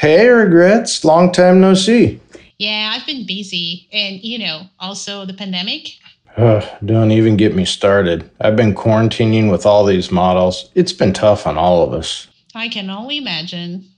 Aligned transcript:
Hey, 0.00 0.26
regrets. 0.30 1.04
Long 1.04 1.30
time 1.30 1.60
no 1.60 1.74
see. 1.74 2.22
Yeah, 2.56 2.96
I've 2.96 3.06
been 3.06 3.26
busy. 3.26 3.86
And, 3.92 4.18
you 4.24 4.38
know, 4.38 4.62
also 4.78 5.26
the 5.26 5.34
pandemic. 5.34 5.90
Ugh, 6.38 6.64
don't 6.82 7.10
even 7.10 7.36
get 7.36 7.54
me 7.54 7.66
started. 7.66 8.30
I've 8.40 8.56
been 8.56 8.74
quarantining 8.74 9.50
with 9.50 9.66
all 9.66 9.84
these 9.84 10.10
models. 10.10 10.70
It's 10.74 10.94
been 10.94 11.12
tough 11.12 11.46
on 11.46 11.58
all 11.58 11.82
of 11.82 11.92
us. 11.92 12.28
I 12.54 12.70
can 12.70 12.88
only 12.88 13.18
imagine. 13.18 13.90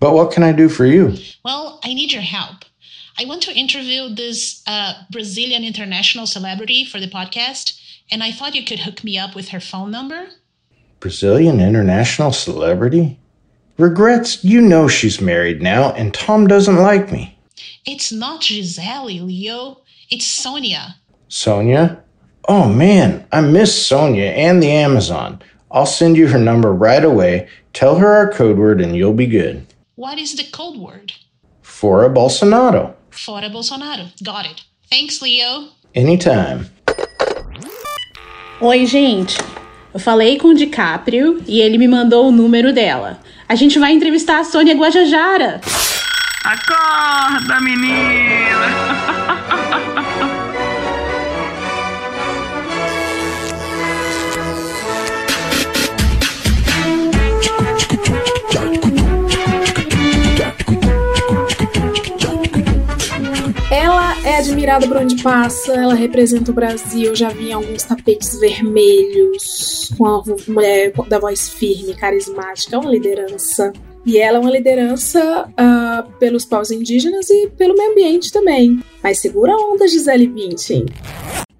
But 0.00 0.14
what 0.14 0.32
can 0.32 0.42
I 0.42 0.50
do 0.50 0.68
for 0.68 0.86
you? 0.86 1.16
Well, 1.44 1.78
I 1.84 1.94
need 1.94 2.12
your 2.12 2.22
help. 2.22 2.64
I 3.16 3.24
want 3.24 3.44
to 3.44 3.54
interview 3.54 4.12
this 4.12 4.60
uh, 4.66 4.94
Brazilian 5.12 5.62
international 5.62 6.26
celebrity 6.26 6.84
for 6.84 6.98
the 6.98 7.06
podcast, 7.06 7.80
and 8.10 8.24
I 8.24 8.32
thought 8.32 8.56
you 8.56 8.64
could 8.64 8.80
hook 8.80 9.04
me 9.04 9.16
up 9.16 9.36
with 9.36 9.50
her 9.50 9.60
phone 9.60 9.92
number. 9.92 10.30
Brazilian 10.98 11.60
international 11.60 12.32
celebrity? 12.32 13.20
Regrets, 13.76 14.44
you 14.44 14.60
know 14.60 14.86
she's 14.86 15.20
married 15.20 15.60
now, 15.60 15.92
and 15.94 16.14
Tom 16.14 16.46
doesn't 16.46 16.76
like 16.76 17.10
me. 17.10 17.36
It's 17.84 18.12
not 18.12 18.42
Gisele, 18.42 19.20
Leo. 19.20 19.78
It's 20.10 20.26
Sonia. 20.26 20.94
Sonia? 21.26 22.00
Oh 22.46 22.68
man, 22.68 23.26
I 23.32 23.40
miss 23.40 23.86
Sonia 23.86 24.26
and 24.26 24.62
the 24.62 24.70
Amazon. 24.70 25.42
I'll 25.72 25.86
send 25.86 26.16
you 26.16 26.28
her 26.28 26.38
number 26.38 26.72
right 26.72 27.04
away. 27.04 27.48
Tell 27.72 27.96
her 27.96 28.12
our 28.14 28.30
code 28.30 28.58
word 28.58 28.80
and 28.80 28.94
you'll 28.94 29.12
be 29.12 29.26
good. 29.26 29.66
What 29.96 30.18
is 30.18 30.36
the 30.36 30.44
code 30.44 30.78
word? 30.78 31.12
For 31.62 32.02
Fora 32.02 32.10
Bolsonaro. 32.10 32.94
Fora 33.10 33.50
Bolsonaro. 33.50 34.12
Got 34.22 34.46
it. 34.46 34.62
Thanks, 34.88 35.20
Leo. 35.20 35.70
Anytime. 35.96 36.70
Oi, 38.60 38.86
gente. 38.86 39.36
Eu 39.92 39.98
falei 39.98 40.38
com 40.38 40.48
o 40.48 40.54
DiCaprio 40.54 41.42
e 41.46 41.60
ele 41.60 41.76
me 41.76 41.88
mandou 41.88 42.28
o 42.28 42.32
número 42.32 42.72
dela. 42.72 43.20
A 43.48 43.54
gente 43.54 43.78
vai 43.78 43.92
entrevistar 43.92 44.40
a 44.40 44.44
Sônia 44.44 44.74
Guajajara. 44.74 45.60
Acorda, 46.44 47.60
menina! 47.60 49.38
Ela 63.94 64.28
é 64.28 64.38
admirada 64.38 64.88
por 64.88 64.96
onde 64.96 65.22
passa, 65.22 65.72
ela 65.72 65.94
representa 65.94 66.50
o 66.50 66.54
Brasil. 66.54 67.14
Já 67.14 67.28
vi 67.28 67.52
alguns 67.52 67.84
tapetes 67.84 68.36
vermelhos, 68.40 69.92
com 69.96 70.04
a 70.04 70.22
mulher 70.48 70.92
da 71.06 71.20
voz 71.20 71.48
firme, 71.48 71.94
carismática, 71.94 72.74
é 72.74 72.78
uma 72.80 72.90
liderança. 72.90 73.72
E 74.04 74.18
ela 74.18 74.38
é 74.38 74.40
uma 74.40 74.50
liderança 74.50 75.48
uh, 75.48 76.12
pelos 76.18 76.44
povos 76.44 76.72
indígenas 76.72 77.30
e 77.30 77.48
pelo 77.56 77.76
meio 77.76 77.92
ambiente 77.92 78.32
também. 78.32 78.82
Mas 79.00 79.20
segura 79.20 79.52
a 79.52 79.56
onda, 79.56 79.86
Gisele 79.86 80.26
Bündchen. 80.26 80.86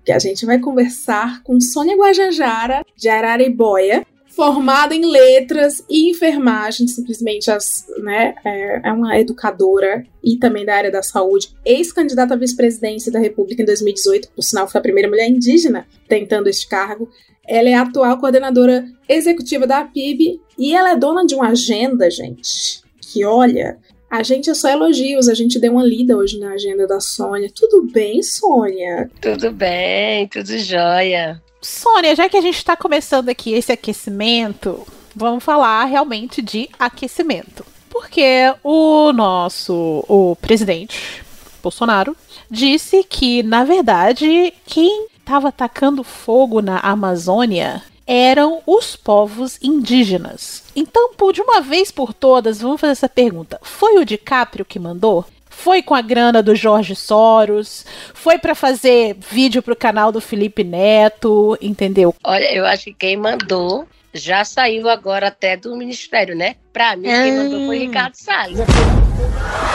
Que 0.04 0.10
a 0.10 0.19
gente 0.19 0.44
vai 0.44 0.58
conversar 0.58 1.41
com 1.44 1.60
Sônia 1.60 1.96
Guajajara, 1.96 2.84
de 2.96 3.08
Araribóia, 3.08 4.04
formada 4.34 4.94
em 4.94 5.04
letras 5.04 5.84
e 5.88 6.10
enfermagem, 6.10 6.86
simplesmente 6.88 7.50
as, 7.50 7.86
né, 7.98 8.34
é, 8.44 8.88
é 8.88 8.92
uma 8.92 9.18
educadora 9.18 10.04
e 10.22 10.36
também 10.36 10.64
da 10.64 10.74
área 10.74 10.91
da 10.91 11.02
saúde, 11.02 11.50
ex-candidata 11.64 12.34
à 12.34 12.36
vice-presidência 12.36 13.12
da 13.12 13.18
República 13.18 13.62
em 13.62 13.66
2018, 13.66 14.28
por 14.34 14.42
sinal 14.42 14.68
foi 14.68 14.78
a 14.78 14.82
primeira 14.82 15.08
mulher 15.08 15.28
indígena 15.28 15.86
tentando 16.08 16.48
este 16.48 16.68
cargo. 16.68 17.08
Ela 17.46 17.68
é 17.68 17.74
a 17.74 17.82
atual 17.82 18.18
coordenadora 18.18 18.86
executiva 19.08 19.66
da 19.66 19.84
PIB 19.84 20.41
e 20.58 20.74
ela 20.74 20.92
é 20.92 20.96
dona 20.96 21.26
de 21.26 21.34
uma 21.34 21.48
agenda, 21.48 22.10
gente, 22.10 22.82
que 23.00 23.24
olha, 23.24 23.78
a 24.10 24.22
gente 24.22 24.48
é 24.48 24.54
só 24.54 24.69
elogios, 24.69 25.28
a 25.28 25.34
gente 25.34 25.59
deu 25.59 25.72
uma 25.72 25.84
lida 25.84 26.16
hoje 26.16 26.38
na 26.38 26.53
agenda 26.53 26.86
da 26.86 27.00
Sônia. 27.00 27.50
Tudo 27.54 27.82
bem, 27.92 28.22
Sônia? 28.22 29.10
Tudo 29.20 29.50
bem, 29.50 30.28
tudo 30.28 30.56
jóia. 30.59 31.42
Sônia, 31.64 32.14
já 32.14 32.28
que 32.28 32.36
a 32.36 32.42
gente 32.42 32.58
está 32.58 32.76
começando 32.76 33.30
aqui 33.30 33.54
esse 33.54 33.72
aquecimento, 33.72 34.86
vamos 35.16 35.42
falar 35.42 35.86
realmente 35.86 36.42
de 36.42 36.69
aquecimento. 36.78 37.64
Porque 37.88 38.54
o 38.62 39.12
nosso 39.12 40.04
o 40.06 40.36
presidente 40.36 41.24
Bolsonaro 41.62 42.14
disse 42.50 43.03
que, 43.03 43.42
na 43.42 43.64
verdade, 43.64 44.53
quem 44.66 45.06
estava 45.19 45.48
atacando 45.48 46.04
fogo 46.04 46.60
na 46.60 46.80
Amazônia 46.80 47.82
eram 48.06 48.60
os 48.66 48.94
povos 48.94 49.58
indígenas. 49.62 50.64
Então, 50.76 51.14
por 51.14 51.32
de 51.32 51.41
uma 51.41 51.62
vez 51.62 51.91
por 51.91 52.12
todas, 52.12 52.60
vamos 52.60 52.78
fazer 52.78 52.92
essa 52.92 53.08
pergunta: 53.08 53.58
foi 53.62 53.97
o 53.97 54.04
DiCaprio 54.04 54.66
que 54.66 54.78
mandou? 54.78 55.24
Foi 55.56 55.82
com 55.82 55.94
a 55.94 56.03
grana 56.03 56.42
do 56.42 56.54
Jorge 56.54 56.94
Soros? 56.94 57.87
Foi 58.12 58.38
para 58.38 58.54
fazer 58.54 59.16
vídeo 59.31 59.62
pro 59.62 59.75
canal 59.75 60.12
do 60.12 60.20
Felipe 60.20 60.62
Neto, 60.62 61.56
entendeu? 61.60 62.15
Olha, 62.22 62.53
eu 62.53 62.66
acho 62.66 62.84
que 62.84 62.94
quem 62.94 63.16
mandou 63.16 63.88
já 64.12 64.44
saiu 64.44 64.88
agora 64.88 65.28
até 65.28 65.56
do 65.56 65.75
ministério, 65.75 66.37
né? 66.37 66.56
Pra 66.72 66.97
mim, 66.97 67.09
quem 67.09 67.37
mandou 67.37 67.66
foi 67.66 67.78
Ricardo 67.78 68.15
Salles. 68.15 68.59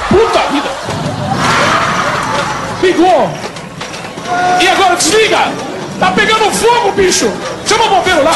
Puta 0.09 0.40
vida! 0.51 0.69
Ligou! 2.81 3.29
E 4.61 4.67
agora 4.67 4.96
desliga! 4.96 5.38
Tá 6.00 6.11
pegando 6.11 6.51
fogo, 6.51 6.91
bicho! 6.91 7.25
Chama 7.66 7.85
o 7.85 7.90
bombeiro 7.90 8.23
lá! 8.23 8.34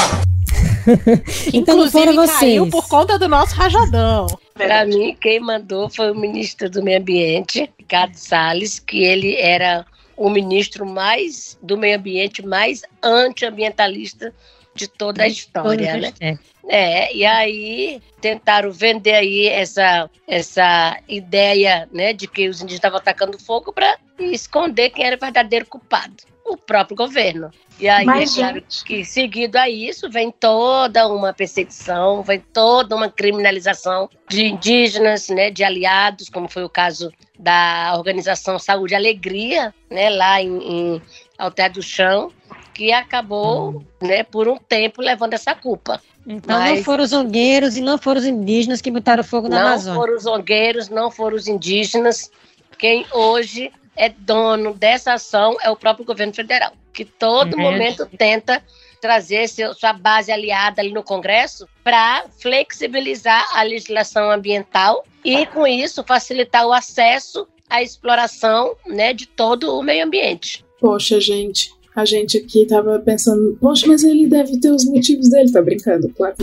então 1.53 1.77
não 1.77 1.89
foram 1.89 2.13
vocês. 2.15 2.39
caiu 2.39 2.69
por 2.69 2.87
conta 2.87 3.17
do 3.17 3.27
nosso 3.27 3.55
rajadão. 3.55 4.27
Para 4.53 4.85
mim, 4.85 5.15
quem 5.19 5.39
mandou 5.39 5.89
foi 5.89 6.11
o 6.11 6.15
ministro 6.15 6.69
do 6.69 6.83
Meio 6.83 6.99
Ambiente, 6.99 7.69
Ricardo 7.77 8.15
Salles, 8.15 8.79
que 8.79 9.03
ele 9.03 9.35
era 9.35 9.85
o 10.15 10.29
ministro 10.29 10.85
mais 10.85 11.57
do 11.61 11.77
meio 11.77 11.97
ambiente 11.97 12.45
mais 12.45 12.83
antiambientalista 13.01 14.33
de 14.75 14.87
toda 14.87 15.23
a 15.23 15.27
história, 15.27 15.97
né? 15.97 16.39
É, 16.67 17.13
e 17.13 17.25
aí 17.25 18.01
tentaram 18.21 18.71
vender 18.71 19.15
aí 19.15 19.47
essa, 19.47 20.09
essa 20.27 20.97
ideia, 21.09 21.89
né, 21.91 22.13
de 22.13 22.25
que 22.25 22.47
os 22.47 22.57
indígenas 22.57 22.75
estavam 22.75 22.97
atacando 22.97 23.37
fogo 23.37 23.73
para 23.73 23.97
esconder 24.17 24.89
quem 24.91 25.05
era 25.05 25.17
o 25.17 25.19
verdadeiro 25.19 25.65
culpado, 25.65 26.15
o 26.45 26.55
próprio 26.55 26.95
governo. 26.95 27.51
E 27.79 27.89
aí, 27.89 28.03
é 28.03 28.05
claro 28.05 28.29
gente... 28.29 28.83
que 28.85 29.03
seguido 29.03 29.57
a 29.57 29.69
isso, 29.69 30.09
vem 30.09 30.31
toda 30.31 31.07
uma 31.07 31.33
perseguição, 31.33 32.21
vem 32.21 32.39
toda 32.39 32.95
uma 32.95 33.09
criminalização 33.09 34.09
de 34.29 34.45
indígenas, 34.45 35.29
né, 35.29 35.49
de 35.49 35.63
aliados, 35.63 36.29
como 36.29 36.47
foi 36.47 36.63
o 36.63 36.69
caso 36.69 37.11
da 37.37 37.93
Organização 37.97 38.59
Saúde 38.59 38.95
Alegria, 38.95 39.73
né, 39.89 40.09
lá 40.09 40.41
em, 40.41 40.57
em 40.57 41.01
Alter 41.37 41.73
do 41.73 41.81
Chão, 41.81 42.31
que 42.73 42.91
acabou, 42.91 43.83
né, 44.01 44.23
por 44.23 44.47
um 44.47 44.57
tempo 44.57 45.01
levando 45.01 45.33
essa 45.33 45.53
culpa. 45.53 45.99
Então 46.25 46.57
Mas 46.57 46.77
não 46.77 46.83
foram 46.83 47.03
os 47.03 47.09
zongueiros 47.09 47.75
e 47.75 47.81
não 47.81 47.97
foram 47.97 48.19
os 48.19 48.25
indígenas 48.25 48.81
que 48.81 48.89
botaram 48.89 49.23
fogo 49.23 49.49
na 49.49 49.59
não 49.59 49.67
Amazônia. 49.67 49.93
Não 49.93 50.01
foram 50.01 50.15
os 50.15 50.23
zongueiros, 50.23 50.89
não 50.89 51.11
foram 51.11 51.35
os 51.35 51.47
indígenas. 51.47 52.31
Quem 52.77 53.05
hoje 53.11 53.71
é 53.95 54.09
dono 54.09 54.73
dessa 54.73 55.13
ação 55.13 55.57
é 55.61 55.69
o 55.69 55.75
próprio 55.75 56.05
governo 56.05 56.33
federal, 56.33 56.73
que 56.91 57.05
todo 57.05 57.55
uhum. 57.55 57.61
momento 57.61 58.05
tenta 58.17 58.63
trazer 59.01 59.49
seu, 59.49 59.73
sua 59.73 59.91
base 59.91 60.31
aliada 60.31 60.81
ali 60.81 60.93
no 60.93 61.03
Congresso 61.03 61.67
para 61.83 62.23
flexibilizar 62.39 63.45
a 63.53 63.61
legislação 63.63 64.31
ambiental 64.31 65.05
e, 65.25 65.45
com 65.47 65.67
isso, 65.67 66.03
facilitar 66.05 66.65
o 66.65 66.71
acesso 66.71 67.45
à 67.69 67.83
exploração 67.83 68.75
né, 68.87 69.13
de 69.13 69.25
todo 69.25 69.77
o 69.77 69.83
meio 69.83 70.05
ambiente. 70.05 70.63
Poxa, 70.79 71.19
gente, 71.19 71.73
a 71.95 72.05
gente 72.05 72.37
aqui 72.37 72.65
tava 72.65 72.97
pensando, 72.99 73.55
poxa, 73.61 73.85
mas 73.87 74.03
ele 74.03 74.27
deve 74.27 74.59
ter 74.59 74.71
os 74.71 74.83
motivos 74.85 75.29
dele, 75.29 75.51
tá 75.51 75.61
brincando, 75.61 76.09
claro. 76.09 76.35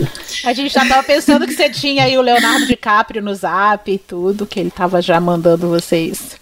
A 0.45 0.53
gente 0.53 0.73
já 0.73 0.85
tava 0.85 1.03
pensando 1.03 1.45
que 1.45 1.53
você 1.53 1.69
tinha 1.69 2.05
aí 2.05 2.17
o 2.17 2.21
Leonardo 2.21 2.65
DiCaprio 2.65 3.21
no 3.21 3.35
zap 3.35 3.91
e 3.91 3.97
tudo, 3.97 4.45
que 4.45 4.59
ele 4.59 4.71
tava 4.71 5.01
já 5.01 5.19
mandando 5.19 5.67
vocês. 5.67 6.37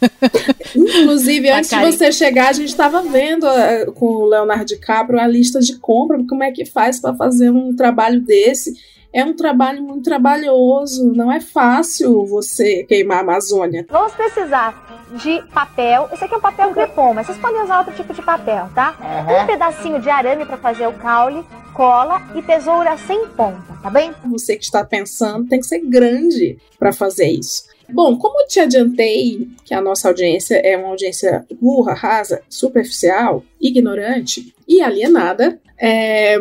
Inclusive, 0.76 1.50
antes 1.50 1.72
de 1.72 1.80
você 1.80 2.12
chegar, 2.12 2.50
a 2.50 2.54
gente 2.54 2.76
tava 2.76 3.02
vendo 3.02 3.46
uh, 3.48 3.92
com 3.94 4.06
o 4.06 4.26
Leonardo 4.28 4.66
DiCaprio 4.66 5.20
a 5.20 5.28
lista 5.28 5.60
de 5.60 5.78
compra, 5.78 6.24
como 6.28 6.44
é 6.44 6.52
que 6.52 6.66
faz 6.66 7.02
para 7.02 7.16
fazer 7.16 7.50
um 7.50 7.76
trabalho 7.76 8.22
desse 8.22 8.74
é 9.12 9.24
um 9.24 9.36
trabalho 9.36 9.82
muito 9.82 10.04
trabalhoso, 10.04 11.12
não 11.14 11.32
é 11.32 11.40
fácil 11.40 12.26
você 12.26 12.84
queimar 12.84 13.20
a 13.20 13.22
Amazônia. 13.22 13.86
Vamos 13.90 14.14
precisar 14.14 15.08
de 15.14 15.42
papel. 15.54 16.08
Esse 16.14 16.24
aqui 16.24 16.34
é 16.34 16.38
um 16.38 16.42
papel 16.42 16.72
crepom, 16.72 17.14
mas 17.14 17.26
vocês 17.26 17.40
podem 17.40 17.62
usar 17.64 17.80
outro 17.80 17.94
tipo 17.94 18.14
de 18.14 18.22
papel, 18.22 18.70
tá? 18.76 18.96
Uhum. 19.00 19.44
Um 19.44 19.48
pedacinho 19.48 20.00
de 20.00 20.10
arame 20.10 20.46
para 20.46 20.58
fazer 20.58 20.88
o 20.88 20.94
caule, 20.94 21.44
cola 21.74 22.22
e 22.36 22.42
tesoura 22.42 22.96
sem 22.98 23.28
ponta, 23.30 23.74
tá 23.82 23.90
bem? 23.90 24.12
Você 24.30 24.56
que 24.56 24.64
está 24.64 24.84
pensando 24.86 25.48
tem 25.48 25.60
que 25.60 25.66
ser 25.66 25.80
grande 25.80 26.58
para 26.78 26.94
fazer 26.94 27.30
isso. 27.30 27.64
Bom, 27.92 28.18
como 28.18 28.42
eu 28.42 28.48
te 28.48 28.60
adiantei 28.60 29.48
que 29.66 29.74
a 29.74 29.82
nossa 29.82 30.10
audiência 30.10 30.56
é 30.56 30.78
uma 30.78 30.90
audiência 30.90 31.46
burra, 31.60 31.96
rasa, 31.96 32.44
superficial, 32.48 33.44
ignorante 33.60 34.54
e 34.68 34.80
alienada, 34.80 35.60
é, 35.76 36.38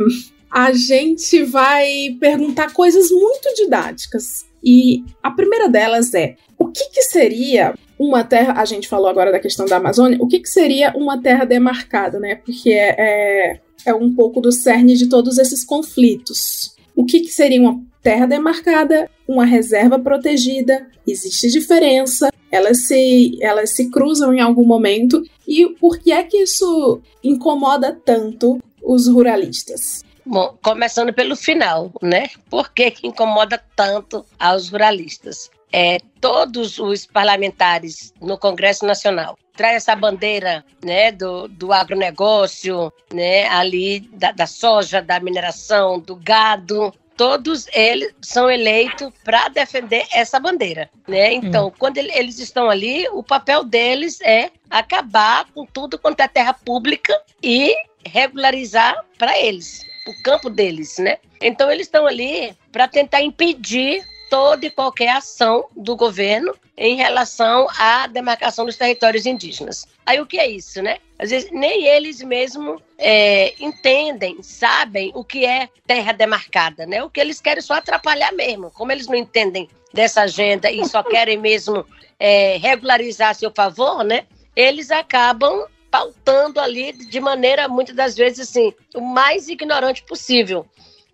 a 0.50 0.72
gente 0.72 1.44
vai 1.44 2.16
perguntar 2.20 2.72
coisas 2.72 3.10
muito 3.10 3.54
didáticas. 3.54 4.46
E 4.62 5.04
a 5.22 5.30
primeira 5.30 5.68
delas 5.68 6.12
é: 6.14 6.36
o 6.58 6.66
que, 6.66 6.90
que 6.90 7.02
seria 7.02 7.74
uma 7.98 8.24
terra? 8.24 8.54
A 8.56 8.64
gente 8.64 8.88
falou 8.88 9.08
agora 9.08 9.32
da 9.32 9.38
questão 9.38 9.66
da 9.66 9.76
Amazônia, 9.76 10.18
o 10.20 10.26
que, 10.26 10.40
que 10.40 10.48
seria 10.48 10.92
uma 10.96 11.20
terra 11.20 11.44
demarcada, 11.44 12.18
né? 12.18 12.36
Porque 12.36 12.70
é, 12.70 12.94
é, 12.98 13.60
é 13.86 13.94
um 13.94 14.14
pouco 14.14 14.40
do 14.40 14.52
cerne 14.52 14.96
de 14.96 15.08
todos 15.08 15.38
esses 15.38 15.64
conflitos. 15.64 16.74
O 16.96 17.04
que, 17.04 17.20
que 17.20 17.30
seria 17.30 17.60
uma 17.60 17.80
terra 18.02 18.26
demarcada, 18.26 19.08
uma 19.26 19.44
reserva 19.44 19.98
protegida? 19.98 20.86
Existe 21.06 21.48
diferença? 21.48 22.28
Elas 22.50 22.86
se, 22.86 23.38
elas 23.40 23.70
se 23.70 23.90
cruzam 23.90 24.32
em 24.34 24.40
algum 24.40 24.66
momento? 24.66 25.22
E 25.46 25.66
por 25.80 25.98
que 25.98 26.10
é 26.10 26.22
que 26.22 26.38
isso 26.38 27.00
incomoda 27.22 27.96
tanto 28.04 28.58
os 28.82 29.06
ruralistas? 29.06 30.02
Bom, 30.30 30.58
começando 30.62 31.10
pelo 31.10 31.34
final, 31.34 31.90
né? 32.02 32.28
Por 32.50 32.70
que, 32.70 32.90
que 32.90 33.06
incomoda 33.06 33.58
tanto 33.74 34.26
aos 34.38 34.68
ruralistas? 34.68 35.50
É, 35.72 35.96
todos 36.20 36.78
os 36.78 37.06
parlamentares 37.06 38.12
no 38.20 38.36
Congresso 38.36 38.84
Nacional 38.84 39.38
traz 39.56 39.76
essa 39.76 39.96
bandeira 39.96 40.62
né, 40.84 41.10
do, 41.10 41.48
do 41.48 41.72
agronegócio, 41.72 42.92
né, 43.12 43.48
ali 43.48 44.00
da, 44.00 44.30
da 44.32 44.46
soja, 44.46 45.00
da 45.00 45.18
mineração, 45.18 45.98
do 45.98 46.14
gado, 46.14 46.92
todos 47.16 47.66
eles 47.72 48.14
são 48.20 48.50
eleitos 48.50 49.10
para 49.24 49.48
defender 49.48 50.06
essa 50.12 50.38
bandeira, 50.38 50.90
né? 51.08 51.32
Então, 51.32 51.68
hum. 51.68 51.72
quando 51.78 51.96
eles 51.96 52.38
estão 52.38 52.68
ali, 52.68 53.08
o 53.12 53.22
papel 53.22 53.64
deles 53.64 54.20
é 54.20 54.50
acabar 54.68 55.46
com 55.54 55.64
tudo 55.64 55.98
quanto 55.98 56.20
é 56.20 56.28
terra 56.28 56.52
pública 56.52 57.18
e 57.42 57.74
regularizar 58.04 58.94
para 59.16 59.38
eles 59.38 59.87
o 60.08 60.22
campo 60.22 60.48
deles, 60.48 60.98
né? 60.98 61.18
Então 61.40 61.70
eles 61.70 61.86
estão 61.86 62.06
ali 62.06 62.56
para 62.72 62.88
tentar 62.88 63.22
impedir 63.22 64.04
toda 64.30 64.66
e 64.66 64.70
qualquer 64.70 65.10
ação 65.10 65.66
do 65.76 65.96
governo 65.96 66.54
em 66.76 66.96
relação 66.96 67.66
à 67.78 68.06
demarcação 68.06 68.64
dos 68.64 68.76
territórios 68.76 69.26
indígenas. 69.26 69.86
Aí 70.06 70.20
o 70.20 70.26
que 70.26 70.38
é 70.38 70.48
isso, 70.48 70.80
né? 70.82 70.98
Às 71.18 71.30
vezes 71.30 71.50
nem 71.50 71.86
eles 71.86 72.22
mesmos 72.22 72.80
é, 72.96 73.54
entendem, 73.58 74.42
sabem 74.42 75.10
o 75.14 75.24
que 75.24 75.44
é 75.44 75.68
terra 75.86 76.12
demarcada, 76.12 76.86
né? 76.86 77.02
O 77.02 77.10
que 77.10 77.20
eles 77.20 77.40
querem 77.40 77.62
só 77.62 77.74
atrapalhar 77.74 78.32
mesmo. 78.32 78.70
Como 78.70 78.92
eles 78.92 79.08
não 79.08 79.16
entendem 79.16 79.68
dessa 79.92 80.22
agenda 80.22 80.70
e 80.70 80.86
só 80.86 81.02
querem 81.02 81.36
mesmo 81.36 81.84
é, 82.18 82.56
regularizar 82.58 83.30
a 83.30 83.34
seu 83.34 83.50
favor, 83.50 84.04
né? 84.04 84.24
Eles 84.54 84.90
acabam 84.90 85.66
pautando 85.90 86.60
ali 86.60 86.92
de 86.92 87.20
maneira, 87.20 87.68
muitas 87.68 87.94
das 87.94 88.16
vezes, 88.16 88.48
assim, 88.48 88.72
o 88.94 89.00
mais 89.00 89.48
ignorante 89.48 90.02
possível. 90.02 90.66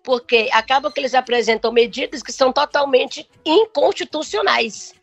Porque 0.03 0.49
acaba 0.51 0.91
que 0.91 0.99
eles 0.99 1.15
apresentam 1.15 1.71
medidas 1.71 2.21
que 2.21 2.31
são 2.31 2.53
totalmente 2.53 3.27
inconstitucionais. 3.43 4.93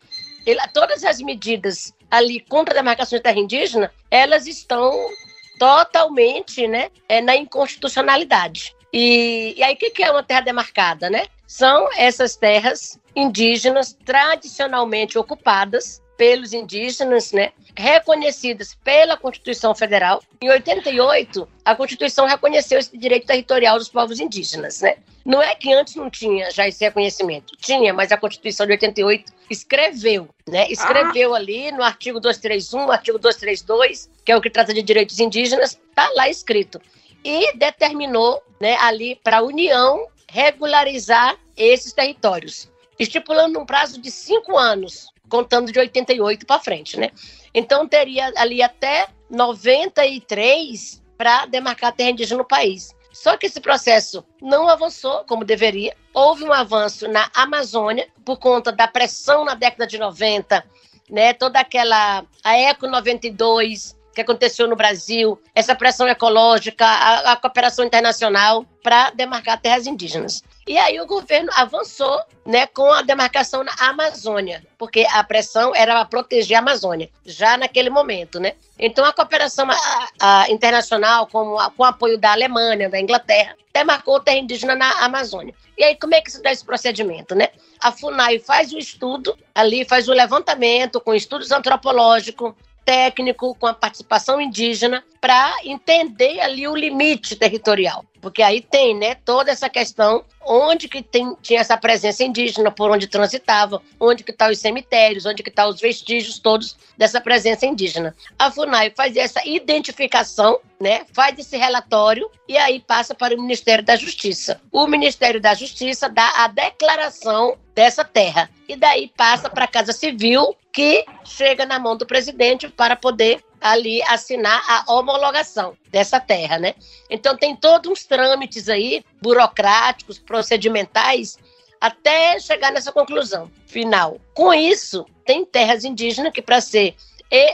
Ele, 0.45 0.59
todas 0.73 1.03
as 1.03 1.19
medidas 1.19 1.93
ali 2.09 2.39
contra 2.39 2.73
a 2.73 2.77
demarcação 2.77 3.17
de 3.17 3.23
terra 3.23 3.39
indígena, 3.39 3.91
elas 4.11 4.45
estão 4.45 5.09
totalmente 5.57 6.67
né, 6.67 6.89
é, 7.09 7.21
na 7.21 7.35
inconstitucionalidade. 7.35 8.75
E, 8.91 9.55
e 9.57 9.63
aí, 9.63 9.73
o 9.73 9.77
que, 9.77 9.89
que 9.89 10.03
é 10.03 10.11
uma 10.11 10.21
terra 10.21 10.41
demarcada? 10.41 11.09
Né? 11.09 11.25
São 11.47 11.89
essas 11.97 12.35
terras 12.35 12.99
indígenas 13.15 13.97
tradicionalmente 14.05 15.17
ocupadas 15.17 16.02
pelos 16.23 16.53
indígenas, 16.53 17.33
né, 17.33 17.51
reconhecidas 17.75 18.77
pela 18.81 19.17
Constituição 19.17 19.75
Federal. 19.75 20.23
Em 20.41 20.49
88, 20.49 21.45
a 21.65 21.75
Constituição 21.75 22.25
reconheceu 22.25 22.79
esse 22.79 22.97
direito 22.97 23.27
territorial 23.27 23.77
dos 23.77 23.89
povos 23.89 24.21
indígenas, 24.21 24.79
né? 24.79 24.95
Não 25.25 25.41
é 25.41 25.53
que 25.53 25.73
antes 25.73 25.95
não 25.95 26.09
tinha 26.09 26.49
já 26.49 26.65
esse 26.65 26.81
reconhecimento. 26.81 27.57
Tinha, 27.57 27.93
mas 27.93 28.13
a 28.13 28.17
Constituição 28.17 28.65
de 28.65 28.71
88 28.71 29.33
escreveu, 29.49 30.29
né? 30.47 30.65
Escreveu 30.69 31.33
ah. 31.33 31.37
ali 31.37 31.73
no 31.73 31.83
artigo 31.83 32.21
231, 32.21 32.89
artigo 32.89 33.19
232, 33.19 34.09
que 34.23 34.31
é 34.31 34.37
o 34.37 34.41
que 34.41 34.49
trata 34.49 34.73
de 34.73 34.81
direitos 34.81 35.19
indígenas, 35.19 35.77
tá 35.93 36.09
lá 36.15 36.29
escrito. 36.29 36.79
E 37.21 37.53
determinou, 37.57 38.41
né, 38.61 38.77
ali 38.79 39.19
para 39.21 39.39
a 39.39 39.43
União 39.43 40.07
regularizar 40.29 41.35
esses 41.57 41.91
territórios, 41.91 42.69
estipulando 42.97 43.59
um 43.59 43.65
prazo 43.65 43.99
de 43.99 44.09
cinco 44.09 44.57
anos 44.57 45.11
contando 45.29 45.71
de 45.71 45.79
88 45.79 46.45
para 46.45 46.59
frente, 46.59 46.99
né? 46.99 47.09
Então 47.53 47.87
teria 47.87 48.31
ali 48.35 48.61
até 48.61 49.07
93 49.29 51.01
para 51.17 51.45
demarcar 51.45 51.93
terra 51.93 52.11
indígena 52.11 52.39
no 52.39 52.47
país. 52.47 52.93
Só 53.11 53.37
que 53.37 53.45
esse 53.45 53.61
processo 53.61 54.25
não 54.41 54.67
avançou 54.67 55.23
como 55.25 55.45
deveria. 55.45 55.95
Houve 56.13 56.43
um 56.43 56.51
avanço 56.51 57.07
na 57.07 57.29
Amazônia 57.33 58.07
por 58.25 58.37
conta 58.37 58.71
da 58.71 58.87
pressão 58.87 59.45
na 59.45 59.53
década 59.53 59.85
de 59.85 59.97
90, 59.97 60.65
né? 61.09 61.33
Toda 61.33 61.59
aquela 61.59 62.25
a 62.43 62.57
Eco 62.57 62.87
92 62.87 63.95
que 64.13 64.21
aconteceu 64.21 64.67
no 64.67 64.75
Brasil, 64.75 65.39
essa 65.55 65.73
pressão 65.73 66.07
ecológica, 66.07 66.85
a, 66.85 67.31
a 67.31 67.35
cooperação 67.35 67.83
internacional 67.83 68.63
para 68.83 69.09
demarcar 69.11 69.59
terras 69.59 69.87
indígenas. 69.87 70.43
E 70.65 70.77
aí 70.77 70.99
o 71.01 71.05
governo 71.05 71.49
avançou 71.55 72.21
né, 72.45 72.65
com 72.67 72.89
a 72.91 73.01
demarcação 73.01 73.63
na 73.63 73.73
Amazônia, 73.79 74.65
porque 74.77 75.05
a 75.11 75.23
pressão 75.23 75.75
era 75.75 75.93
para 75.93 76.05
proteger 76.05 76.55
a 76.55 76.59
Amazônia, 76.59 77.09
já 77.25 77.57
naquele 77.57 77.89
momento. 77.89 78.39
Né? 78.39 78.53
Então 78.79 79.03
a 79.03 79.11
cooperação 79.11 79.67
a, 79.69 80.09
a 80.19 80.49
internacional, 80.49 81.27
com, 81.27 81.59
a, 81.59 81.69
com 81.69 81.83
o 81.83 81.85
apoio 81.85 82.17
da 82.17 82.31
Alemanha, 82.31 82.89
da 82.89 82.99
Inglaterra, 82.99 83.55
demarcou 83.73 84.19
terra 84.19 84.37
indígena 84.37 84.75
na 84.75 85.03
Amazônia. 85.03 85.53
E 85.77 85.83
aí 85.83 85.97
como 85.97 86.15
é 86.15 86.21
que 86.21 86.31
se 86.31 86.41
dá 86.41 86.51
esse 86.51 86.63
procedimento? 86.63 87.35
Né? 87.35 87.49
A 87.81 87.91
FUNAI 87.91 88.39
faz 88.39 88.71
o 88.71 88.77
estudo, 88.77 89.37
ali 89.53 89.83
faz 89.83 90.07
o 90.07 90.13
levantamento 90.13 91.01
com 91.01 91.13
estudos 91.13 91.51
antropológicos, 91.51 92.53
técnico, 92.85 93.55
com 93.55 93.67
a 93.67 93.73
participação 93.73 94.39
indígena, 94.39 95.03
para 95.19 95.55
entender 95.63 96.39
ali 96.41 96.67
o 96.67 96.75
limite 96.75 97.35
territorial. 97.35 98.05
Porque 98.21 98.41
aí 98.41 98.61
tem, 98.61 98.95
né, 98.95 99.15
toda 99.15 99.51
essa 99.51 99.69
questão 99.69 100.23
onde 100.45 100.87
que 100.87 101.01
tem, 101.01 101.35
tinha 101.41 101.59
essa 101.59 101.77
presença 101.77 102.23
indígena, 102.23 102.71
por 102.71 102.89
onde 102.89 103.07
transitava, 103.07 103.81
onde 103.99 104.23
que 104.23 104.31
estão 104.31 104.47
tá 104.47 104.53
os 104.53 104.59
cemitérios, 104.59 105.25
onde 105.25 105.43
que 105.43 105.49
estão 105.49 105.65
tá 105.65 105.69
os 105.69 105.81
vestígios 105.81 106.39
todos 106.39 106.77
dessa 106.97 107.19
presença 107.19 107.65
indígena. 107.65 108.15
A 108.39 108.49
FUNAI 108.49 108.93
faz 108.95 109.15
essa 109.17 109.45
identificação, 109.45 110.59
né, 110.79 111.05
faz 111.11 111.37
esse 111.37 111.57
relatório 111.57 112.29
e 112.47 112.57
aí 112.57 112.79
passa 112.79 113.13
para 113.13 113.35
o 113.35 113.41
Ministério 113.41 113.83
da 113.83 113.95
Justiça. 113.95 114.61
O 114.71 114.87
Ministério 114.87 115.41
da 115.41 115.53
Justiça 115.53 116.07
dá 116.07 116.29
a 116.43 116.47
declaração 116.47 117.57
dessa 117.75 118.05
terra 118.05 118.49
e 118.67 118.75
daí 118.75 119.11
passa 119.17 119.49
para 119.49 119.65
a 119.65 119.67
Casa 119.67 119.91
Civil, 119.91 120.55
que 120.73 121.05
chega 121.23 121.65
na 121.65 121.77
mão 121.77 121.95
do 121.95 122.05
presidente 122.05 122.67
para 122.67 122.95
poder 122.95 123.43
ali 123.61 124.01
assinar 124.03 124.61
a 124.67 124.91
homologação 124.91 125.77
dessa 125.89 126.19
terra, 126.19 126.57
né? 126.57 126.73
Então 127.09 127.37
tem 127.37 127.55
todos 127.55 127.89
uns 127.89 128.03
trâmites 128.03 128.67
aí 128.67 129.05
burocráticos, 129.21 130.17
procedimentais 130.17 131.37
até 131.79 132.39
chegar 132.39 132.71
nessa 132.71 132.91
conclusão 132.91 133.51
final. 133.67 134.19
Com 134.33 134.53
isso, 134.53 135.05
tem 135.25 135.45
terras 135.45 135.83
indígenas 135.85 136.33
que 136.33 136.41
para 136.41 136.59
ser 136.59 136.95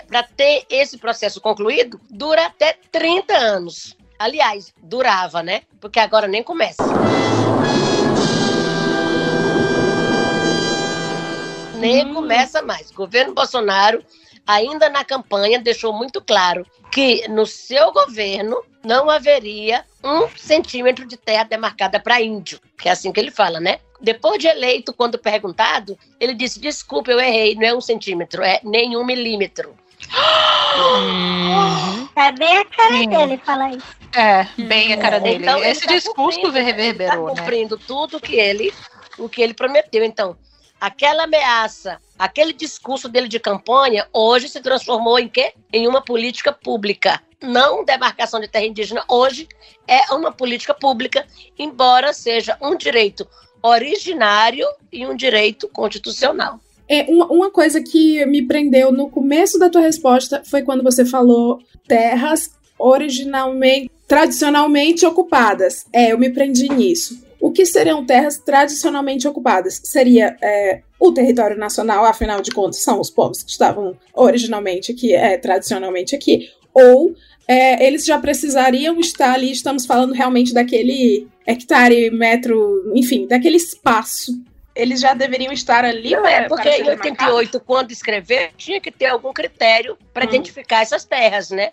para 0.07 0.23
ter 0.23 0.65
esse 0.69 0.97
processo 0.97 1.39
concluído 1.39 1.99
dura 2.09 2.47
até 2.47 2.77
30 2.91 3.33
anos. 3.37 3.95
Aliás, 4.17 4.73
durava, 4.83 5.41
né? 5.41 5.61
Porque 5.79 5.99
agora 5.99 6.27
nem 6.27 6.43
começa. 6.43 6.83
Nem 11.79 12.05
hum. 12.05 12.13
começa 12.13 12.61
mais. 12.61 12.91
O 12.91 12.95
governo 12.95 13.33
Bolsonaro 13.33 14.03
ainda 14.49 14.89
na 14.89 15.05
campanha, 15.05 15.59
deixou 15.59 15.93
muito 15.93 16.19
claro 16.19 16.65
que 16.91 17.27
no 17.27 17.45
seu 17.45 17.91
governo 17.93 18.63
não 18.83 19.07
haveria 19.07 19.85
um 20.03 20.27
centímetro 20.35 21.05
de 21.05 21.15
terra 21.17 21.43
demarcada 21.43 21.99
para 21.99 22.19
índio, 22.19 22.59
que 22.75 22.89
é 22.89 22.91
assim 22.91 23.11
que 23.11 23.19
ele 23.19 23.29
fala, 23.29 23.59
né? 23.59 23.79
Depois 24.01 24.39
de 24.39 24.47
eleito, 24.47 24.91
quando 24.91 25.19
perguntado, 25.19 25.95
ele 26.19 26.33
disse: 26.33 26.59
desculpa, 26.59 27.11
eu 27.11 27.19
errei, 27.19 27.53
não 27.53 27.63
é 27.63 27.75
um 27.75 27.81
centímetro, 27.81 28.41
é 28.41 28.59
nenhum 28.63 29.05
milímetro. 29.05 29.75
É 32.15 32.31
bem 32.31 32.57
a 32.57 32.65
cara 32.65 32.97
Sim. 32.97 33.09
dele 33.09 33.37
falar 33.45 33.71
isso. 33.71 33.99
É, 34.15 34.47
bem 34.63 34.93
a 34.93 34.97
cara 34.97 35.19
dele. 35.19 35.43
Então, 35.43 35.63
Esse 35.63 35.85
tá 35.85 35.93
discurso 35.93 36.49
reverberou, 36.49 37.27
tá 37.27 37.41
cumprindo 37.41 37.75
né? 37.75 37.83
tudo 37.85 38.19
que 38.19 38.35
ele, 38.35 38.73
o 39.17 39.29
que 39.29 39.41
ele 39.41 39.53
prometeu. 39.53 40.03
Então, 40.03 40.35
aquela 40.79 41.23
ameaça, 41.23 41.99
aquele 42.17 42.53
discurso 42.53 43.09
dele 43.09 43.27
de 43.27 43.39
campanha, 43.39 44.07
hoje 44.13 44.47
se 44.47 44.61
transformou 44.61 45.19
em 45.19 45.27
quê? 45.27 45.53
Em 45.71 45.87
uma 45.87 46.01
política 46.01 46.51
pública. 46.51 47.21
Não 47.41 47.85
demarcação 47.85 48.39
de 48.39 48.47
terra 48.47 48.65
indígena, 48.65 49.03
hoje 49.07 49.47
é 49.87 50.13
uma 50.13 50.31
política 50.31 50.73
pública, 50.73 51.25
embora 51.57 52.13
seja 52.13 52.57
um 52.61 52.75
direito 52.75 53.27
originário 53.61 54.67
e 54.91 55.05
um 55.05 55.15
direito 55.15 55.67
constitucional. 55.69 56.59
É, 56.87 57.05
uma, 57.07 57.51
coisa 57.51 57.81
que 57.81 58.25
me 58.25 58.47
prendeu 58.47 58.91
no 58.91 59.09
começo 59.09 59.59
da 59.59 59.69
tua 59.69 59.81
resposta 59.81 60.41
foi 60.43 60.63
quando 60.63 60.83
você 60.83 61.05
falou 61.05 61.59
terras 61.87 62.49
originalmente, 62.79 63.91
tradicionalmente 64.07 65.05
ocupadas. 65.05 65.85
É, 65.93 66.11
eu 66.11 66.17
me 66.17 66.31
prendi 66.31 66.67
nisso. 66.67 67.28
O 67.39 67.51
que 67.51 67.65
seriam 67.65 68.05
terras 68.05 68.37
tradicionalmente 68.37 69.27
ocupadas? 69.27 69.79
Seria 69.83 70.35
é, 70.41 70.81
o 70.99 71.11
território 71.11 71.57
nacional, 71.57 72.03
afinal 72.05 72.41
de 72.41 72.51
contas, 72.51 72.81
são 72.81 72.99
os 72.99 73.09
povos 73.09 73.41
que 73.41 73.51
estavam 73.51 73.97
originalmente 74.13 74.91
aqui, 74.91 75.13
é, 75.13 75.37
tradicionalmente 75.37 76.15
aqui, 76.15 76.49
ou 76.73 77.15
é, 77.47 77.83
eles 77.85 78.05
já 78.05 78.19
precisariam 78.19 78.99
estar 78.99 79.33
ali, 79.33 79.51
estamos 79.51 79.85
falando 79.85 80.13
realmente 80.13 80.53
daquele 80.53 81.27
hectare, 81.47 82.11
metro, 82.11 82.91
enfim, 82.93 83.25
daquele 83.25 83.57
espaço. 83.57 84.33
Eles 84.75 85.01
já 85.01 85.13
deveriam 85.13 85.51
estar 85.51 85.83
ali. 85.83 86.11
Não 86.11 86.27
é, 86.27 86.47
porque 86.47 86.69
em 86.69 86.89
88, 86.89 87.59
quando 87.61 87.91
escrever, 87.91 88.51
tinha 88.55 88.79
que 88.79 88.91
ter 88.91 89.07
algum 89.07 89.33
critério 89.33 89.97
para 90.13 90.25
hum. 90.25 90.29
identificar 90.29 90.81
essas 90.81 91.05
terras, 91.05 91.49
né? 91.49 91.71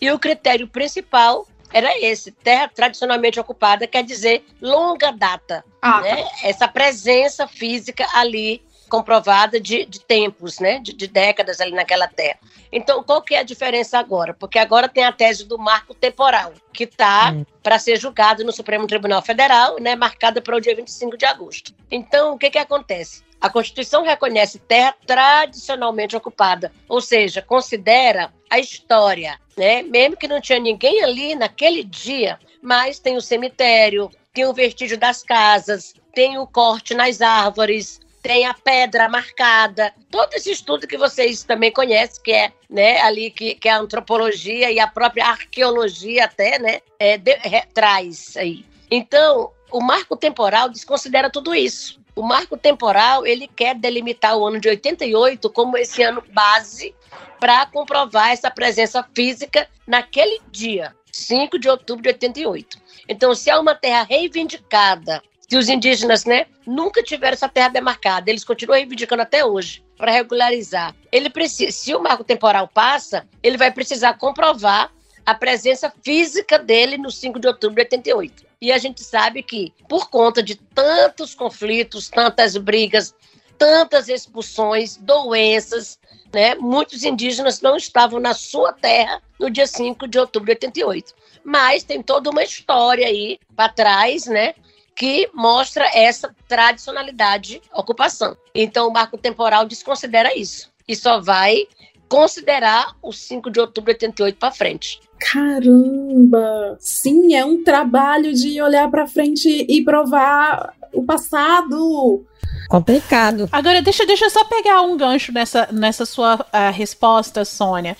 E 0.00 0.10
o 0.10 0.18
critério 0.18 0.66
principal 0.66 1.46
era 1.72 1.98
esse: 1.98 2.30
terra 2.30 2.68
tradicionalmente 2.68 3.38
ocupada 3.38 3.86
quer 3.86 4.02
dizer 4.02 4.44
longa 4.60 5.10
data. 5.10 5.64
Ah, 5.80 6.00
né? 6.00 6.22
Tá. 6.22 6.30
Essa 6.44 6.68
presença 6.68 7.46
física 7.46 8.06
ali 8.14 8.62
comprovada 8.88 9.60
de, 9.60 9.84
de 9.84 10.00
tempos, 10.00 10.58
né? 10.58 10.78
De, 10.78 10.92
de, 10.92 11.06
décadas 11.06 11.60
ali 11.60 11.72
naquela 11.72 12.08
terra. 12.08 12.38
Então, 12.72 13.02
qual 13.02 13.22
que 13.22 13.34
é 13.34 13.40
a 13.40 13.42
diferença 13.42 13.98
agora? 13.98 14.34
Porque 14.34 14.58
agora 14.58 14.88
tem 14.88 15.04
a 15.04 15.12
tese 15.12 15.44
do 15.44 15.58
marco 15.58 15.94
temporal, 15.94 16.52
que 16.72 16.84
está 16.84 17.32
hum. 17.32 17.44
para 17.62 17.78
ser 17.78 17.98
julgado 17.98 18.44
no 18.44 18.52
Supremo 18.52 18.86
Tribunal 18.86 19.22
Federal, 19.22 19.78
né? 19.78 19.94
Marcada 19.94 20.40
para 20.40 20.56
o 20.56 20.60
dia 20.60 20.74
25 20.74 21.16
de 21.16 21.26
agosto. 21.26 21.74
Então, 21.90 22.34
o 22.34 22.38
que, 22.38 22.50
que 22.50 22.58
acontece? 22.58 23.22
A 23.40 23.48
Constituição 23.48 24.02
reconhece 24.02 24.58
terra 24.58 24.94
tradicionalmente 25.06 26.16
ocupada, 26.16 26.72
ou 26.88 27.00
seja, 27.00 27.40
considera 27.40 28.32
a 28.50 28.58
história, 28.58 29.38
né? 29.56 29.82
Mesmo 29.82 30.16
que 30.16 30.26
não 30.26 30.40
tinha 30.40 30.58
ninguém 30.58 31.02
ali 31.02 31.34
naquele 31.34 31.84
dia, 31.84 32.38
mas 32.60 32.98
tem 32.98 33.16
o 33.16 33.20
cemitério, 33.20 34.10
tem 34.32 34.44
o 34.44 34.52
vestígio 34.52 34.98
das 34.98 35.22
casas, 35.22 35.94
tem 36.12 36.36
o 36.36 36.46
corte 36.46 36.94
nas 36.94 37.20
árvores, 37.20 38.00
tem 38.22 38.44
a 38.44 38.54
pedra 38.54 39.08
marcada, 39.08 39.94
todo 40.10 40.34
esse 40.34 40.50
estudo 40.50 40.86
que 40.86 40.98
vocês 40.98 41.44
também 41.44 41.72
conhecem, 41.72 42.22
que 42.22 42.32
é 42.32 42.52
né, 42.68 43.00
ali 43.00 43.30
que, 43.30 43.54
que 43.54 43.68
a 43.68 43.78
antropologia 43.78 44.70
e 44.70 44.80
a 44.80 44.86
própria 44.86 45.26
arqueologia 45.26 46.24
até 46.24 46.58
né, 46.58 46.80
é, 46.98 47.16
de, 47.16 47.30
é, 47.30 47.64
traz 47.72 48.36
aí. 48.36 48.66
Então, 48.90 49.52
o 49.70 49.80
marco 49.80 50.16
temporal 50.16 50.68
desconsidera 50.68 51.30
tudo 51.30 51.54
isso. 51.54 52.00
O 52.18 52.22
marco 52.24 52.56
temporal 52.56 53.24
ele 53.24 53.46
quer 53.46 53.76
delimitar 53.76 54.36
o 54.36 54.44
ano 54.44 54.58
de 54.58 54.68
88 54.68 55.48
como 55.50 55.78
esse 55.78 56.02
ano 56.02 56.20
base 56.32 56.92
para 57.38 57.64
comprovar 57.66 58.30
essa 58.30 58.50
presença 58.50 59.08
física 59.14 59.68
naquele 59.86 60.40
dia, 60.50 60.96
5 61.12 61.56
de 61.60 61.68
outubro 61.68 62.02
de 62.02 62.08
88. 62.08 62.76
Então, 63.08 63.36
se 63.36 63.48
há 63.48 63.60
uma 63.60 63.72
terra 63.72 64.02
reivindicada 64.02 65.22
que 65.48 65.56
os 65.56 65.68
indígenas, 65.68 66.24
né, 66.24 66.46
nunca 66.66 67.04
tiveram 67.04 67.34
essa 67.34 67.48
terra 67.48 67.68
demarcada. 67.68 68.28
Eles 68.28 68.42
continuam 68.42 68.78
reivindicando 68.78 69.22
até 69.22 69.44
hoje 69.44 69.84
para 69.96 70.10
regularizar. 70.10 70.96
Ele 71.12 71.30
precisa, 71.30 71.70
se 71.70 71.94
o 71.94 72.02
marco 72.02 72.24
temporal 72.24 72.66
passa, 72.66 73.28
ele 73.44 73.56
vai 73.56 73.70
precisar 73.70 74.14
comprovar 74.14 74.90
a 75.24 75.34
presença 75.36 75.92
física 76.02 76.58
dele 76.58 76.98
no 76.98 77.12
5 77.12 77.38
de 77.38 77.46
outubro 77.46 77.76
de 77.76 77.82
88. 77.82 78.47
E 78.60 78.72
a 78.72 78.78
gente 78.78 79.02
sabe 79.02 79.42
que, 79.42 79.72
por 79.88 80.10
conta 80.10 80.42
de 80.42 80.56
tantos 80.56 81.34
conflitos, 81.34 82.08
tantas 82.08 82.56
brigas, 82.56 83.14
tantas 83.56 84.08
expulsões, 84.08 84.96
doenças, 84.96 85.98
né, 86.32 86.54
muitos 86.54 87.04
indígenas 87.04 87.60
não 87.60 87.76
estavam 87.76 88.20
na 88.20 88.34
sua 88.34 88.72
terra 88.72 89.22
no 89.38 89.50
dia 89.50 89.66
5 89.66 90.06
de 90.06 90.18
outubro 90.18 90.46
de 90.46 90.52
88. 90.52 91.14
Mas 91.44 91.84
tem 91.84 92.02
toda 92.02 92.30
uma 92.30 92.42
história 92.42 93.06
aí 93.06 93.38
para 93.56 93.72
trás, 93.72 94.26
né, 94.26 94.54
que 94.94 95.30
mostra 95.32 95.88
essa 95.94 96.34
tradicionalidade 96.48 97.62
ocupação. 97.72 98.36
Então, 98.54 98.88
o 98.88 98.92
marco 98.92 99.16
temporal 99.16 99.64
desconsidera 99.64 100.36
isso 100.36 100.70
e 100.86 100.96
só 100.96 101.20
vai 101.20 101.68
considerar 102.08 102.96
o 103.02 103.12
5 103.12 103.50
de 103.50 103.60
outubro 103.60 103.92
de 103.92 104.06
88 104.06 104.38
para 104.38 104.50
frente. 104.50 105.00
Caramba! 105.20 106.76
Sim, 106.78 107.34
é 107.34 107.44
um 107.44 107.62
trabalho 107.62 108.32
de 108.32 108.60
olhar 108.62 108.90
para 108.90 109.06
frente 109.06 109.66
e 109.68 109.82
provar 109.82 110.74
o 110.92 111.02
passado. 111.02 112.24
Complicado. 112.68 113.48
Agora, 113.50 113.80
deixa, 113.80 114.04
deixa 114.04 114.26
eu 114.26 114.30
só 114.30 114.44
pegar 114.44 114.82
um 114.82 114.94
gancho 114.94 115.32
nessa, 115.32 115.68
nessa 115.72 116.04
sua 116.04 116.34
uh, 116.34 116.72
resposta, 116.72 117.42
Sônia. 117.42 117.96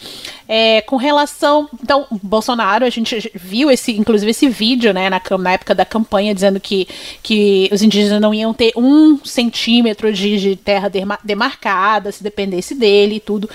É, 0.46 0.82
com 0.82 0.96
relação. 0.96 1.68
Então, 1.82 2.06
Bolsonaro, 2.22 2.84
a 2.84 2.90
gente 2.90 3.30
viu 3.34 3.70
esse, 3.70 3.96
inclusive, 3.96 4.30
esse 4.30 4.46
vídeo, 4.48 4.92
né, 4.92 5.08
na, 5.08 5.20
na 5.38 5.52
época 5.52 5.74
da 5.74 5.86
campanha, 5.86 6.34
dizendo 6.34 6.60
que, 6.60 6.86
que 7.22 7.70
os 7.72 7.82
indígenas 7.82 8.20
não 8.20 8.34
iam 8.34 8.52
ter 8.52 8.72
um 8.76 9.18
centímetro 9.24 10.12
de, 10.12 10.38
de 10.38 10.56
terra 10.56 10.90
demarcada 11.24 12.12
se 12.12 12.22
dependesse 12.22 12.74
dele 12.74 13.16
e 13.16 13.20
tudo. 13.20 13.48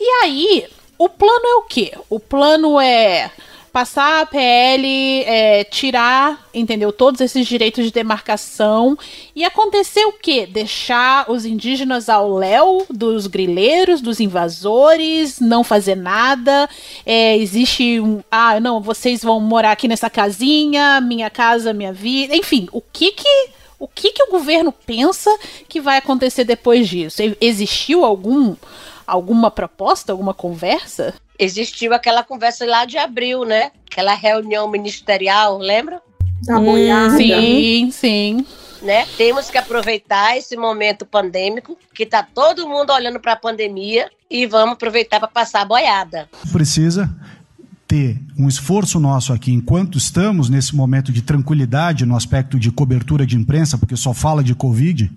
E 0.00 0.08
aí, 0.22 0.64
o 0.98 1.08
plano 1.08 1.46
é 1.46 1.54
o 1.56 1.62
quê? 1.62 1.92
O 2.08 2.20
plano 2.20 2.80
é 2.80 3.30
passar 3.74 4.22
a 4.22 4.26
PL, 4.26 5.24
é, 5.24 5.64
tirar, 5.64 6.48
entendeu? 6.54 6.92
Todos 6.92 7.20
esses 7.20 7.44
direitos 7.44 7.84
de 7.84 7.90
demarcação. 7.90 8.96
E 9.34 9.44
acontecer 9.44 10.04
o 10.04 10.12
quê? 10.12 10.46
Deixar 10.46 11.28
os 11.28 11.44
indígenas 11.44 12.08
ao 12.08 12.36
léu 12.36 12.86
dos 12.88 13.26
grileiros, 13.26 14.00
dos 14.00 14.20
invasores, 14.20 15.40
não 15.40 15.64
fazer 15.64 15.96
nada. 15.96 16.70
É, 17.04 17.36
existe 17.36 17.98
um. 17.98 18.22
Ah, 18.30 18.60
não, 18.60 18.80
vocês 18.80 19.24
vão 19.24 19.40
morar 19.40 19.72
aqui 19.72 19.88
nessa 19.88 20.08
casinha, 20.08 21.00
minha 21.00 21.28
casa, 21.28 21.72
minha 21.72 21.92
vida. 21.92 22.36
Enfim, 22.36 22.68
o 22.70 22.80
que 22.80 23.10
que. 23.10 23.48
O 23.76 23.88
que, 23.88 24.12
que 24.12 24.22
o 24.22 24.30
governo 24.30 24.72
pensa 24.72 25.36
que 25.68 25.80
vai 25.80 25.98
acontecer 25.98 26.44
depois 26.44 26.88
disso? 26.88 27.20
Existiu 27.40 28.04
algum 28.04 28.54
alguma 29.06 29.50
proposta, 29.50 30.12
alguma 30.12 30.34
conversa? 30.34 31.14
existiu 31.38 31.92
aquela 31.92 32.22
conversa 32.22 32.64
lá 32.64 32.84
de 32.84 32.98
abril, 32.98 33.44
né? 33.44 33.70
Aquela 33.90 34.14
reunião 34.14 34.68
ministerial, 34.68 35.58
lembra? 35.58 36.00
Da 36.42 36.58
boiada. 36.58 37.16
Sim, 37.16 37.90
sim. 37.90 38.46
Né? 38.82 39.06
Temos 39.16 39.48
que 39.50 39.56
aproveitar 39.56 40.36
esse 40.36 40.56
momento 40.56 41.06
pandêmico, 41.06 41.78
que 41.94 42.04
tá 42.04 42.22
todo 42.22 42.68
mundo 42.68 42.92
olhando 42.92 43.18
para 43.18 43.32
a 43.32 43.36
pandemia 43.36 44.10
e 44.30 44.46
vamos 44.46 44.74
aproveitar 44.74 45.18
para 45.18 45.28
passar 45.28 45.62
a 45.62 45.64
boiada. 45.64 46.28
Precisa 46.52 47.08
ter 47.88 48.18
um 48.38 48.46
esforço 48.46 49.00
nosso 49.00 49.32
aqui, 49.32 49.52
enquanto 49.52 49.96
estamos 49.96 50.50
nesse 50.50 50.76
momento 50.76 51.12
de 51.12 51.22
tranquilidade 51.22 52.04
no 52.04 52.16
aspecto 52.16 52.58
de 52.58 52.70
cobertura 52.70 53.24
de 53.24 53.36
imprensa, 53.36 53.78
porque 53.78 53.96
só 53.96 54.12
fala 54.12 54.44
de 54.44 54.54
Covid, 54.54 55.10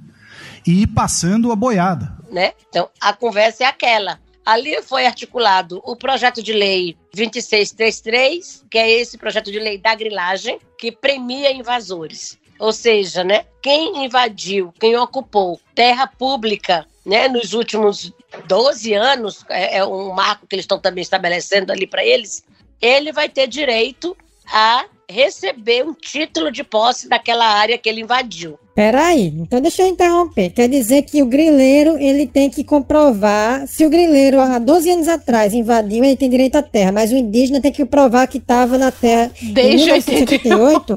e 0.68 0.84
ir 0.84 0.88
passando 0.88 1.52
a 1.52 1.56
boiada. 1.56 2.16
Né? 2.30 2.54
Então, 2.70 2.90
a 3.00 3.14
conversa 3.14 3.64
é 3.64 3.68
aquela. 3.68 4.20
Ali 4.46 4.82
foi 4.82 5.06
articulado 5.06 5.82
o 5.84 5.96
projeto 5.96 6.44
de 6.44 6.54
lei 6.54 6.98
2633, 7.14 8.66
que 8.70 8.78
é 8.78 8.90
esse 8.90 9.18
projeto 9.18 9.52
de 9.52 9.60
lei 9.60 9.78
da 9.78 9.96
grilagem, 9.96 10.60
que 10.78 10.92
premia 10.92 11.52
invasores. 11.52 12.38
Ou 12.60 12.72
seja, 12.72 13.24
né, 13.24 13.46
quem 13.62 14.06
invadiu, 14.06 14.74
quem 14.80 14.96
ocupou 14.96 15.60
terra 15.76 16.08
pública 16.08 16.86
né, 17.06 17.28
nos 17.28 17.54
últimos 17.54 18.12
12 18.48 18.94
anos, 18.94 19.46
é, 19.50 19.78
é 19.78 19.86
um 19.86 20.14
marco 20.14 20.48
que 20.48 20.56
eles 20.56 20.64
estão 20.64 20.80
também 20.80 21.02
estabelecendo 21.02 21.72
ali 21.72 21.86
para 21.86 22.04
eles, 22.04 22.44
ele 22.82 23.12
vai 23.12 23.30
ter 23.30 23.48
direito 23.48 24.16
a 24.52 24.86
receber 25.10 25.86
um 25.86 25.94
título 25.94 26.52
de 26.52 26.64
posse 26.64 27.08
daquela 27.08 27.46
área 27.46 27.78
que 27.78 27.88
ele 27.88 28.02
invadiu. 28.02 28.60
Peraí, 28.78 29.34
então 29.36 29.60
deixa 29.60 29.82
eu 29.82 29.88
interromper. 29.88 30.52
Quer 30.52 30.70
dizer 30.70 31.02
que 31.02 31.24
o 31.24 31.26
grileiro 31.26 31.98
ele 31.98 32.28
tem 32.28 32.48
que 32.48 32.64
comprovar 32.64 33.68
se 33.68 33.84
o 33.84 33.90
grileiro 33.90 34.40
há 34.40 34.60
12 34.60 34.92
anos 34.92 35.08
atrás 35.08 35.52
invadiu, 35.52 36.04
ele 36.04 36.16
tem 36.16 36.30
direito 36.30 36.58
à 36.58 36.62
terra, 36.62 36.92
mas 36.92 37.12
o 37.12 37.16
indígena 37.16 37.60
tem 37.60 37.72
que 37.72 37.84
provar 37.84 38.28
que 38.28 38.38
estava 38.38 38.78
na 38.78 38.92
terra 38.92 39.32
desde 39.42 39.86
1988. 39.88 40.96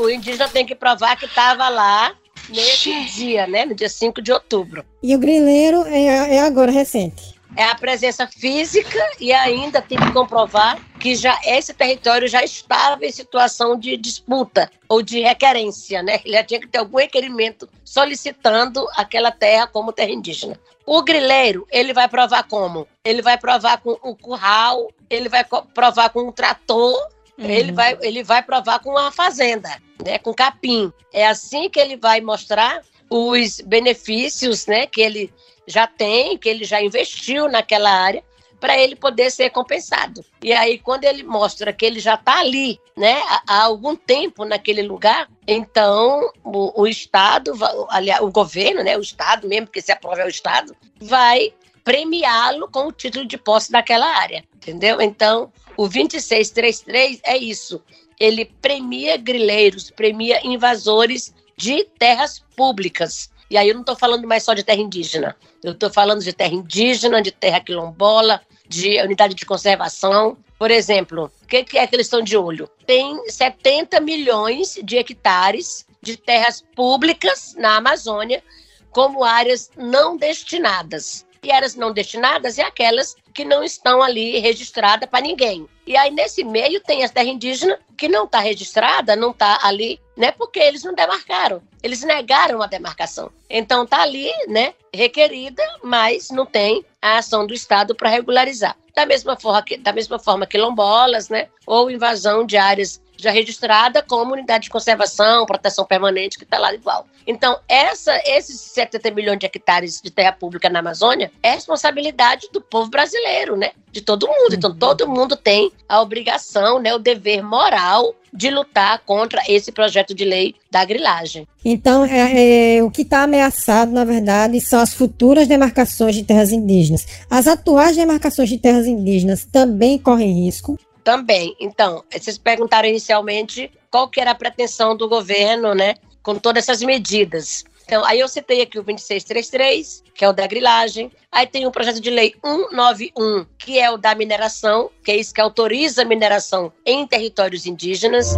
O 0.00 0.10
indígena 0.10 0.48
tem 0.48 0.66
que 0.66 0.74
provar 0.74 1.14
que 1.16 1.26
estava 1.26 1.68
lá 1.68 2.16
nesse 2.48 2.92
dia, 3.14 3.46
né, 3.46 3.64
no 3.64 3.76
dia 3.76 3.88
5 3.88 4.20
de 4.20 4.32
outubro. 4.32 4.84
E 5.00 5.14
o 5.14 5.20
grileiro 5.20 5.84
é, 5.86 6.34
é 6.34 6.40
agora 6.40 6.72
recente 6.72 7.37
é 7.58 7.64
a 7.64 7.74
presença 7.74 8.24
física 8.28 9.00
e 9.18 9.32
ainda 9.32 9.82
tem 9.82 9.98
que 9.98 10.12
comprovar 10.12 10.78
que 11.00 11.16
já 11.16 11.36
esse 11.44 11.74
território 11.74 12.28
já 12.28 12.44
estava 12.44 13.04
em 13.04 13.10
situação 13.10 13.76
de 13.76 13.96
disputa 13.96 14.70
ou 14.88 15.02
de 15.02 15.18
requerência, 15.18 16.00
né? 16.00 16.20
Ele 16.24 16.34
já 16.34 16.44
tinha 16.44 16.60
que 16.60 16.68
ter 16.68 16.78
algum 16.78 16.98
requerimento 16.98 17.68
solicitando 17.84 18.86
aquela 18.94 19.32
terra 19.32 19.66
como 19.66 19.92
terra 19.92 20.12
indígena. 20.12 20.56
O 20.86 21.02
grileiro, 21.02 21.66
ele 21.72 21.92
vai 21.92 22.06
provar 22.06 22.44
como? 22.44 22.86
Ele 23.04 23.22
vai 23.22 23.36
provar 23.36 23.78
com 23.78 23.98
um 24.04 24.14
curral, 24.14 24.88
ele 25.10 25.28
vai 25.28 25.44
provar 25.74 26.10
com 26.10 26.28
um 26.28 26.32
trator, 26.32 26.94
uhum. 27.36 27.44
ele, 27.44 27.72
vai, 27.72 27.98
ele 28.02 28.22
vai 28.22 28.40
provar 28.40 28.78
com 28.78 28.90
uma 28.90 29.10
fazenda, 29.10 29.68
né? 30.04 30.16
Com 30.18 30.32
capim. 30.32 30.92
É 31.12 31.26
assim 31.26 31.68
que 31.68 31.80
ele 31.80 31.96
vai 31.96 32.20
mostrar 32.20 32.82
os 33.10 33.60
benefícios, 33.62 34.66
né? 34.66 34.86
Que 34.86 35.00
ele 35.00 35.32
já 35.68 35.86
tem, 35.86 36.36
que 36.36 36.48
ele 36.48 36.64
já 36.64 36.82
investiu 36.82 37.48
naquela 37.48 37.90
área, 37.90 38.24
para 38.58 38.76
ele 38.76 38.96
poder 38.96 39.30
ser 39.30 39.50
compensado. 39.50 40.24
E 40.42 40.52
aí, 40.52 40.78
quando 40.78 41.04
ele 41.04 41.22
mostra 41.22 41.72
que 41.72 41.86
ele 41.86 42.00
já 42.00 42.14
está 42.14 42.40
ali, 42.40 42.78
né, 42.96 43.20
há, 43.46 43.62
algum 43.62 43.94
tempo 43.94 44.44
naquele 44.44 44.82
lugar, 44.82 45.28
então 45.46 46.30
o, 46.42 46.82
o 46.82 46.86
Estado, 46.86 47.52
aliás, 47.88 48.20
o 48.20 48.30
governo, 48.30 48.82
né, 48.82 48.96
o 48.96 49.00
Estado 49.00 49.46
mesmo, 49.46 49.66
porque 49.66 49.80
se 49.80 49.92
aprova 49.92 50.22
é 50.22 50.26
o 50.26 50.28
Estado, 50.28 50.74
vai 51.00 51.54
premiá-lo 51.84 52.68
com 52.68 52.88
o 52.88 52.92
título 52.92 53.24
de 53.24 53.38
posse 53.38 53.70
daquela 53.70 54.06
área, 54.06 54.44
entendeu? 54.56 55.00
Então, 55.00 55.52
o 55.76 55.88
2633 55.88 57.20
é 57.24 57.36
isso. 57.36 57.82
Ele 58.18 58.44
premia 58.60 59.16
grileiros, 59.16 59.90
premia 59.90 60.44
invasores 60.44 61.32
de 61.56 61.84
terras 61.98 62.44
públicas. 62.56 63.30
E 63.50 63.56
aí 63.56 63.68
eu 63.68 63.74
não 63.74 63.80
estou 63.80 63.96
falando 63.96 64.26
mais 64.26 64.42
só 64.42 64.54
de 64.54 64.62
terra 64.62 64.80
indígena. 64.80 65.36
Eu 65.62 65.72
estou 65.72 65.90
falando 65.90 66.22
de 66.22 66.32
terra 66.32 66.54
indígena, 66.54 67.22
de 67.22 67.32
terra 67.32 67.60
quilombola, 67.60 68.40
de 68.68 69.00
unidade 69.00 69.34
de 69.34 69.46
conservação. 69.46 70.36
Por 70.58 70.70
exemplo, 70.70 71.30
o 71.42 71.46
que, 71.46 71.64
que 71.64 71.78
é 71.78 71.86
que 71.86 71.96
eles 71.96 72.06
estão 72.06 72.20
de 72.20 72.36
olho? 72.36 72.68
Tem 72.86 73.28
70 73.28 74.00
milhões 74.00 74.78
de 74.82 74.98
hectares 74.98 75.86
de 76.02 76.16
terras 76.16 76.62
públicas 76.74 77.54
na 77.56 77.76
Amazônia 77.76 78.42
como 78.90 79.24
áreas 79.24 79.70
não 79.76 80.16
destinadas. 80.16 81.26
E 81.42 81.52
áreas 81.52 81.74
não 81.74 81.92
destinadas 81.92 82.58
é 82.58 82.62
aquelas 82.62 83.14
que 83.32 83.44
não 83.44 83.62
estão 83.62 84.02
ali 84.02 84.38
registradas 84.40 85.08
para 85.08 85.20
ninguém. 85.20 85.68
E 85.86 85.96
aí, 85.96 86.10
nesse 86.10 86.42
meio, 86.42 86.80
tem 86.80 87.04
a 87.04 87.08
terra 87.08 87.28
indígena 87.28 87.78
que 87.96 88.08
não 88.08 88.24
está 88.24 88.40
registrada, 88.40 89.14
não 89.14 89.30
está 89.30 89.60
ali, 89.62 90.00
né? 90.18 90.32
Porque 90.32 90.58
eles 90.58 90.82
não 90.82 90.92
demarcaram. 90.92 91.62
Eles 91.80 92.02
negaram 92.02 92.60
a 92.60 92.66
demarcação. 92.66 93.30
Então, 93.48 93.84
está 93.84 94.02
ali, 94.02 94.30
né? 94.48 94.74
Requerida, 94.92 95.62
mas 95.82 96.30
não 96.30 96.44
tem 96.44 96.84
a 97.00 97.18
ação 97.18 97.46
do 97.46 97.54
Estado 97.54 97.94
para 97.94 98.10
regularizar. 98.10 98.76
Da 98.94 99.06
mesma, 99.06 99.36
forma, 99.36 99.64
da 99.78 99.92
mesma 99.92 100.18
forma, 100.18 100.44
quilombolas, 100.44 101.28
né? 101.28 101.48
Ou 101.64 101.88
invasão 101.88 102.44
de 102.44 102.56
áreas 102.56 103.00
já 103.18 103.30
registrada 103.30 104.02
como 104.02 104.32
unidade 104.32 104.64
de 104.64 104.70
conservação, 104.70 105.44
proteção 105.44 105.84
permanente, 105.84 106.38
que 106.38 106.44
está 106.44 106.58
lá 106.58 106.72
igual. 106.72 107.06
Então, 107.26 107.58
essa, 107.68 108.18
esses 108.24 108.58
70 108.60 109.10
milhões 109.10 109.38
de 109.38 109.46
hectares 109.46 110.00
de 110.00 110.10
terra 110.10 110.32
pública 110.32 110.70
na 110.70 110.78
Amazônia 110.78 111.30
é 111.42 111.50
responsabilidade 111.50 112.48
do 112.52 112.60
povo 112.60 112.88
brasileiro, 112.88 113.56
né? 113.56 113.72
De 113.90 114.00
todo 114.00 114.26
mundo. 114.26 114.54
Então, 114.54 114.70
uhum. 114.70 114.76
todo 114.76 115.08
mundo 115.08 115.36
tem 115.36 115.70
a 115.88 116.00
obrigação, 116.00 116.78
né, 116.78 116.94
o 116.94 116.98
dever 116.98 117.42
moral 117.42 118.14
de 118.32 118.50
lutar 118.50 119.00
contra 119.04 119.42
esse 119.48 119.72
projeto 119.72 120.14
de 120.14 120.24
lei 120.24 120.54
da 120.70 120.84
grilagem. 120.84 121.46
Então, 121.64 122.04
é, 122.04 122.76
é, 122.76 122.82
o 122.82 122.90
que 122.90 123.02
está 123.02 123.22
ameaçado, 123.22 123.90
na 123.90 124.04
verdade, 124.04 124.60
são 124.60 124.80
as 124.80 124.94
futuras 124.94 125.48
demarcações 125.48 126.14
de 126.14 126.22
terras 126.22 126.52
indígenas. 126.52 127.06
As 127.30 127.46
atuais 127.46 127.96
demarcações 127.96 128.48
de 128.48 128.58
terras 128.58 128.86
indígenas 128.86 129.44
também 129.44 129.98
correm 129.98 130.44
risco? 130.44 130.78
Também. 131.08 131.56
Então, 131.58 132.04
vocês 132.12 132.36
perguntaram 132.36 132.86
inicialmente 132.86 133.72
qual 133.90 134.10
que 134.10 134.20
era 134.20 134.32
a 134.32 134.34
pretensão 134.34 134.94
do 134.94 135.08
governo, 135.08 135.74
né, 135.74 135.94
com 136.22 136.34
todas 136.34 136.64
essas 136.64 136.82
medidas. 136.82 137.64
Então, 137.86 138.04
aí 138.04 138.20
eu 138.20 138.28
citei 138.28 138.60
aqui 138.60 138.78
o 138.78 138.82
2633, 138.82 140.02
que 140.14 140.22
é 140.22 140.28
o 140.28 140.34
da 140.34 140.46
grilagem. 140.46 141.10
Aí 141.32 141.46
tem 141.46 141.66
o 141.66 141.70
projeto 141.70 141.98
de 141.98 142.10
lei 142.10 142.34
191, 142.44 143.46
que 143.56 143.78
é 143.78 143.90
o 143.90 143.96
da 143.96 144.14
mineração, 144.14 144.90
que 145.02 145.10
é 145.10 145.16
isso 145.16 145.32
que 145.32 145.40
autoriza 145.40 146.02
a 146.02 146.04
mineração 146.04 146.70
em 146.84 147.06
territórios 147.06 147.64
indígenas. 147.64 148.34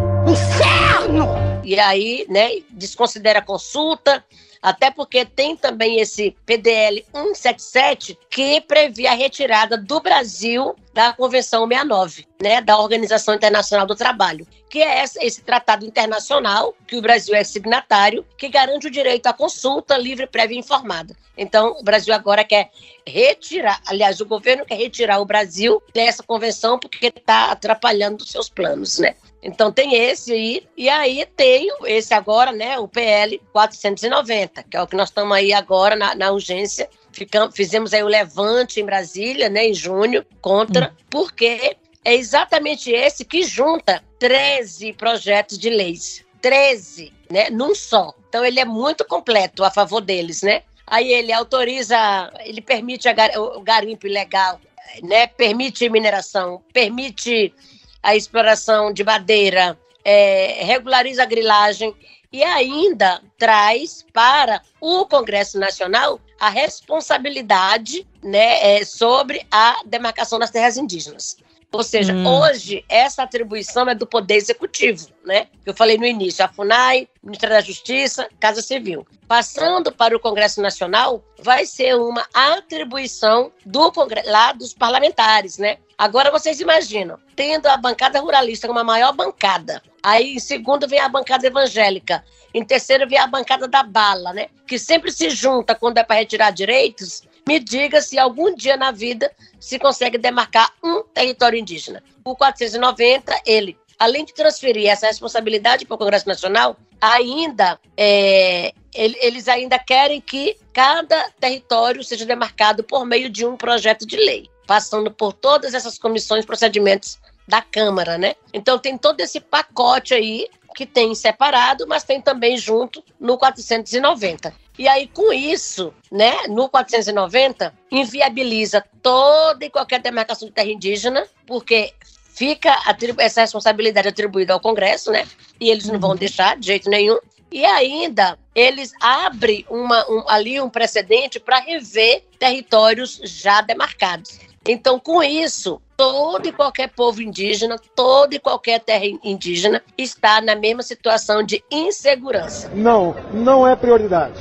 E 1.64 1.78
aí, 1.78 2.26
né, 2.28 2.62
desconsidera 2.70 3.40
a 3.40 3.42
consulta, 3.42 4.24
até 4.62 4.90
porque 4.90 5.24
tem 5.24 5.56
também 5.56 6.00
esse 6.00 6.36
PDL 6.44 7.04
177 7.12 8.18
que 8.28 8.60
prevê 8.60 9.06
a 9.06 9.14
retirada 9.14 9.76
do 9.76 10.00
Brasil 10.00 10.74
da 10.92 11.12
Convenção 11.12 11.66
69, 11.66 12.26
né, 12.42 12.60
da 12.60 12.78
Organização 12.78 13.34
Internacional 13.34 13.86
do 13.86 13.94
Trabalho, 13.94 14.46
que 14.68 14.82
é 14.82 15.02
esse 15.02 15.42
tratado 15.42 15.86
internacional 15.86 16.74
que 16.86 16.96
o 16.96 17.02
Brasil 17.02 17.34
é 17.34 17.42
signatário, 17.44 18.24
que 18.36 18.48
garante 18.48 18.86
o 18.86 18.90
direito 18.90 19.26
à 19.26 19.32
consulta 19.32 19.96
livre, 19.96 20.26
prévia 20.26 20.56
e 20.56 20.58
informada. 20.58 21.16
Então, 21.36 21.76
o 21.78 21.82
Brasil 21.82 22.12
agora 22.12 22.44
quer 22.44 22.70
retirar, 23.06 23.80
aliás, 23.86 24.20
o 24.20 24.26
governo 24.26 24.66
quer 24.66 24.76
retirar 24.76 25.20
o 25.20 25.24
Brasil 25.24 25.82
dessa 25.94 26.22
convenção 26.22 26.78
porque 26.78 27.06
está 27.06 27.50
atrapalhando 27.50 28.22
os 28.22 28.30
seus 28.30 28.50
planos, 28.50 28.98
né? 28.98 29.14
Então 29.42 29.72
tem 29.72 29.94
esse 29.94 30.32
aí, 30.32 30.62
e 30.76 30.88
aí 30.88 31.26
tem 31.36 31.68
esse 31.86 32.12
agora, 32.12 32.52
né, 32.52 32.78
o 32.78 32.86
PL 32.86 33.40
490, 33.52 34.62
que 34.64 34.76
é 34.76 34.82
o 34.82 34.86
que 34.86 34.96
nós 34.96 35.08
estamos 35.08 35.34
aí 35.34 35.52
agora 35.52 35.96
na, 35.96 36.14
na 36.14 36.30
urgência. 36.30 36.88
Ficamos, 37.12 37.56
fizemos 37.56 37.94
aí 37.94 38.02
o 38.02 38.08
levante 38.08 38.80
em 38.80 38.84
Brasília, 38.84 39.48
né, 39.48 39.68
em 39.68 39.74
junho, 39.74 40.24
contra, 40.40 40.88
hum. 40.88 41.04
porque 41.08 41.76
é 42.04 42.14
exatamente 42.14 42.90
esse 42.90 43.24
que 43.24 43.42
junta 43.42 44.02
13 44.18 44.92
projetos 44.92 45.58
de 45.58 45.70
leis. 45.70 46.24
13, 46.42 47.12
né, 47.30 47.50
num 47.50 47.74
só. 47.74 48.14
Então 48.28 48.44
ele 48.44 48.60
é 48.60 48.64
muito 48.64 49.04
completo 49.04 49.64
a 49.64 49.70
favor 49.70 50.00
deles, 50.00 50.42
né? 50.42 50.62
Aí 50.86 51.12
ele 51.12 51.32
autoriza, 51.32 52.32
ele 52.44 52.60
permite 52.60 53.08
o 53.36 53.60
garimpo 53.60 54.06
ilegal, 54.06 54.60
né? 55.02 55.26
Permite 55.26 55.88
mineração, 55.88 56.62
permite 56.72 57.52
a 58.02 58.16
exploração 58.16 58.92
de 58.92 59.04
madeira, 59.04 59.78
é, 60.04 60.64
regulariza 60.64 61.22
a 61.22 61.26
grilagem 61.26 61.94
e 62.32 62.42
ainda 62.42 63.20
traz 63.38 64.04
para 64.12 64.62
o 64.80 65.04
Congresso 65.06 65.58
Nacional 65.58 66.20
a 66.38 66.48
responsabilidade 66.48 68.06
né, 68.22 68.78
é, 68.78 68.84
sobre 68.84 69.46
a 69.50 69.80
demarcação 69.84 70.38
das 70.38 70.50
terras 70.50 70.76
indígenas. 70.76 71.36
Ou 71.72 71.84
seja, 71.84 72.12
hum. 72.12 72.26
hoje 72.26 72.84
essa 72.88 73.22
atribuição 73.22 73.88
é 73.88 73.94
do 73.94 74.04
Poder 74.04 74.34
Executivo, 74.34 75.06
né? 75.24 75.46
Eu 75.64 75.72
falei 75.72 75.96
no 75.96 76.04
início, 76.04 76.44
a 76.44 76.48
FUNAI, 76.48 77.06
Ministério 77.22 77.54
da 77.54 77.62
Justiça, 77.62 78.28
Casa 78.40 78.60
Civil. 78.60 79.06
Passando 79.28 79.92
para 79.92 80.16
o 80.16 80.18
Congresso 80.18 80.60
Nacional, 80.60 81.22
vai 81.40 81.64
ser 81.64 81.94
uma 81.94 82.26
atribuição 82.34 83.52
do 83.64 83.92
Congresso, 83.92 84.28
lá 84.28 84.52
dos 84.52 84.74
parlamentares, 84.74 85.58
né? 85.58 85.78
Agora 86.00 86.30
vocês 86.30 86.58
imaginam, 86.60 87.18
tendo 87.36 87.66
a 87.66 87.76
bancada 87.76 88.18
ruralista 88.20 88.66
como 88.66 88.78
a 88.78 88.84
maior 88.84 89.12
bancada, 89.12 89.82
aí 90.02 90.32
em 90.36 90.38
segundo 90.38 90.88
vem 90.88 90.98
a 90.98 91.10
bancada 91.10 91.46
evangélica, 91.46 92.24
em 92.54 92.64
terceiro 92.64 93.06
vem 93.06 93.18
a 93.18 93.26
bancada 93.26 93.68
da 93.68 93.82
bala, 93.82 94.32
né? 94.32 94.46
Que 94.66 94.78
sempre 94.78 95.12
se 95.12 95.28
junta 95.28 95.74
quando 95.74 95.98
é 95.98 96.02
para 96.02 96.16
retirar 96.16 96.52
direitos. 96.52 97.22
Me 97.46 97.60
diga 97.60 98.00
se 98.00 98.18
algum 98.18 98.54
dia 98.54 98.78
na 98.78 98.90
vida 98.90 99.30
se 99.60 99.78
consegue 99.78 100.16
demarcar 100.16 100.72
um 100.82 101.02
território 101.02 101.58
indígena. 101.58 102.02
O 102.24 102.34
490, 102.34 103.38
ele, 103.44 103.76
além 103.98 104.24
de 104.24 104.32
transferir 104.32 104.88
essa 104.88 105.06
responsabilidade 105.06 105.84
para 105.84 105.96
o 105.96 105.98
Congresso 105.98 106.26
Nacional, 106.26 106.78
ainda 106.98 107.78
é, 107.94 108.72
eles 108.94 109.48
ainda 109.48 109.78
querem 109.78 110.18
que 110.18 110.56
cada 110.72 111.28
território 111.38 112.02
seja 112.02 112.24
demarcado 112.24 112.82
por 112.82 113.04
meio 113.04 113.28
de 113.28 113.44
um 113.44 113.54
projeto 113.54 114.06
de 114.06 114.16
lei 114.16 114.48
passando 114.70 115.10
por 115.10 115.32
todas 115.32 115.74
essas 115.74 115.98
comissões, 115.98 116.46
procedimentos 116.46 117.18
da 117.44 117.60
Câmara, 117.60 118.16
né? 118.16 118.36
Então 118.54 118.78
tem 118.78 118.96
todo 118.96 119.18
esse 119.18 119.40
pacote 119.40 120.14
aí 120.14 120.46
que 120.76 120.86
tem 120.86 121.12
separado, 121.12 121.88
mas 121.88 122.04
tem 122.04 122.20
também 122.20 122.56
junto 122.56 123.02
no 123.18 123.36
490. 123.36 124.54
E 124.78 124.86
aí, 124.86 125.08
com 125.08 125.32
isso, 125.32 125.92
né, 126.08 126.46
no 126.48 126.68
490, 126.68 127.74
inviabiliza 127.90 128.84
toda 129.02 129.64
e 129.64 129.70
qualquer 129.70 130.00
demarcação 130.00 130.46
de 130.46 130.54
terra 130.54 130.70
indígena, 130.70 131.26
porque 131.44 131.92
fica 132.32 132.72
essa 133.18 133.40
responsabilidade 133.40 134.06
atribuída 134.06 134.52
ao 134.52 134.60
Congresso, 134.60 135.10
né? 135.10 135.26
E 135.58 135.68
eles 135.68 135.88
não 135.88 135.98
vão 135.98 136.10
uhum. 136.10 136.16
deixar 136.16 136.56
de 136.56 136.68
jeito 136.68 136.88
nenhum. 136.88 137.18
E 137.50 137.64
ainda 137.64 138.38
eles 138.54 138.92
abrem 139.00 139.66
uma, 139.68 140.08
um, 140.08 140.22
ali 140.28 140.60
um 140.60 140.70
precedente 140.70 141.40
para 141.40 141.58
rever 141.58 142.22
territórios 142.38 143.20
já 143.24 143.60
demarcados. 143.60 144.38
Então, 144.66 144.98
com 144.98 145.22
isso, 145.22 145.80
todo 145.96 146.46
e 146.46 146.52
qualquer 146.52 146.90
povo 146.90 147.22
indígena, 147.22 147.76
toda 147.96 148.34
e 148.34 148.38
qualquer 148.38 148.78
terra 148.80 149.06
indígena 149.24 149.82
está 149.96 150.40
na 150.40 150.54
mesma 150.54 150.82
situação 150.82 151.42
de 151.42 151.64
insegurança. 151.70 152.70
Não, 152.74 153.16
não 153.32 153.66
é 153.66 153.74
prioridade. 153.74 154.38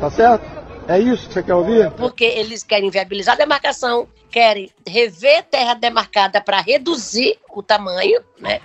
Tá 0.00 0.10
certo? 0.10 0.44
É 0.88 0.98
isso 0.98 1.28
que 1.28 1.34
você 1.34 1.42
quer 1.42 1.54
ouvir? 1.54 1.90
Porque 1.92 2.24
eles 2.24 2.62
querem 2.62 2.90
viabilizar 2.90 3.34
a 3.34 3.38
demarcação, 3.38 4.08
querem 4.30 4.70
rever 4.86 5.44
terra 5.44 5.74
demarcada 5.74 6.40
para 6.40 6.60
reduzir 6.60 7.38
o 7.50 7.62
tamanho, 7.62 8.22
né? 8.40 8.60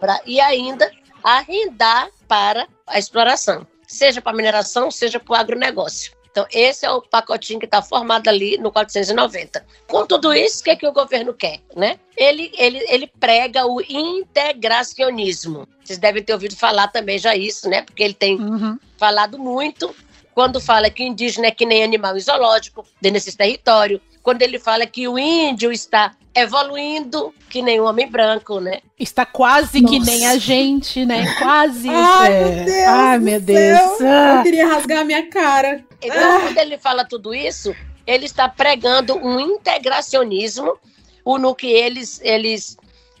Pra, 0.00 0.20
e 0.26 0.40
ainda 0.40 0.90
arrendar 1.22 2.08
para 2.28 2.66
a 2.86 2.98
exploração, 2.98 3.66
seja 3.86 4.20
para 4.20 4.36
mineração, 4.36 4.90
seja 4.90 5.18
para 5.18 5.32
o 5.32 5.36
agronegócio. 5.36 6.12
Então, 6.34 6.48
esse 6.50 6.84
é 6.84 6.90
o 6.90 7.00
pacotinho 7.00 7.60
que 7.60 7.64
está 7.64 7.80
formado 7.80 8.26
ali 8.26 8.58
no 8.58 8.72
490. 8.72 9.64
Com 9.86 10.04
tudo 10.04 10.34
isso, 10.34 10.62
o 10.62 10.64
que, 10.64 10.70
é 10.70 10.74
que 10.74 10.84
o 10.84 10.92
governo 10.92 11.32
quer? 11.32 11.60
Né? 11.76 11.96
Ele, 12.16 12.50
ele, 12.58 12.84
ele 12.88 13.06
prega 13.06 13.64
o 13.64 13.80
integracionismo. 13.80 15.68
Vocês 15.84 15.96
devem 15.96 16.24
ter 16.24 16.32
ouvido 16.32 16.56
falar 16.56 16.88
também 16.88 17.20
já 17.20 17.36
isso, 17.36 17.68
né? 17.68 17.82
Porque 17.82 18.02
ele 18.02 18.14
tem 18.14 18.40
uhum. 18.40 18.76
falado 18.96 19.38
muito 19.38 19.94
quando 20.34 20.60
fala 20.60 20.90
que 20.90 21.04
indígena 21.04 21.46
é 21.46 21.50
que 21.52 21.64
nem 21.64 21.84
animal 21.84 22.18
zoológico 22.18 22.84
dentro 23.00 23.14
desse 23.14 23.36
território, 23.36 24.00
quando 24.24 24.40
ele 24.40 24.58
fala 24.58 24.86
que 24.86 25.06
o 25.06 25.18
índio 25.18 25.70
está 25.70 26.12
evoluindo 26.34 27.32
que 27.50 27.62
nem 27.62 27.78
o 27.78 27.84
homem 27.84 28.10
branco, 28.10 28.58
né? 28.58 28.80
Está 28.98 29.24
quase 29.24 29.80
Nossa. 29.80 29.94
que 29.94 30.00
nem 30.00 30.26
a 30.26 30.36
gente, 30.36 31.04
né? 31.04 31.32
Quase. 31.38 31.88
Ai, 31.88 32.32
é. 32.32 32.44
meu 32.44 32.64
Deus. 32.64 32.88
Ai, 32.88 33.18
meu 33.18 33.40
Deus. 33.40 34.00
Eu 34.00 34.42
queria 34.42 34.66
rasgar 34.66 34.98
a 35.02 35.04
minha 35.04 35.28
cara. 35.28 35.84
Então, 36.02 36.36
ah. 36.36 36.40
quando 36.40 36.58
ele 36.58 36.78
fala 36.78 37.04
tudo 37.04 37.32
isso, 37.34 37.76
ele 38.06 38.24
está 38.24 38.48
pregando 38.48 39.14
um 39.14 39.38
integracionismo, 39.38 40.76
o 41.24 41.38
no 41.38 41.54
que 41.54 41.68
eles, 41.68 42.20
eles 42.24 42.76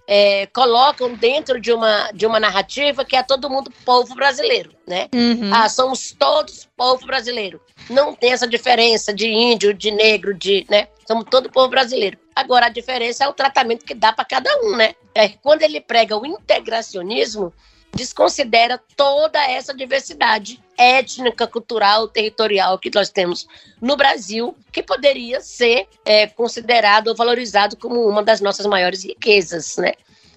é, 0.06 0.46
colocam 0.46 1.14
dentro 1.14 1.60
de 1.60 1.72
uma, 1.72 2.10
de 2.12 2.26
uma 2.26 2.40
narrativa 2.40 3.04
que 3.04 3.16
é 3.16 3.22
todo 3.22 3.50
mundo 3.50 3.72
povo 3.84 4.14
brasileiro, 4.14 4.70
né? 4.86 5.08
Uhum. 5.14 5.52
Ah, 5.52 5.68
somos 5.68 6.14
todos 6.18 6.68
povo 6.76 7.06
brasileiro. 7.06 7.60
Não 7.88 8.14
tem 8.14 8.32
essa 8.32 8.46
diferença 8.46 9.12
de 9.12 9.28
índio, 9.28 9.72
de 9.72 9.90
negro, 9.90 10.34
de, 10.34 10.66
né? 10.68 10.88
Somos 11.06 11.24
todo 11.30 11.50
povo 11.50 11.68
brasileiro. 11.68 12.18
Agora, 12.34 12.66
a 12.66 12.70
diferença 12.70 13.24
é 13.24 13.28
o 13.28 13.32
tratamento 13.32 13.84
que 13.84 13.94
dá 13.94 14.12
para 14.12 14.24
cada 14.24 14.50
um, 14.62 14.76
né? 14.76 14.94
É, 15.14 15.28
quando 15.28 15.62
ele 15.62 15.80
prega 15.80 16.16
o 16.16 16.26
integracionismo, 16.26 17.52
desconsidera 17.94 18.80
toda 18.96 19.42
essa 19.48 19.72
diversidade 19.72 20.60
étnica, 20.76 21.46
cultural, 21.46 22.08
territorial 22.08 22.78
que 22.78 22.90
nós 22.92 23.10
temos 23.10 23.46
no 23.80 23.96
Brasil, 23.96 24.56
que 24.72 24.82
poderia 24.82 25.40
ser 25.40 25.86
é, 26.04 26.26
considerado 26.26 27.08
ou 27.08 27.14
valorizado 27.14 27.76
como 27.76 28.08
uma 28.08 28.22
das 28.22 28.40
nossas 28.40 28.66
maiores 28.66 29.04
riquezas, 29.04 29.76
né? 29.76 29.92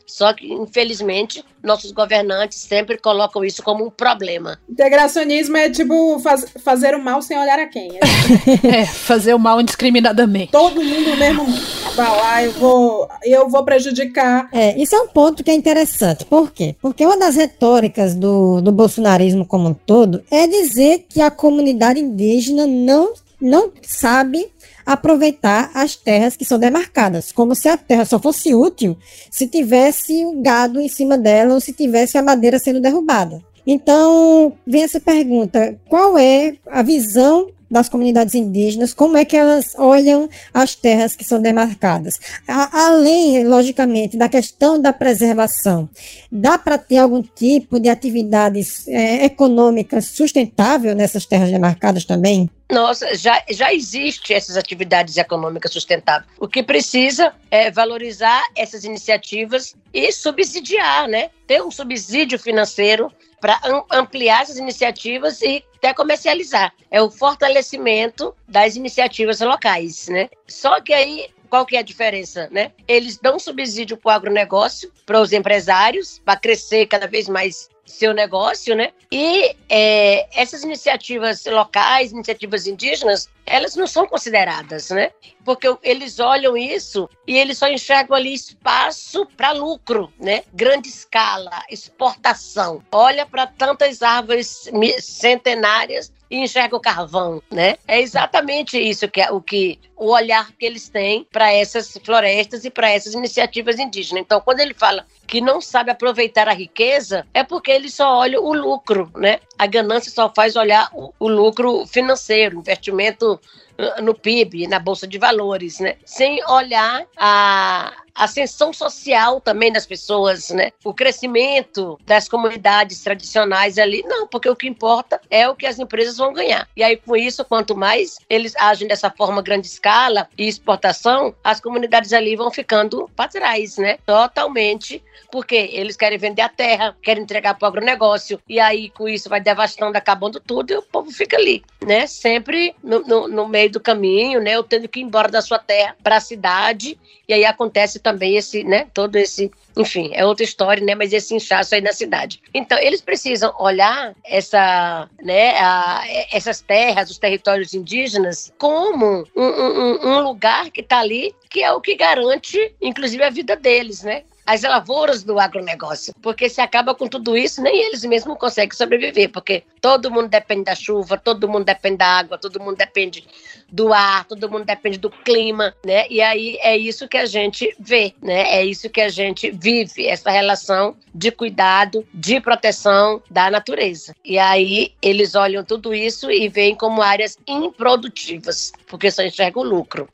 Só 0.07 0.31
que, 0.33 0.51
infelizmente, 0.51 1.43
nossos 1.61 1.91
governantes 1.91 2.59
sempre 2.59 2.97
colocam 2.97 3.43
isso 3.43 3.61
como 3.61 3.85
um 3.85 3.89
problema. 3.89 4.57
Integracionismo 4.69 5.57
é 5.57 5.69
tipo 5.69 6.17
faz, 6.19 6.45
fazer 6.63 6.95
o 6.95 7.03
mal 7.03 7.21
sem 7.21 7.37
olhar 7.37 7.59
a 7.59 7.67
quem. 7.67 7.91
É, 7.97 8.79
é 8.81 8.85
fazer 8.85 9.33
o 9.33 9.39
mal 9.39 9.59
indiscriminadamente. 9.59 10.51
Todo 10.53 10.81
mundo 10.81 11.17
mesmo 11.17 11.45
vai 11.93 12.09
lá, 12.09 12.43
eu 12.43 12.51
vou, 12.53 13.09
eu 13.23 13.49
vou 13.49 13.65
prejudicar. 13.65 14.47
É, 14.53 14.81
isso 14.81 14.95
é 14.95 15.01
um 15.01 15.07
ponto 15.07 15.43
que 15.43 15.51
é 15.51 15.53
interessante. 15.53 16.25
Por 16.25 16.51
quê? 16.51 16.75
Porque 16.81 17.05
uma 17.05 17.19
das 17.19 17.35
retóricas 17.35 18.15
do, 18.15 18.61
do 18.61 18.71
bolsonarismo 18.71 19.45
como 19.45 19.69
um 19.69 19.73
todo 19.73 20.23
é 20.31 20.47
dizer 20.47 21.05
que 21.09 21.21
a 21.21 21.29
comunidade 21.29 21.99
indígena 21.99 22.65
não, 22.65 23.13
não 23.41 23.71
sabe 23.81 24.49
aproveitar 24.87 25.69
as 25.73 25.97
terras 25.97 26.37
que 26.37 26.45
são 26.45 26.57
demarcadas, 26.57 27.33
como 27.33 27.53
se 27.53 27.67
a 27.67 27.75
terra 27.75 28.05
só 28.05 28.17
fosse 28.17 28.55
útil 28.55 28.97
se 29.29 29.45
tivesse 29.45 30.25
o 30.25 30.41
gado 30.41 30.79
em 30.79 30.87
cima 30.87 31.17
dela 31.17 31.53
ou 31.53 31.59
se 31.59 31.73
tivesse 31.73 32.17
a 32.17 32.23
madeira 32.23 32.57
sendo 32.57 32.79
derrubada. 32.79 33.43
Então, 33.65 34.53
vem 34.65 34.83
essa 34.83 34.99
pergunta: 34.99 35.77
qual 35.89 36.17
é 36.17 36.55
a 36.65 36.81
visão 36.81 37.49
das 37.69 37.89
comunidades 37.89 38.33
indígenas, 38.35 38.93
como 38.93 39.17
é 39.17 39.25
que 39.25 39.35
elas 39.35 39.73
olham 39.77 40.29
as 40.53 40.75
terras 40.75 41.15
que 41.15 41.23
são 41.23 41.41
demarcadas. 41.41 42.19
A, 42.47 42.87
além, 42.87 43.45
logicamente, 43.45 44.17
da 44.17 44.29
questão 44.29 44.81
da 44.81 44.93
preservação, 44.93 45.89
dá 46.31 46.57
para 46.57 46.77
ter 46.77 46.97
algum 46.97 47.21
tipo 47.21 47.79
de 47.79 47.89
atividades 47.89 48.87
é, 48.87 49.25
econômicas 49.25 50.05
sustentável 50.05 50.95
nessas 50.95 51.25
terras 51.25 51.51
demarcadas 51.51 52.05
também? 52.05 52.49
Nossa, 52.69 53.15
já, 53.15 53.41
já 53.49 53.73
existe 53.73 54.33
essas 54.33 54.57
atividades 54.57 55.15
econômicas 55.15 55.71
sustentáveis. 55.71 56.29
O 56.37 56.47
que 56.49 56.61
precisa 56.61 57.33
é 57.49 57.71
valorizar 57.71 58.43
essas 58.55 58.83
iniciativas 58.83 59.73
e 59.93 60.11
subsidiar, 60.11 61.07
né? 61.07 61.29
Ter 61.47 61.61
um 61.61 61.71
subsídio 61.71 62.37
financeiro 62.37 63.09
para 63.39 63.59
ampliar 63.91 64.41
essas 64.41 64.57
iniciativas 64.57 65.41
e 65.41 65.63
até 65.77 65.93
comercializar. 65.93 66.73
É 66.91 67.01
o 67.01 67.09
fortalecimento 67.09 68.35
das 68.47 68.75
iniciativas 68.75 69.39
locais, 69.39 70.07
né? 70.07 70.29
Só 70.47 70.81
que 70.81 70.93
aí 70.93 71.29
qual 71.49 71.65
que 71.65 71.77
é 71.77 71.79
a 71.79 71.83
diferença, 71.83 72.49
né? 72.51 72.71
Eles 72.87 73.17
dão 73.17 73.39
subsídio 73.39 73.95
para 73.97 74.09
o 74.09 74.15
agronegócio, 74.15 74.91
para 75.05 75.21
os 75.21 75.31
empresários, 75.31 76.19
para 76.25 76.39
crescer 76.39 76.87
cada 76.87 77.07
vez 77.07 77.29
mais 77.29 77.69
seu 77.87 78.13
negócio, 78.13 78.75
né? 78.75 78.91
E 79.11 79.55
é, 79.69 80.27
essas 80.39 80.63
iniciativas 80.63 81.45
locais, 81.45 82.11
iniciativas 82.11 82.67
indígenas, 82.67 83.29
elas 83.45 83.75
não 83.75 83.87
são 83.87 84.05
consideradas, 84.05 84.89
né? 84.89 85.11
Porque 85.45 85.73
eles 85.81 86.19
olham 86.19 86.57
isso 86.57 87.09
e 87.25 87.37
eles 87.37 87.57
só 87.57 87.67
enxergam 87.69 88.15
ali 88.15 88.33
espaço 88.33 89.25
para 89.37 89.53
lucro, 89.53 90.11
né? 90.19 90.43
Grande 90.53 90.89
escala, 90.89 91.63
exportação. 91.69 92.83
Olha 92.91 93.25
para 93.25 93.47
tantas 93.47 94.03
árvores 94.03 94.69
centenárias 94.99 96.11
e 96.29 96.37
enxerga 96.37 96.75
o 96.75 96.79
carvão, 96.79 97.41
né? 97.51 97.75
É 97.87 97.99
exatamente 97.99 98.77
isso 98.77 99.07
que 99.07 99.21
é 99.21 99.31
o 99.31 99.41
que 99.41 99.79
o 99.95 100.11
olhar 100.11 100.51
que 100.51 100.65
eles 100.65 100.89
têm 100.89 101.25
para 101.31 101.51
essas 101.51 101.97
florestas 102.03 102.63
e 102.63 102.69
para 102.69 102.91
essas 102.91 103.13
iniciativas 103.13 103.79
indígenas. 103.79 104.23
Então, 104.23 104.39
quando 104.39 104.59
ele 104.59 104.73
fala 104.73 105.05
que 105.25 105.41
não 105.41 105.59
sabe 105.59 105.91
aproveitar 105.91 106.47
a 106.47 106.53
riqueza, 106.53 107.25
é 107.33 107.43
porque 107.43 107.71
ele 107.71 107.89
só 107.89 108.17
olha 108.17 108.39
o 108.39 108.53
lucro, 108.53 109.11
né? 109.15 109.39
A 109.57 109.65
ganância 109.65 110.11
só 110.11 110.31
faz 110.33 110.55
olhar 110.55 110.89
o, 110.93 111.13
o 111.19 111.27
lucro 111.27 111.85
financeiro, 111.87 112.59
investimento 112.59 113.39
uh, 113.77 114.01
no 114.01 114.13
PIB, 114.13 114.67
na 114.67 114.79
bolsa 114.79 115.07
de 115.07 115.17
valores, 115.17 115.79
né? 115.79 115.95
Sem 116.05 116.43
olhar 116.45 117.05
a 117.17 117.93
ascensão 118.17 118.73
social 118.73 119.39
também 119.39 119.71
das 119.71 119.85
pessoas, 119.85 120.49
né? 120.49 120.71
O 120.83 120.93
crescimento 120.93 121.99
das 122.05 122.27
comunidades 122.27 123.01
tradicionais 123.01 123.77
ali, 123.77 124.03
não, 124.03 124.27
porque 124.27 124.49
o 124.49 124.55
que 124.55 124.67
importa 124.67 125.21
é 125.29 125.47
o 125.47 125.55
que 125.55 125.67
as 125.67 125.77
empresas 125.77 126.17
vão 126.17 126.33
ganhar. 126.33 126.67
E 126.75 126.83
aí 126.83 126.97
com 126.97 127.15
isso, 127.15 127.45
quanto 127.45 127.75
mais 127.75 128.17
eles 128.29 128.55
agem 128.55 128.87
dessa 128.87 129.11
forma 129.11 129.41
grande 129.41 129.67
escala 129.67 130.27
e 130.37 130.47
exportação, 130.47 131.35
as 131.43 131.59
comunidades 131.59 132.11
ali 132.11 132.35
vão 132.35 132.49
ficando 132.49 133.09
para 133.15 133.29
trás, 133.29 133.77
né? 133.77 133.99
Totalmente 134.05 135.03
porque 135.31 135.55
eles 135.55 135.95
querem 135.95 136.17
vender 136.17 136.41
a 136.41 136.49
terra, 136.49 136.95
querem 137.01 137.23
entregar 137.23 137.55
para 137.55 137.65
o 137.65 137.69
agronegócio, 137.69 138.39
e 138.47 138.59
aí 138.59 138.89
com 138.89 139.07
isso 139.07 139.29
vai 139.29 139.41
devastando, 139.47 139.97
acabando 139.97 140.41
tudo, 140.41 140.71
e 140.71 140.77
o 140.77 140.81
povo 140.81 141.09
fica 141.09 141.37
ali, 141.37 141.63
né? 141.85 142.05
Sempre 142.05 142.75
no, 142.83 142.99
no, 142.99 143.27
no 143.29 143.47
meio 143.47 143.71
do 143.71 143.79
caminho, 143.79 144.41
né? 144.41 144.51
Eu 144.51 144.63
tendo 144.63 144.89
que 144.89 144.99
ir 144.99 145.03
embora 145.03 145.31
da 145.31 145.41
sua 145.41 145.57
terra 145.57 145.95
para 146.03 146.17
a 146.17 146.21
cidade, 146.21 146.99
e 147.25 147.33
aí 147.33 147.45
acontece 147.45 147.97
também 147.97 148.35
esse, 148.35 148.65
né? 148.65 148.87
Todo 148.93 149.15
esse 149.15 149.49
enfim, 149.77 150.09
é 150.13 150.25
outra 150.25 150.43
história, 150.43 150.83
né? 150.83 150.95
Mas 150.95 151.13
esse 151.13 151.35
inchaço 151.35 151.75
aí 151.75 151.81
na 151.81 151.93
cidade. 151.93 152.41
Então, 152.53 152.77
eles 152.79 152.99
precisam 152.99 153.53
olhar 153.59 154.13
essa, 154.25 155.07
né, 155.21 155.51
a, 155.59 156.03
essas 156.31 156.61
terras, 156.61 157.11
os 157.11 157.19
territórios 157.19 157.75
indígenas, 157.75 158.51
como 158.57 159.23
um, 159.35 159.43
um, 159.43 160.07
um 160.07 160.19
lugar 160.21 160.71
que 160.71 160.81
está 160.81 160.99
ali, 160.99 161.33
que 161.47 161.63
é 161.63 161.71
o 161.71 161.79
que 161.79 161.95
garante, 161.95 162.73
inclusive, 162.81 163.23
a 163.23 163.29
vida 163.29 163.55
deles, 163.55 164.01
né? 164.01 164.23
As 164.47 164.61
lavouras 164.61 165.23
do 165.23 165.37
agronegócio, 165.37 166.13
porque 166.21 166.47
se 166.47 166.61
acaba 166.61 166.95
com 166.95 167.05
tudo 167.05 167.35
isso, 167.35 167.61
nem 167.61 167.83
eles 167.83 168.05
mesmos 168.05 168.37
conseguem 168.37 168.75
sobreviver, 168.75 169.29
porque 169.29 169.63
todo 169.81 170.09
mundo 170.09 170.29
depende 170.29 170.63
da 170.63 170.73
chuva, 170.73 171.17
todo 171.17 171.49
mundo 171.49 171.65
depende 171.65 171.97
da 171.97 172.07
água, 172.07 172.37
todo 172.37 172.57
mundo 172.57 172.77
depende 172.77 173.27
do 173.69 173.91
ar, 173.93 174.23
todo 174.23 174.49
mundo 174.49 174.63
depende 174.63 174.97
do 174.97 175.09
clima, 175.09 175.75
né? 175.85 176.07
E 176.09 176.21
aí 176.21 176.57
é 176.61 176.77
isso 176.77 177.09
que 177.09 177.17
a 177.17 177.25
gente 177.25 177.75
vê, 177.77 178.13
né? 178.21 178.55
É 178.55 178.63
isso 178.63 178.89
que 178.89 179.01
a 179.01 179.09
gente 179.09 179.51
vive, 179.51 180.07
essa 180.07 180.31
relação 180.31 180.95
de 181.13 181.29
cuidado, 181.29 182.07
de 182.13 182.39
proteção 182.39 183.21
da 183.29 183.51
natureza. 183.51 184.15
E 184.23 184.39
aí 184.39 184.93
eles 185.01 185.35
olham 185.35 185.61
tudo 185.61 185.93
isso 185.93 186.31
e 186.31 186.47
veem 186.47 186.73
como 186.73 187.01
áreas 187.01 187.37
improdutivas, 187.45 188.71
porque 188.87 189.11
só 189.11 189.23
enxergam 189.23 189.61
o 189.61 189.65
lucro. 189.65 190.07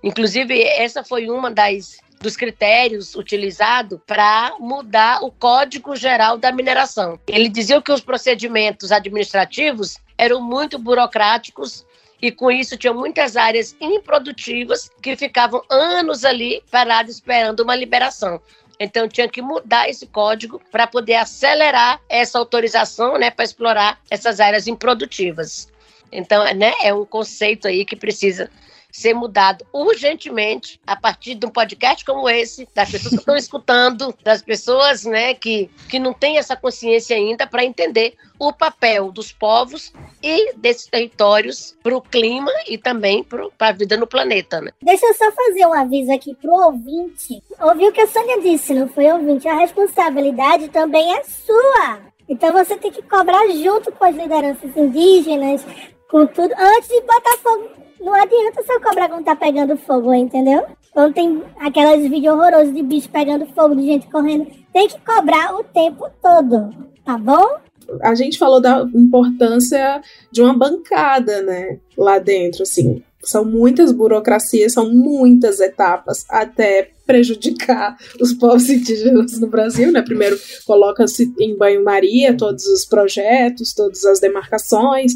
Inclusive, 0.00 0.62
essa 0.62 1.02
foi 1.02 1.28
uma 1.28 1.50
das 1.50 1.98
dos 2.20 2.36
critérios 2.36 3.14
utilizados 3.14 3.98
para 4.06 4.54
mudar 4.60 5.24
o 5.24 5.30
Código 5.30 5.96
Geral 5.96 6.36
da 6.36 6.52
Mineração. 6.52 7.18
Ele 7.26 7.48
dizia 7.48 7.80
que 7.80 7.90
os 7.90 8.02
procedimentos 8.02 8.92
administrativos 8.92 9.96
eram 10.18 10.40
muito 10.42 10.78
burocráticos 10.78 11.86
e 12.20 12.30
com 12.30 12.50
isso 12.50 12.76
tinha 12.76 12.92
muitas 12.92 13.36
áreas 13.36 13.74
improdutivas 13.80 14.90
que 15.02 15.16
ficavam 15.16 15.62
anos 15.70 16.22
ali 16.22 16.62
paradas 16.70 17.14
esperando 17.14 17.60
uma 17.60 17.74
liberação. 17.74 18.38
Então 18.78 19.08
tinha 19.08 19.28
que 19.28 19.40
mudar 19.40 19.88
esse 19.88 20.06
código 20.06 20.60
para 20.70 20.86
poder 20.86 21.14
acelerar 21.14 22.00
essa 22.06 22.38
autorização, 22.38 23.18
né, 23.18 23.30
para 23.30 23.46
explorar 23.46 23.98
essas 24.10 24.40
áreas 24.40 24.66
improdutivas. 24.66 25.68
Então, 26.12 26.44
né, 26.54 26.72
é 26.82 26.92
um 26.92 27.06
conceito 27.06 27.66
aí 27.66 27.84
que 27.84 27.96
precisa 27.96 28.50
ser 28.92 29.14
mudado 29.14 29.64
urgentemente 29.72 30.80
a 30.86 30.96
partir 30.96 31.34
de 31.34 31.46
um 31.46 31.50
podcast 31.50 32.04
como 32.04 32.28
esse, 32.28 32.68
das 32.74 32.90
pessoas 32.90 33.10
que 33.10 33.20
estão 33.20 33.36
escutando, 33.36 34.14
das 34.22 34.42
pessoas 34.42 35.04
né, 35.04 35.34
que, 35.34 35.70
que 35.88 35.98
não 35.98 36.12
têm 36.12 36.38
essa 36.38 36.56
consciência 36.56 37.16
ainda 37.16 37.46
para 37.46 37.64
entender 37.64 38.14
o 38.38 38.52
papel 38.52 39.12
dos 39.12 39.32
povos 39.32 39.92
e 40.22 40.54
desses 40.54 40.86
territórios 40.86 41.76
para 41.82 41.96
o 41.96 42.00
clima 42.00 42.50
e 42.66 42.78
também 42.78 43.22
para 43.22 43.48
a 43.58 43.72
vida 43.72 43.96
no 43.96 44.06
planeta. 44.06 44.60
Né? 44.60 44.72
Deixa 44.82 45.06
eu 45.06 45.14
só 45.14 45.30
fazer 45.32 45.66
um 45.66 45.74
aviso 45.74 46.12
aqui 46.12 46.34
para 46.34 46.50
o 46.50 46.66
ouvinte. 46.66 47.42
Ouviu 47.60 47.88
o 47.88 47.92
que 47.92 48.00
a 48.00 48.06
Sônia 48.06 48.40
disse, 48.40 48.72
não 48.72 48.88
foi 48.88 49.12
ouvinte? 49.12 49.46
A 49.46 49.56
responsabilidade 49.56 50.68
também 50.68 51.14
é 51.14 51.22
sua. 51.24 52.00
Então 52.28 52.52
você 52.52 52.76
tem 52.76 52.92
que 52.92 53.02
cobrar 53.02 53.46
junto 53.48 53.90
com 53.92 54.04
as 54.04 54.14
lideranças 54.14 54.74
indígenas, 54.76 55.66
com 56.08 56.26
tudo. 56.26 56.54
Antes 56.56 56.88
de 56.88 57.00
botar 57.00 57.36
fogo, 57.38 57.68
não 58.00 58.14
adianta 58.14 58.62
só 58.66 58.80
cobrar 58.80 59.08
quando 59.08 59.24
tá 59.24 59.36
pegando 59.36 59.76
fogo, 59.76 60.12
entendeu? 60.14 60.64
Quando 60.92 61.14
tem 61.14 61.42
aquelas 61.58 62.00
vídeos 62.02 62.34
horrorosos 62.34 62.74
de 62.74 62.82
bicho 62.82 63.08
pegando 63.10 63.46
fogo, 63.46 63.76
de 63.76 63.86
gente 63.86 64.08
correndo, 64.08 64.46
tem 64.72 64.88
que 64.88 64.98
cobrar 65.00 65.54
o 65.54 65.62
tempo 65.62 66.08
todo, 66.22 66.70
tá 67.04 67.16
bom? 67.16 67.56
A 68.02 68.14
gente 68.14 68.38
falou 68.38 68.60
da 68.60 68.86
importância 68.94 70.00
de 70.30 70.42
uma 70.42 70.56
bancada, 70.56 71.42
né, 71.42 71.78
lá 71.96 72.18
dentro, 72.18 72.62
assim. 72.62 73.02
São 73.22 73.44
muitas 73.44 73.92
burocracias, 73.92 74.72
são 74.72 74.90
muitas 74.90 75.60
etapas 75.60 76.24
até 76.28 76.90
prejudicar 77.10 77.96
os 78.20 78.32
povos 78.32 78.70
indígenas 78.70 79.40
no 79.40 79.48
Brasil, 79.48 79.90
né? 79.90 80.00
Primeiro 80.00 80.38
coloca-se 80.64 81.32
em 81.40 81.56
banho-maria 81.56 82.36
todos 82.36 82.64
os 82.66 82.84
projetos, 82.84 83.74
todas 83.74 84.04
as 84.04 84.20
demarcações. 84.20 85.14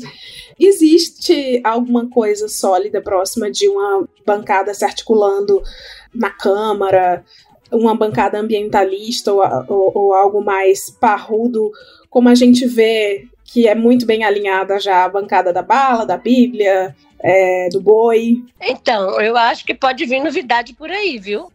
Existe 0.59 1.61
alguma 1.63 2.09
coisa 2.09 2.49
sólida 2.49 3.01
próxima 3.01 3.49
de 3.49 3.69
uma 3.69 4.09
bancada 4.27 4.75
se 4.75 4.85
articulando 4.85 5.63
na 6.13 6.31
Câmara, 6.31 7.25
uma 7.71 7.95
bancada 7.95 8.39
ambientalista 8.39 9.33
ou, 9.33 9.43
ou, 9.69 9.93
ou 9.95 10.15
algo 10.15 10.43
mais 10.43 10.91
parrudo, 10.91 11.71
como 12.11 12.29
a 12.29 12.35
gente 12.35 12.67
vê 12.67 13.29
que 13.45 13.69
é 13.69 13.75
muito 13.75 14.07
bem 14.07 14.25
alinhada 14.25 14.81
já 14.81 15.05
a 15.05 15.09
bancada 15.09 15.53
da 15.53 15.63
bala, 15.63 16.07
da 16.07 16.17
Bíblia, 16.17 16.95
é, 17.23 17.69
do 17.71 17.81
boi. 17.81 18.43
Então, 18.61 19.21
eu 19.21 19.37
acho 19.37 19.65
que 19.65 19.75
pode 19.75 20.05
vir 20.07 20.23
novidade 20.23 20.73
por 20.75 20.91
aí, 20.91 21.19
viu? 21.19 21.51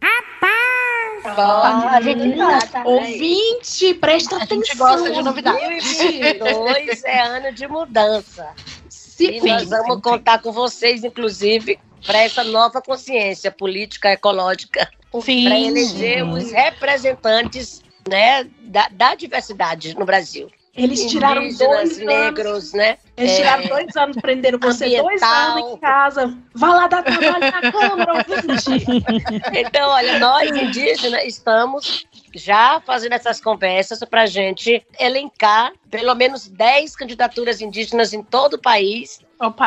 Pode 1.22 2.04
vir 2.04 2.16
novidade. 2.16 2.70
Ouvinte, 2.84 3.94
presta 3.94 4.36
A 4.36 4.42
atenção. 4.42 4.64
gente 4.64 4.76
gosta 4.76 5.10
de 5.10 5.22
novidade. 5.22 5.60
2022 5.60 7.04
é 7.04 7.20
ano 7.20 7.52
de 7.52 7.68
mudança. 7.68 8.48
Se 8.88 9.26
e 9.26 9.40
nós 9.42 9.68
vamos 9.68 10.00
contar 10.00 10.40
com 10.40 10.50
vocês, 10.50 11.04
inclusive, 11.04 11.78
para 12.06 12.20
essa 12.20 12.42
nova 12.42 12.80
consciência 12.80 13.50
política 13.50 14.10
ecológica, 14.10 14.90
para 15.10 15.58
eleger 15.58 16.24
os 16.24 16.50
representantes 16.50 17.82
né, 18.08 18.48
da, 18.62 18.88
da 18.88 19.14
diversidade 19.14 19.94
no 19.98 20.06
Brasil. 20.06 20.48
Eles 20.76 21.04
tiraram 21.06 21.42
Indígenas, 21.42 21.68
dois 21.68 21.98
anos. 21.98 22.06
negros, 22.06 22.72
né? 22.72 22.96
Eles 23.16 23.32
É, 23.32 23.36
tiraram 23.36 23.66
dois 23.66 23.96
anos, 23.96 24.16
prenderam 24.18 24.58
você 24.58 24.84
dois 25.00 25.20
ambiental. 25.22 25.56
anos 25.58 25.72
em 25.72 25.76
casa. 25.78 26.38
Vá 26.54 26.74
lá 26.74 26.86
dar 26.86 27.02
trabalho 27.02 27.40
na 27.40 27.72
Câmara, 27.72 28.12
ouvinte. 28.14 28.86
Então, 29.52 29.88
olha, 29.90 30.18
nós 30.18 30.48
indígenas 30.50 31.24
estamos 31.24 32.06
já 32.34 32.80
fazendo 32.86 33.12
essas 33.14 33.40
conversas 33.40 33.98
para 34.08 34.22
a 34.22 34.26
gente 34.26 34.84
elencar 34.98 35.72
pelo 35.90 36.14
menos 36.14 36.46
10 36.46 36.94
candidaturas 36.96 37.60
indígenas 37.60 38.12
em 38.12 38.22
todo 38.22 38.54
o 38.54 38.58
país, 38.62 39.20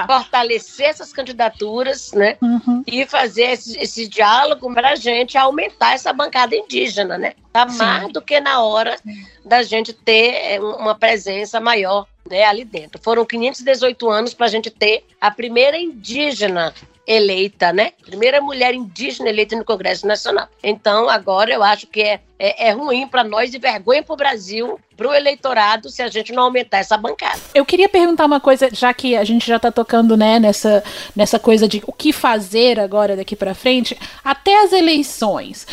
fortalecer 0.05 0.87
essas 0.87 1.11
candidaturas, 1.11 2.11
né? 2.11 2.37
E 2.85 3.05
fazer 3.05 3.51
esse, 3.51 3.77
esse 3.79 4.07
diálogo 4.07 4.71
para 4.73 4.91
a 4.91 4.95
gente 4.95 5.37
aumentar 5.37 5.93
essa 5.93 6.13
bancada 6.13 6.55
indígena, 6.55 7.17
né? 7.17 7.33
Tá 7.51 7.67
Sim. 7.67 7.77
mais 7.77 8.13
do 8.13 8.21
que 8.21 8.39
na 8.39 8.61
hora 8.61 8.95
da 9.43 9.63
gente 9.63 9.91
ter 9.91 10.35
é, 10.35 10.59
uma 10.59 10.93
presença 10.93 11.59
maior 11.59 12.05
né, 12.29 12.43
ali 12.45 12.63
dentro. 12.63 13.01
Foram 13.01 13.25
518 13.25 14.09
anos 14.09 14.33
para 14.33 14.45
a 14.45 14.49
gente 14.49 14.69
ter 14.69 15.03
a 15.19 15.31
primeira 15.31 15.77
indígena 15.77 16.73
eleita, 17.05 17.73
né? 17.73 17.91
Primeira 18.05 18.39
mulher 18.39 18.73
indígena 18.73 19.29
eleita 19.29 19.55
no 19.55 19.65
Congresso 19.65 20.07
Nacional. 20.07 20.47
Então, 20.63 21.09
agora 21.09 21.53
eu 21.53 21.61
acho 21.61 21.85
que 21.87 22.01
é, 22.01 22.21
é, 22.39 22.69
é 22.69 22.71
ruim 22.71 23.07
para 23.07 23.23
nós 23.23 23.53
e 23.53 23.59
vergonha 23.59 24.01
para 24.01 24.13
o 24.13 24.17
Brasil, 24.17 24.79
para 24.95 25.09
o 25.09 25.13
eleitorado, 25.13 25.89
se 25.89 26.01
a 26.01 26.07
gente 26.07 26.31
não 26.31 26.43
aumentar 26.43 26.77
essa 26.77 26.97
bancada. 26.97 27.39
Eu 27.53 27.65
queria 27.65 27.89
perguntar 27.89 28.25
uma 28.25 28.39
coisa, 28.39 28.69
já 28.71 28.93
que 28.93 29.17
a 29.17 29.23
gente 29.23 29.45
já 29.45 29.59
tá 29.59 29.71
tocando, 29.71 30.15
né, 30.15 30.39
nessa, 30.39 30.83
nessa 31.15 31.37
coisa 31.37 31.67
de 31.67 31.83
o 31.85 31.91
que 31.91 32.13
fazer 32.13 32.79
agora 32.79 33.17
daqui 33.17 33.35
para 33.35 33.53
frente, 33.53 33.97
até 34.23 34.63
as 34.63 34.71
eleições. 34.71 35.67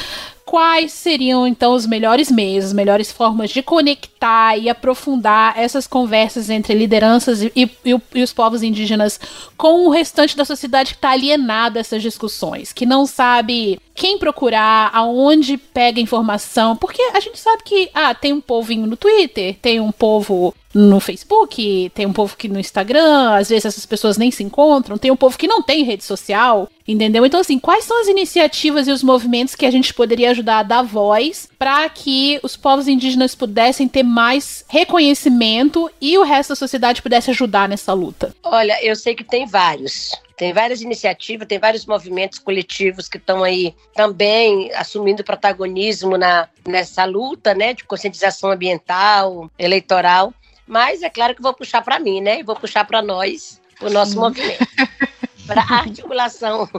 Quais 0.51 0.93
seriam 0.93 1.47
então 1.47 1.75
os 1.75 1.87
melhores 1.87 2.29
meios, 2.29 2.65
as 2.65 2.73
melhores 2.73 3.13
formas 3.13 3.51
de 3.51 3.63
conectar 3.63 4.57
e 4.59 4.69
aprofundar 4.69 5.57
essas 5.57 5.87
conversas 5.87 6.51
entre 6.51 6.75
lideranças 6.75 7.41
e, 7.41 7.53
e- 7.55 7.71
e 8.17 8.21
os 8.21 8.33
povos 8.33 8.61
indígenas 8.61 9.21
com 9.57 9.87
o 9.87 9.91
restante 9.91 10.37
da 10.37 10.45
sociedade 10.45 10.91
que 10.95 10.99
está 10.99 11.11
alienada 11.11 11.79
a 11.79 11.83
essas 11.83 12.03
discussões, 12.03 12.73
que 12.73 12.85
não 12.85 13.07
sabe 13.07 13.79
quem 13.95 14.19
procurar, 14.19 14.91
aonde 14.93 15.57
pega 15.57 16.01
informação, 16.01 16.75
porque 16.75 17.01
a 17.15 17.21
gente 17.21 17.39
sabe 17.39 17.63
que 17.63 17.89
ah, 17.95 18.13
tem 18.13 18.33
um 18.33 18.41
povinho 18.41 18.89
no 18.89 18.97
Twitter, 18.97 19.57
tem 19.63 19.79
um 19.79 19.93
povo 19.93 20.53
no 20.73 21.01
Facebook, 21.01 21.91
tem 21.95 22.07
um 22.07 22.13
povo 22.13 22.37
que 22.37 22.49
no 22.49 22.61
Instagram, 22.61 23.35
às 23.35 23.49
vezes 23.49 23.65
essas 23.65 23.87
pessoas 23.87 24.17
nem 24.17 24.31
se 24.31 24.43
encontram, 24.43 24.97
tem 24.97 25.11
um 25.11 25.17
povo 25.17 25.37
que 25.37 25.49
não 25.49 25.63
tem 25.63 25.83
rede 25.83 26.05
social, 26.05 26.69
entendeu? 26.87 27.27
Então, 27.27 27.41
assim, 27.41 27.59
quais 27.59 27.85
são 27.85 28.01
as 28.01 28.07
iniciativas 28.07 28.87
e 28.87 28.93
os 28.93 29.03
movimentos 29.03 29.55
que 29.55 29.67
a 29.67 29.71
gente 29.71 29.93
poderia 29.93 30.31
ajudar 30.31 30.61
a 30.61 30.63
dar 30.63 30.83
voz 30.83 31.49
para 31.59 31.89
que 31.89 32.39
os 32.43 32.57
povos 32.57 32.87
indígenas 32.87 33.35
pudessem 33.35 33.89
ter 33.89 34.05
mais 34.05 34.65
reconhecimento 34.69 35.91
e 36.01 36.17
o 36.17 36.23
resto 36.23 36.51
da 36.51 36.57
sociedade 36.57 37.03
pudesse 37.03 37.31
ajudar 37.31 37.69
nessa 37.69 37.93
luta? 37.93 38.35
Olha, 38.43 38.83
eu 38.85 38.95
sei 38.95 39.15
que 39.15 39.25
tem 39.25 39.47
vários. 39.47 40.13
Tem 40.37 40.55
várias 40.55 40.81
iniciativas, 40.81 41.47
tem 41.47 41.59
vários 41.59 41.85
movimentos 41.85 42.39
coletivos 42.39 43.11
que 43.11 43.19
estão 43.19 43.45
aí 43.45 43.75
também 43.95 44.73
assumindo 44.73 45.23
protagonismo 45.23 46.17
na, 46.17 46.49
nessa 46.67 47.05
luta 47.05 47.55
né, 47.55 47.75
de 47.75 47.85
conscientização 47.85 48.51
ambiental, 48.51 49.51
eleitoral. 49.59 50.33
Mas 50.71 51.03
é 51.03 51.11
claro 51.11 51.35
que 51.35 51.43
vou 51.43 51.53
puxar 51.53 51.83
para 51.83 51.99
mim, 51.99 52.21
né? 52.21 52.39
E 52.39 52.43
vou 52.45 52.55
puxar 52.55 52.85
para 52.85 53.03
nós, 53.03 53.61
o 53.81 53.91
nosso 53.91 54.17
movimento. 54.17 54.65
Para 55.45 55.63
a 55.63 55.79
articulação 55.81 56.71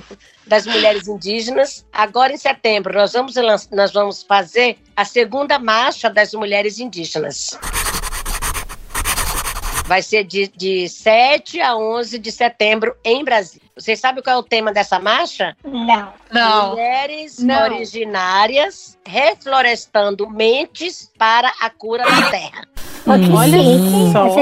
das 0.47 0.65
mulheres 0.65 1.10
indígenas. 1.10 1.86
Agora, 1.91 2.32
em 2.32 2.38
setembro, 2.38 2.93
nós 2.93 3.12
vamos, 3.12 3.36
nós 3.69 3.91
vamos 3.91 4.23
fazer 4.23 4.77
a 4.95 5.04
segunda 5.04 5.60
marcha 5.60 6.10
das 6.10 6.34
mulheres 6.34 6.80
indígenas. 6.80 7.60
Vai 9.86 10.02
ser 10.02 10.24
de, 10.24 10.48
de 10.48 10.88
7 10.88 11.60
a 11.60 11.76
11 11.76 12.17
de 12.20 12.32
setembro 12.32 12.96
em 13.04 13.24
Brasília. 13.24 13.67
Vocês 13.76 14.00
sabem 14.00 14.24
qual 14.24 14.36
é 14.36 14.39
o 14.39 14.44
tema 14.44 14.72
dessa 14.72 15.00
marcha? 15.00 15.56
Não. 15.63 16.13
Não. 16.32 16.70
Mulheres 16.72 17.39
Não. 17.39 17.63
originárias 17.63 18.98
reflorestando 19.06 20.30
mentes 20.30 21.12
para 21.17 21.52
a 21.60 21.70
cura 21.70 22.04
da 22.04 22.30
terra. 22.30 22.67
Olha 23.08 23.58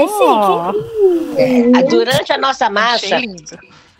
só. 0.08 0.72
É, 1.36 1.82
durante 1.84 2.32
a 2.32 2.38
nossa 2.38 2.68
marcha. 2.68 3.18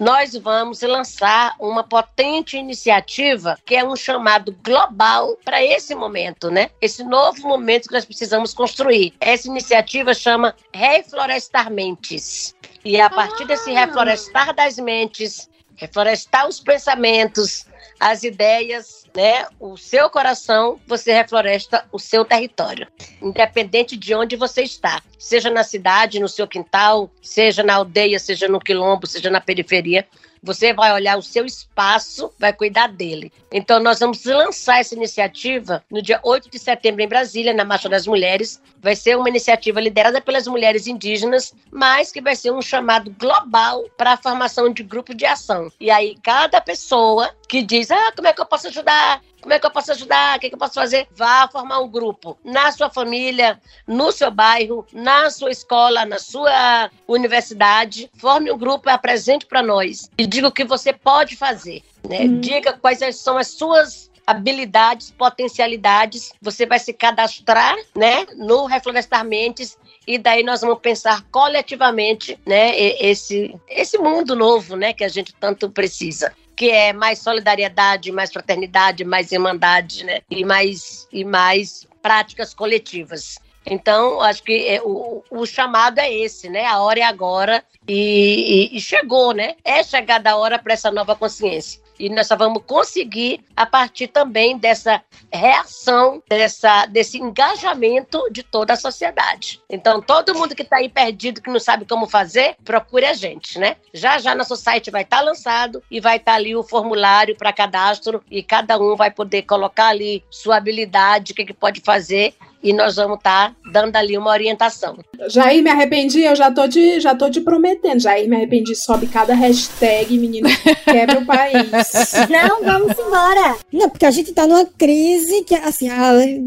Nós 0.00 0.34
vamos 0.34 0.80
lançar 0.80 1.54
uma 1.60 1.84
potente 1.84 2.56
iniciativa 2.56 3.58
que 3.66 3.76
é 3.76 3.84
um 3.84 3.94
chamado 3.94 4.56
global 4.64 5.36
para 5.44 5.62
esse 5.62 5.94
momento, 5.94 6.50
né? 6.50 6.70
Esse 6.80 7.04
novo 7.04 7.46
momento 7.46 7.86
que 7.86 7.92
nós 7.92 8.06
precisamos 8.06 8.54
construir. 8.54 9.12
Essa 9.20 9.48
iniciativa 9.48 10.14
chama 10.14 10.56
Reflorestar 10.72 11.70
Mentes. 11.70 12.54
E 12.82 12.98
a 12.98 13.10
partir 13.10 13.44
desse 13.46 13.70
reflorestar 13.72 14.54
das 14.54 14.78
mentes, 14.78 15.50
reflorestar 15.76 16.48
os 16.48 16.60
pensamentos, 16.60 17.66
as 18.00 18.22
ideias, 18.22 18.99
né? 19.14 19.46
O 19.58 19.76
seu 19.76 20.08
coração, 20.08 20.80
você 20.86 21.12
refloresta 21.12 21.84
o 21.92 21.98
seu 21.98 22.24
território, 22.24 22.86
independente 23.20 23.96
de 23.96 24.14
onde 24.14 24.36
você 24.36 24.62
está, 24.62 25.02
seja 25.18 25.50
na 25.50 25.64
cidade, 25.64 26.20
no 26.20 26.28
seu 26.28 26.46
quintal, 26.46 27.10
seja 27.22 27.62
na 27.62 27.74
aldeia, 27.74 28.18
seja 28.18 28.48
no 28.48 28.60
quilombo, 28.60 29.06
seja 29.06 29.30
na 29.30 29.40
periferia. 29.40 30.06
Você 30.42 30.72
vai 30.72 30.92
olhar 30.92 31.18
o 31.18 31.22
seu 31.22 31.44
espaço, 31.44 32.32
vai 32.38 32.52
cuidar 32.52 32.86
dele. 32.86 33.30
Então, 33.52 33.78
nós 33.78 33.98
vamos 33.98 34.24
lançar 34.24 34.80
essa 34.80 34.94
iniciativa 34.94 35.84
no 35.90 36.00
dia 36.00 36.18
8 36.22 36.50
de 36.50 36.58
setembro 36.58 37.02
em 37.02 37.08
Brasília, 37.08 37.52
na 37.52 37.64
Marcha 37.64 37.88
das 37.88 38.06
Mulheres. 38.06 38.60
Vai 38.80 38.96
ser 38.96 39.18
uma 39.18 39.28
iniciativa 39.28 39.80
liderada 39.80 40.20
pelas 40.20 40.46
mulheres 40.46 40.86
indígenas, 40.86 41.54
mas 41.70 42.10
que 42.10 42.22
vai 42.22 42.34
ser 42.34 42.52
um 42.52 42.62
chamado 42.62 43.14
global 43.18 43.84
para 43.98 44.14
a 44.14 44.16
formação 44.16 44.72
de 44.72 44.82
grupo 44.82 45.14
de 45.14 45.26
ação. 45.26 45.70
E 45.78 45.90
aí, 45.90 46.16
cada 46.22 46.60
pessoa 46.60 47.34
que 47.46 47.62
diz: 47.62 47.90
Ah, 47.90 48.12
como 48.16 48.28
é 48.28 48.32
que 48.32 48.40
eu 48.40 48.46
posso 48.46 48.68
ajudar? 48.68 48.99
Como 49.40 49.54
é 49.54 49.58
que 49.58 49.66
eu 49.66 49.70
posso 49.70 49.92
ajudar? 49.92 50.36
O 50.36 50.40
que, 50.40 50.46
é 50.46 50.48
que 50.50 50.54
eu 50.54 50.58
posso 50.58 50.74
fazer? 50.74 51.08
Vá 51.14 51.48
formar 51.50 51.80
um 51.80 51.88
grupo 51.88 52.38
na 52.44 52.70
sua 52.72 52.90
família, 52.90 53.58
no 53.86 54.12
seu 54.12 54.30
bairro, 54.30 54.86
na 54.92 55.30
sua 55.30 55.50
escola, 55.50 56.04
na 56.04 56.18
sua 56.18 56.90
universidade. 57.08 58.10
Forme 58.18 58.52
um 58.52 58.58
grupo 58.58 58.88
e 58.88 58.92
apresente 58.92 59.46
para 59.46 59.62
nós. 59.62 60.10
E 60.18 60.26
diga 60.26 60.48
o 60.48 60.52
que 60.52 60.64
você 60.64 60.92
pode 60.92 61.36
fazer. 61.36 61.82
Né? 62.06 62.26
Diga 62.40 62.74
quais 62.74 62.98
são 63.16 63.38
as 63.38 63.48
suas 63.48 64.10
habilidades, 64.26 65.10
potencialidades. 65.10 66.32
Você 66.40 66.66
vai 66.66 66.78
se 66.78 66.92
cadastrar 66.92 67.76
né, 67.96 68.26
no 68.36 68.66
Reflorestar 68.66 69.24
Mentes 69.24 69.76
e 70.06 70.18
daí 70.18 70.42
nós 70.42 70.60
vamos 70.60 70.80
pensar 70.80 71.22
coletivamente, 71.30 72.38
né, 72.46 72.78
esse 72.78 73.54
esse 73.68 73.98
mundo 73.98 74.34
novo, 74.34 74.76
né, 74.76 74.92
que 74.92 75.04
a 75.04 75.08
gente 75.08 75.34
tanto 75.34 75.70
precisa, 75.70 76.32
que 76.60 76.70
é 76.70 76.92
mais 76.92 77.20
solidariedade, 77.20 78.12
mais 78.12 78.30
fraternidade, 78.30 79.02
mais 79.02 79.32
irmandade, 79.32 80.04
né, 80.04 80.20
e 80.30 80.44
mais 80.44 81.08
e 81.10 81.24
mais 81.24 81.88
práticas 82.02 82.52
coletivas. 82.52 83.38
Então, 83.64 84.20
acho 84.20 84.42
que 84.42 84.66
é, 84.66 84.78
o, 84.82 85.24
o 85.30 85.46
chamado 85.46 85.98
é 85.98 86.12
esse, 86.12 86.50
né? 86.50 86.66
A 86.66 86.82
hora 86.82 87.00
é 87.00 87.02
agora 87.02 87.64
e, 87.88 88.68
e, 88.74 88.76
e 88.76 88.80
chegou, 88.80 89.32
né? 89.32 89.54
É 89.64 89.82
chegada 89.82 90.32
a 90.32 90.36
hora 90.36 90.58
para 90.58 90.74
essa 90.74 90.90
nova 90.90 91.16
consciência. 91.16 91.80
E 92.00 92.08
nós 92.08 92.26
só 92.26 92.34
vamos 92.34 92.62
conseguir 92.66 93.44
a 93.54 93.66
partir 93.66 94.08
também 94.08 94.56
dessa 94.56 95.02
reação, 95.30 96.22
dessa, 96.26 96.86
desse 96.86 97.18
engajamento 97.18 98.26
de 98.32 98.42
toda 98.42 98.72
a 98.72 98.76
sociedade. 98.76 99.60
Então, 99.68 100.00
todo 100.00 100.34
mundo 100.34 100.56
que 100.56 100.62
está 100.62 100.78
aí 100.78 100.88
perdido, 100.88 101.42
que 101.42 101.50
não 101.50 101.60
sabe 101.60 101.84
como 101.84 102.06
fazer, 102.06 102.56
procure 102.64 103.04
a 103.04 103.12
gente, 103.12 103.58
né? 103.58 103.76
Já 103.92 104.18
já 104.18 104.34
nosso 104.34 104.56
site 104.56 104.90
vai 104.90 105.02
estar 105.02 105.18
tá 105.18 105.22
lançado 105.22 105.82
e 105.90 106.00
vai 106.00 106.16
estar 106.16 106.32
tá 106.32 106.36
ali 106.38 106.56
o 106.56 106.62
formulário 106.62 107.36
para 107.36 107.52
cadastro 107.52 108.24
e 108.30 108.42
cada 108.42 108.78
um 108.78 108.96
vai 108.96 109.10
poder 109.10 109.42
colocar 109.42 109.88
ali 109.88 110.24
sua 110.30 110.56
habilidade, 110.56 111.32
o 111.32 111.34
que, 111.34 111.44
que 111.44 111.52
pode 111.52 111.82
fazer 111.82 112.34
e 112.62 112.72
nós 112.72 112.96
vamos 112.96 113.18
estar 113.18 113.50
tá 113.50 113.56
dando 113.70 113.96
ali 113.96 114.16
uma 114.16 114.30
orientação. 114.30 114.98
Jair, 115.28 115.62
me 115.62 115.70
arrependi, 115.70 116.22
eu 116.22 116.36
já 116.36 116.50
tô 116.50 116.66
de, 116.66 117.00
já 117.00 117.14
tô 117.14 117.30
te 117.30 117.40
prometendo. 117.40 118.00
Jair, 118.00 118.28
me 118.28 118.36
arrependi, 118.36 118.74
sobe 118.74 119.06
cada 119.06 119.34
hashtag, 119.34 120.18
menino, 120.18 120.48
quebra 120.84 121.18
o 121.18 121.26
país. 121.26 121.70
Não, 122.28 122.62
vamos 122.62 122.98
embora. 122.98 123.56
Não, 123.72 123.88
porque 123.88 124.06
a 124.06 124.10
gente 124.10 124.32
tá 124.32 124.46
numa 124.46 124.64
crise 124.64 125.42
que, 125.44 125.54
assim, 125.54 125.88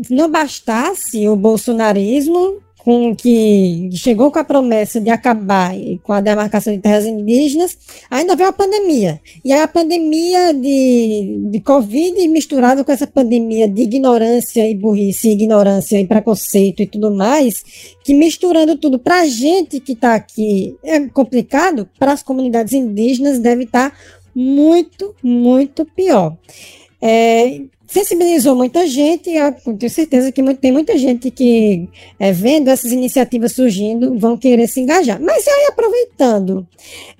não 0.09 0.29
bastasse 0.29 1.27
o 1.27 1.35
bolsonarismo, 1.35 2.61
com 2.83 3.15
que 3.15 3.89
chegou 3.93 4.29
com 4.29 4.39
a 4.39 4.43
promessa 4.43 4.99
de 4.99 5.09
acabar 5.09 5.73
com 6.03 6.11
a 6.11 6.19
demarcação 6.19 6.73
de 6.73 6.79
terras 6.79 7.05
indígenas, 7.05 7.77
ainda 8.11 8.35
veio 8.35 8.49
a 8.49 8.53
pandemia. 8.53 9.21
E 9.43 9.53
aí 9.53 9.61
a 9.61 9.67
pandemia 9.67 10.53
de, 10.53 11.47
de 11.49 11.59
Covid 11.61 12.27
misturada 12.27 12.83
com 12.83 12.91
essa 12.91 13.07
pandemia 13.07 13.69
de 13.69 13.83
ignorância 13.83 14.69
e 14.69 14.75
burrice, 14.75 15.29
ignorância 15.29 15.99
e 15.99 16.05
preconceito 16.05 16.81
e 16.81 16.87
tudo 16.87 17.09
mais, 17.09 17.63
que 18.03 18.13
misturando 18.13 18.75
tudo 18.77 18.99
para 18.99 19.21
a 19.21 19.25
gente 19.25 19.79
que 19.79 19.93
está 19.93 20.15
aqui 20.15 20.75
é 20.83 20.99
complicado, 21.07 21.89
para 21.97 22.11
as 22.11 22.21
comunidades 22.21 22.73
indígenas 22.73 23.39
deve 23.39 23.63
estar 23.63 23.91
tá 23.91 23.97
muito, 24.35 25.15
muito 25.23 25.85
pior. 25.85 26.35
É, 27.01 27.61
sensibilizou 27.93 28.55
muita 28.55 28.87
gente, 28.87 29.29
eu 29.29 29.53
tenho 29.75 29.89
certeza 29.89 30.31
que 30.31 30.41
tem 30.55 30.71
muita 30.71 30.97
gente 30.97 31.29
que, 31.29 31.87
é, 32.19 32.31
vendo 32.31 32.69
essas 32.69 32.91
iniciativas 32.91 33.51
surgindo, 33.51 34.17
vão 34.17 34.35
querer 34.35 34.67
se 34.67 34.79
engajar. 34.81 35.21
Mas 35.21 35.47
aí, 35.47 35.67
aproveitando, 35.69 36.67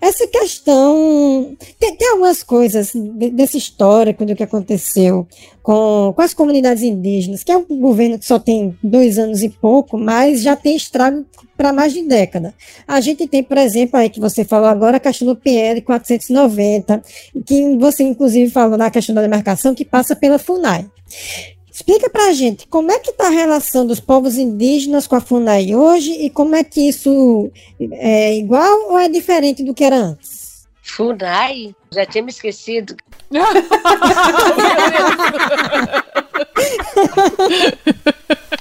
essa 0.02 0.26
questão, 0.26 1.56
tem, 1.80 1.96
tem 1.96 2.10
algumas 2.10 2.42
coisas 2.42 2.92
desse 2.96 3.56
histórico 3.56 4.26
do 4.26 4.36
que 4.36 4.42
aconteceu 4.42 5.28
com, 5.64 6.12
com 6.14 6.22
as 6.22 6.34
comunidades 6.34 6.84
indígenas, 6.84 7.42
que 7.42 7.52
é 7.52 7.58
um 7.58 7.66
governo 7.80 8.20
que 8.20 8.26
só 8.26 8.38
tem 8.38 8.78
dois 8.84 9.18
anos 9.18 9.42
e 9.42 9.50
pouco, 9.50 9.98
mas 9.98 10.42
já 10.42 10.58
tem 10.58 10.76
estrago 10.76 11.26
para 11.56 11.72
mais 11.72 11.94
de 11.94 12.04
década. 12.04 12.54
A 12.86 13.00
gente 13.00 13.26
tem, 13.28 13.42
por 13.42 13.58
exemplo, 13.58 13.98
aí 13.98 14.10
que 14.10 14.20
você 14.20 14.44
falou 14.44 14.68
agora, 14.68 14.98
a 14.98 15.00
questão 15.00 15.26
do 15.26 15.36
PL 15.38 15.82
490, 15.82 17.02
que 17.46 17.78
você 17.78 18.04
inclusive 18.04 18.52
falou 18.52 18.78
na 18.78 18.92
questão 18.92 19.16
da 19.16 19.22
demarcação, 19.22 19.74
que 19.74 19.86
passa 19.86 20.16
pela 20.16 20.38
FUNAI. 20.38 20.86
Explica 21.72 22.08
para 22.10 22.28
a 22.28 22.34
gente 22.34 22.68
como 22.68 22.92
é 22.92 23.00
que 23.00 23.10
está 23.10 23.28
a 23.28 23.32
relação 23.32 23.88
dos 23.88 24.00
povos 24.00 24.38
indígenas 24.38 25.08
com 25.08 25.16
a 25.16 25.22
FUNAI 25.22 25.74
hoje 25.74 26.12
e 26.12 26.30
como 26.30 26.56
é 26.56 26.64
que 26.64 26.90
isso 26.90 27.50
é 27.94 28.38
igual 28.38 28.92
ou 28.92 29.00
é 29.00 29.08
diferente 29.08 29.64
do 29.64 29.74
que 29.74 29.84
era 29.84 29.96
antes? 29.96 30.43
FUNAI? 30.84 31.76
Já 31.92 32.06
tinha 32.06 32.24
me 32.24 32.30
esquecido. 32.30 32.96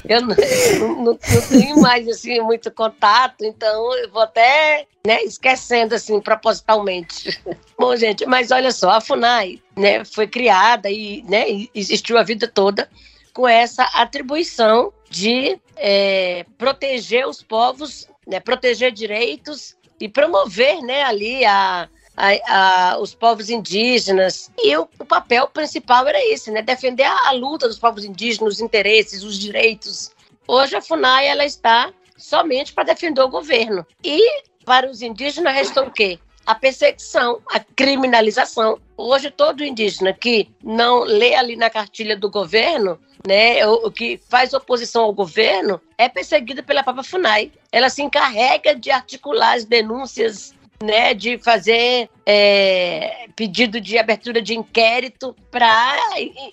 eu 0.08 0.20
não, 0.22 0.36
não, 0.78 1.04
não, 1.04 1.16
tenho 1.16 1.80
mais 1.80 2.08
assim 2.08 2.40
muito 2.40 2.70
contato, 2.70 3.44
então 3.44 3.94
eu 3.98 4.10
vou 4.10 4.22
até 4.22 4.86
né, 5.06 5.22
esquecendo 5.22 5.94
assim 5.94 6.20
propositalmente. 6.20 7.42
Bom, 7.78 7.94
gente, 7.96 8.24
mas 8.26 8.50
olha 8.50 8.70
só, 8.72 8.90
a 8.90 9.00
Funai, 9.00 9.60
né, 9.76 10.04
foi 10.04 10.26
criada 10.26 10.90
e, 10.90 11.22
né, 11.28 11.44
existiu 11.74 12.18
a 12.18 12.22
vida 12.22 12.46
toda 12.46 12.88
com 13.32 13.48
essa 13.48 13.84
atribuição 13.94 14.92
de 15.08 15.58
é, 15.76 16.44
proteger 16.58 17.26
os 17.26 17.42
povos, 17.42 18.06
né, 18.26 18.38
proteger 18.40 18.92
direitos 18.92 19.76
e 19.98 20.08
promover, 20.08 20.80
né, 20.82 21.02
ali 21.02 21.44
a 21.44 21.88
a, 22.16 22.92
a, 22.92 22.98
os 22.98 23.14
povos 23.14 23.50
indígenas. 23.50 24.50
E 24.58 24.76
o, 24.76 24.88
o, 24.98 25.04
papel 25.04 25.46
principal 25.48 26.06
era 26.06 26.22
esse, 26.26 26.50
né? 26.50 26.62
Defender 26.62 27.04
a, 27.04 27.28
a, 27.28 27.32
luta 27.32 27.68
dos 27.68 27.78
povos 27.78 28.04
indígenas, 28.04 28.54
os 28.54 28.60
interesses, 28.60 29.22
os 29.22 29.38
direitos. 29.38 30.10
Hoje 30.46 30.76
a 30.76 30.82
FUNAI 30.82 31.26
ela 31.26 31.44
está 31.44 31.92
somente 32.16 32.72
para 32.72 32.84
defender 32.84 33.22
o 33.22 33.28
governo. 33.28 33.86
E 34.04 34.42
para 34.64 34.88
os 34.88 35.02
indígenas 35.02 35.54
restou 35.54 35.86
o 35.86 35.90
quê? 35.90 36.18
A 36.44 36.54
perseguição, 36.54 37.40
a 37.52 37.60
criminalização. 37.60 38.78
Hoje 38.96 39.30
todo 39.30 39.64
indígena 39.64 40.12
que 40.12 40.48
não 40.62 41.00
lê 41.00 41.34
ali 41.34 41.56
na 41.56 41.70
cartilha 41.70 42.16
do 42.16 42.28
governo, 42.28 42.98
né, 43.26 43.64
o 43.66 43.90
que 43.90 44.20
faz 44.28 44.52
oposição 44.52 45.04
ao 45.04 45.12
governo, 45.12 45.80
é 45.96 46.08
perseguido 46.08 46.62
pela 46.64 46.82
própria 46.82 47.04
FUNAI. 47.04 47.52
Ela 47.70 47.88
se 47.88 48.02
encarrega 48.02 48.74
de 48.74 48.90
articular 48.90 49.54
as 49.54 49.64
denúncias 49.64 50.52
né, 50.82 51.14
de 51.14 51.38
fazer 51.38 52.08
é, 52.26 53.26
pedido 53.34 53.80
de 53.80 53.98
abertura 53.98 54.42
de 54.42 54.54
inquérito 54.54 55.34
para 55.50 55.96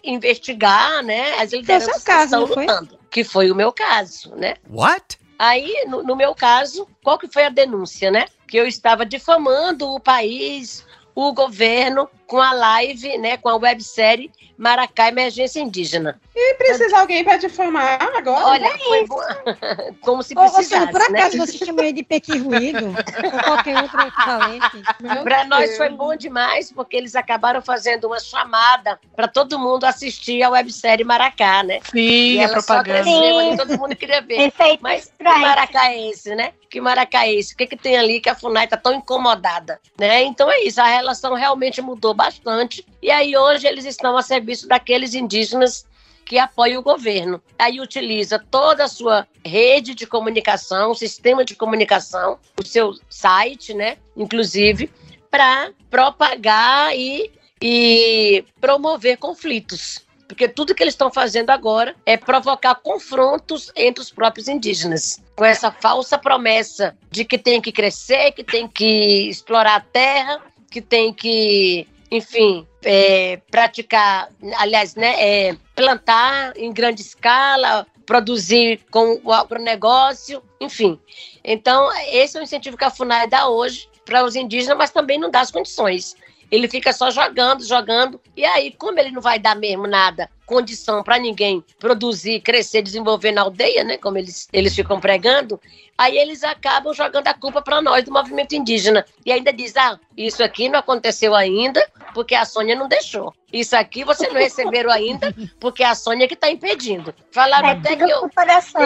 investigar, 0.03 1.03
né, 1.03 1.33
as 1.39 1.51
lideranças 1.51 2.03
que 2.03 2.11
estão 2.11 2.45
lutando, 2.45 2.99
que 3.09 3.23
foi 3.23 3.51
o 3.51 3.55
meu 3.55 3.71
caso, 3.71 4.35
né? 4.35 4.55
What? 4.69 5.17
Aí, 5.37 5.85
no, 5.87 6.03
no, 6.03 6.15
meu 6.15 6.35
caso, 6.35 6.87
qual 7.01 7.17
que 7.17 7.27
foi 7.27 7.45
a 7.45 7.49
denúncia, 7.49 8.11
né? 8.11 8.25
Que 8.45 8.57
eu 8.57 8.67
estava 8.67 9.05
difamando 9.05 9.87
o 9.87 9.99
país, 9.99 10.85
o 11.15 11.31
governo, 11.31 12.09
com 12.29 12.39
a 12.39 12.53
live, 12.53 13.17
né, 13.17 13.37
com 13.37 13.49
a 13.49 13.55
websérie 13.55 14.31
Maracá 14.55 15.07
Emergência 15.07 15.59
Indígena. 15.59 16.19
E 16.35 16.53
precisa 16.55 16.99
alguém 16.99 17.23
para 17.23 17.37
difamar 17.37 17.97
agora? 18.15 18.45
Olha, 18.45 18.67
é 18.67 18.77
foi 18.77 19.07
bo... 19.07 19.19
como 20.01 20.21
se 20.21 20.35
precisasse, 20.35 20.75
Ô, 20.75 20.91
por 20.91 20.99
né? 21.09 21.19
acaso 21.19 21.37
né? 21.37 21.45
você 21.45 21.65
chamou 21.65 21.83
ele 21.83 21.93
de 21.93 22.03
Pequi 22.03 22.37
Ruído? 22.37 22.85
ou 23.33 23.43
qualquer 23.43 23.81
outro 23.81 24.01
equivalente? 24.01 24.83
Para 25.23 25.45
nós 25.45 25.75
foi 25.75 25.89
bom 25.89 26.15
demais, 26.15 26.71
porque 26.71 26.97
eles 26.97 27.15
acabaram 27.15 27.61
fazendo 27.61 28.05
uma 28.05 28.19
chamada 28.19 28.99
para 29.15 29.27
todo 29.27 29.57
mundo 29.57 29.85
assistir 29.85 30.43
a 30.43 30.49
websérie 30.49 31.05
Maracá, 31.05 31.63
né? 31.63 31.79
Sim, 31.89 31.97
e 31.97 32.37
ela 32.37 32.53
propaganda. 32.53 33.03
Só 33.03 33.11
cresceu, 33.11 33.57
todo 33.57 33.79
mundo 33.79 33.95
queria 33.95 34.21
ver. 34.21 34.53
Mas 34.81 35.05
que 35.05 35.23
Maracá 35.23 35.91
é 35.91 36.09
esse, 36.09 36.35
né? 36.35 36.53
Que 36.69 36.79
Maracá 36.79 37.25
é 37.25 37.33
esse? 37.33 37.53
O 37.53 37.57
que, 37.57 37.65
que 37.65 37.77
tem 37.77 37.97
ali 37.97 38.19
que 38.19 38.29
a 38.29 38.35
FUNAI 38.35 38.65
está 38.65 38.77
tão 38.77 38.93
incomodada, 38.93 39.79
né? 39.97 40.21
Então 40.23 40.51
é 40.51 40.61
isso, 40.61 40.79
a 40.79 40.85
relação 40.85 41.33
realmente 41.33 41.81
mudou 41.81 42.13
bastante. 42.19 42.85
E 43.01 43.09
aí 43.09 43.37
hoje 43.37 43.65
eles 43.65 43.85
estão 43.85 44.17
a 44.17 44.21
serviço 44.21 44.67
daqueles 44.67 45.15
indígenas 45.15 45.87
que 46.25 46.37
apoiam 46.37 46.81
o 46.81 46.83
governo. 46.83 47.41
Aí 47.57 47.79
utiliza 47.79 48.37
toda 48.37 48.83
a 48.83 48.87
sua 48.89 49.25
rede 49.43 49.95
de 49.95 50.05
comunicação, 50.05 50.93
sistema 50.93 51.45
de 51.45 51.55
comunicação, 51.55 52.37
o 52.59 52.65
seu 52.65 52.93
site, 53.09 53.73
né, 53.73 53.97
inclusive, 54.15 54.91
para 55.31 55.71
propagar 55.89 56.95
e, 56.95 57.31
e 57.61 58.43
promover 58.59 59.17
conflitos. 59.17 60.05
Porque 60.27 60.47
tudo 60.47 60.75
que 60.75 60.83
eles 60.83 60.93
estão 60.93 61.09
fazendo 61.09 61.49
agora 61.49 61.95
é 62.05 62.15
provocar 62.15 62.75
confrontos 62.75 63.71
entre 63.75 64.03
os 64.03 64.11
próprios 64.11 64.47
indígenas. 64.47 65.19
Com 65.35 65.45
essa 65.45 65.71
falsa 65.71 66.19
promessa 66.19 66.95
de 67.09 67.25
que 67.25 67.39
tem 67.39 67.59
que 67.59 67.71
crescer, 67.71 68.33
que 68.33 68.43
tem 68.43 68.67
que 68.67 69.29
explorar 69.29 69.77
a 69.77 69.79
terra, 69.79 70.39
que 70.69 70.81
tem 70.81 71.11
que 71.11 71.87
enfim, 72.11 72.67
é, 72.83 73.39
praticar, 73.51 74.29
aliás, 74.57 74.95
né, 74.95 75.15
é, 75.19 75.57
plantar 75.75 76.53
em 76.57 76.71
grande 76.73 77.01
escala, 77.01 77.85
produzir 78.05 78.81
com 78.89 79.21
o 79.23 79.31
agronegócio, 79.31 80.41
enfim. 80.59 80.99
Então, 81.43 81.89
esse 82.11 82.37
é 82.37 82.39
o 82.39 82.43
incentivo 82.43 82.77
que 82.77 82.83
a 82.83 82.89
FUNAI 82.89 83.27
dá 83.27 83.47
hoje 83.47 83.87
para 84.03 84.23
os 84.23 84.35
indígenas, 84.35 84.77
mas 84.77 84.89
também 84.89 85.19
não 85.19 85.29
dá 85.29 85.41
as 85.41 85.51
condições. 85.51 86.15
Ele 86.49 86.67
fica 86.67 86.91
só 86.91 87.11
jogando, 87.11 87.63
jogando, 87.63 88.19
e 88.35 88.43
aí, 88.43 88.71
como 88.71 88.99
ele 88.99 89.11
não 89.11 89.21
vai 89.21 89.37
dar 89.37 89.55
mesmo 89.55 89.85
nada, 89.85 90.29
condição 90.49 91.03
para 91.03 91.19
ninguém 91.19 91.63
produzir, 91.77 92.41
crescer, 92.41 92.81
desenvolver 92.81 93.31
na 93.31 93.43
aldeia, 93.43 93.83
né, 93.83 93.97
como 93.97 94.17
eles, 94.17 94.47
eles 94.51 94.73
ficam 94.73 94.99
pregando, 94.99 95.61
aí 95.95 96.17
eles 96.17 96.43
acabam 96.43 96.91
jogando 96.91 97.27
a 97.27 97.35
culpa 97.35 97.61
para 97.61 97.79
nós 97.83 98.03
do 98.03 98.11
movimento 98.11 98.55
indígena. 98.55 99.05
E 99.23 99.31
ainda 99.31 99.53
diz: 99.53 99.77
ah, 99.77 99.99
isso 100.17 100.43
aqui 100.43 100.67
não 100.67 100.79
aconteceu 100.79 101.35
ainda 101.35 101.87
porque 102.13 102.33
a 102.33 102.45
Sônia 102.45 102.75
não 102.75 102.87
deixou. 102.87 103.31
Isso 103.51 103.75
aqui 103.75 104.03
você 104.03 104.27
não 104.27 104.35
receberam 104.35 104.91
ainda 104.91 105.35
porque 105.59 105.83
a 105.83 105.93
Sônia 105.95 106.27
que 106.27 106.35
está 106.35 106.49
impedindo. 106.49 107.13
Falaram 107.31 107.69
é, 107.69 107.71
até 107.73 107.95
que 107.95 108.03
eu. 108.03 108.29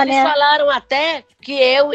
Eles 0.02 0.24
falaram 0.24 0.70
até 0.70 1.24
que 1.42 1.54
eu 1.54 1.92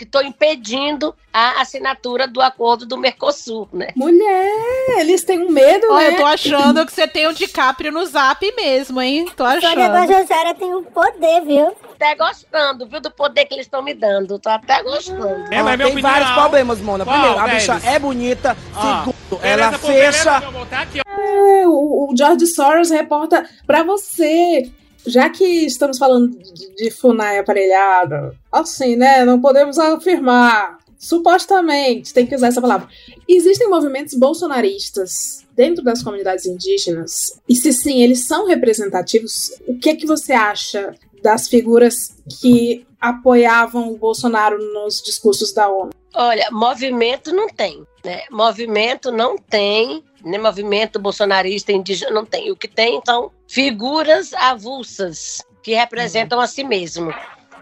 estou 0.00 0.22
impedindo 0.22 1.14
a 1.32 1.60
assinatura 1.60 2.26
do 2.26 2.40
acordo 2.40 2.84
do 2.84 2.98
Mercosul, 2.98 3.68
né? 3.72 3.88
Mulher, 3.94 4.98
eles 4.98 5.22
têm 5.22 5.38
um 5.38 5.50
medo, 5.50 5.86
Olha, 5.88 6.08
né? 6.08 6.14
Eu 6.14 6.16
tô 6.18 6.26
achando 6.26 6.84
que 6.84 6.92
você 6.92 7.06
tem 7.06 7.28
o 7.28 7.32
DiCaprio 7.32 7.92
no 7.92 8.04
zap 8.04 8.44
mesmo, 8.56 8.99
achando, 9.00 9.02
hein? 9.02 9.26
Tô 9.36 9.44
Sônia 9.44 9.58
achando. 9.58 9.92
Guajajara 9.92 10.54
tem 10.54 10.74
um 10.74 10.84
poder, 10.84 11.40
viu? 11.42 11.72
Até 11.94 12.14
gostando, 12.14 12.86
viu, 12.86 13.00
do 13.00 13.10
poder 13.10 13.44
que 13.46 13.54
eles 13.54 13.66
estão 13.66 13.82
me 13.82 13.94
dando. 13.94 14.38
Tô 14.38 14.48
até 14.48 14.82
gostando. 14.82 15.52
É, 15.52 15.62
mas 15.62 15.78
tem 15.80 16.00
vários 16.00 16.30
problemas, 16.30 16.80
Mona. 16.80 17.04
Qual 17.04 17.18
Primeiro, 17.18 17.40
a 17.40 17.48
bicha 17.48 17.80
é 17.84 17.98
bonita. 17.98 18.56
Ah. 18.74 19.04
Segundo, 19.04 19.44
ela 19.44 19.70
Beleza, 19.70 19.86
beleza, 19.86 20.12
fecha. 20.12 20.40
tá 20.70 20.80
aqui. 20.82 21.00
É, 21.00 21.66
o, 21.66 22.08
o 22.10 22.14
George 22.16 22.46
Soros 22.46 22.90
reporta 22.90 23.48
pra 23.66 23.82
você. 23.82 24.70
Já 25.06 25.30
que 25.30 25.44
estamos 25.44 25.96
falando 25.96 26.28
de, 26.36 26.74
de 26.74 26.90
FUNAI 26.90 27.38
aparelhada, 27.38 28.34
assim, 28.52 28.96
né? 28.96 29.24
Não 29.24 29.40
podemos 29.40 29.78
afirmar. 29.78 30.78
Supostamente, 30.98 32.12
tem 32.12 32.26
que 32.26 32.34
usar 32.34 32.48
essa 32.48 32.60
palavra. 32.60 32.86
Existem 33.26 33.70
movimentos 33.70 34.12
bolsonaristas 34.12 35.46
dentro 35.60 35.84
das 35.84 36.02
comunidades 36.02 36.46
indígenas? 36.46 37.38
E 37.46 37.54
se 37.54 37.70
sim, 37.70 38.02
eles 38.02 38.26
são 38.26 38.46
representativos? 38.46 39.52
O 39.68 39.78
que 39.78 39.90
é 39.90 39.94
que 39.94 40.06
você 40.06 40.32
acha 40.32 40.94
das 41.22 41.48
figuras 41.48 42.16
que 42.40 42.86
apoiavam 42.98 43.92
o 43.92 43.98
Bolsonaro 43.98 44.56
nos 44.72 45.02
discursos 45.02 45.52
da 45.52 45.68
ONU? 45.68 45.90
Olha, 46.14 46.48
movimento 46.50 47.30
não 47.30 47.46
tem, 47.46 47.84
né? 48.02 48.22
Movimento 48.30 49.12
não 49.12 49.36
tem, 49.36 50.02
né? 50.24 50.38
Movimento 50.38 50.98
bolsonarista 50.98 51.72
indígena 51.72 52.10
não 52.10 52.24
tem. 52.24 52.50
O 52.50 52.56
que 52.56 52.66
tem, 52.66 52.96
então, 52.96 53.30
figuras 53.46 54.32
avulsas 54.32 55.44
que 55.62 55.74
representam 55.74 56.40
a 56.40 56.46
si 56.46 56.64
mesmo. 56.64 57.12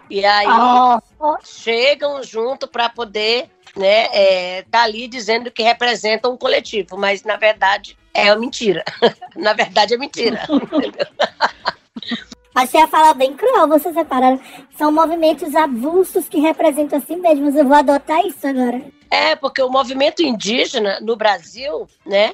E 0.09 0.23
aí 0.23 0.47
chegam 1.43 2.23
junto 2.23 2.65
para 2.65 2.87
poder, 2.87 3.49
né, 3.75 4.07
é, 4.11 4.65
tá 4.69 4.83
ali 4.83 5.07
dizendo 5.07 5.51
que 5.51 5.63
representam 5.63 6.33
um 6.33 6.37
coletivo, 6.37 6.97
mas 6.97 7.23
na 7.23 7.37
verdade 7.37 7.97
é 8.13 8.31
uma 8.31 8.39
mentira. 8.39 8.83
na 9.35 9.53
verdade 9.53 9.93
é 9.93 9.97
mentira. 9.97 10.41
Achei 12.55 12.81
a 12.81 12.87
fala 12.87 13.13
bem 13.13 13.35
cruel, 13.35 13.67
vocês 13.67 13.93
separaram. 13.93 14.41
São 14.77 14.91
movimentos 14.91 15.55
avulsos 15.55 16.27
que 16.27 16.39
representam 16.39 16.99
a 16.99 17.01
si 17.01 17.15
mesmos. 17.15 17.55
Eu 17.55 17.65
vou 17.65 17.75
adotar 17.75 18.19
isso 18.25 18.45
agora. 18.45 18.81
É, 19.09 19.35
porque 19.35 19.61
o 19.61 19.69
movimento 19.69 20.21
indígena 20.21 20.99
no 20.99 21.15
Brasil, 21.15 21.87
né? 22.05 22.33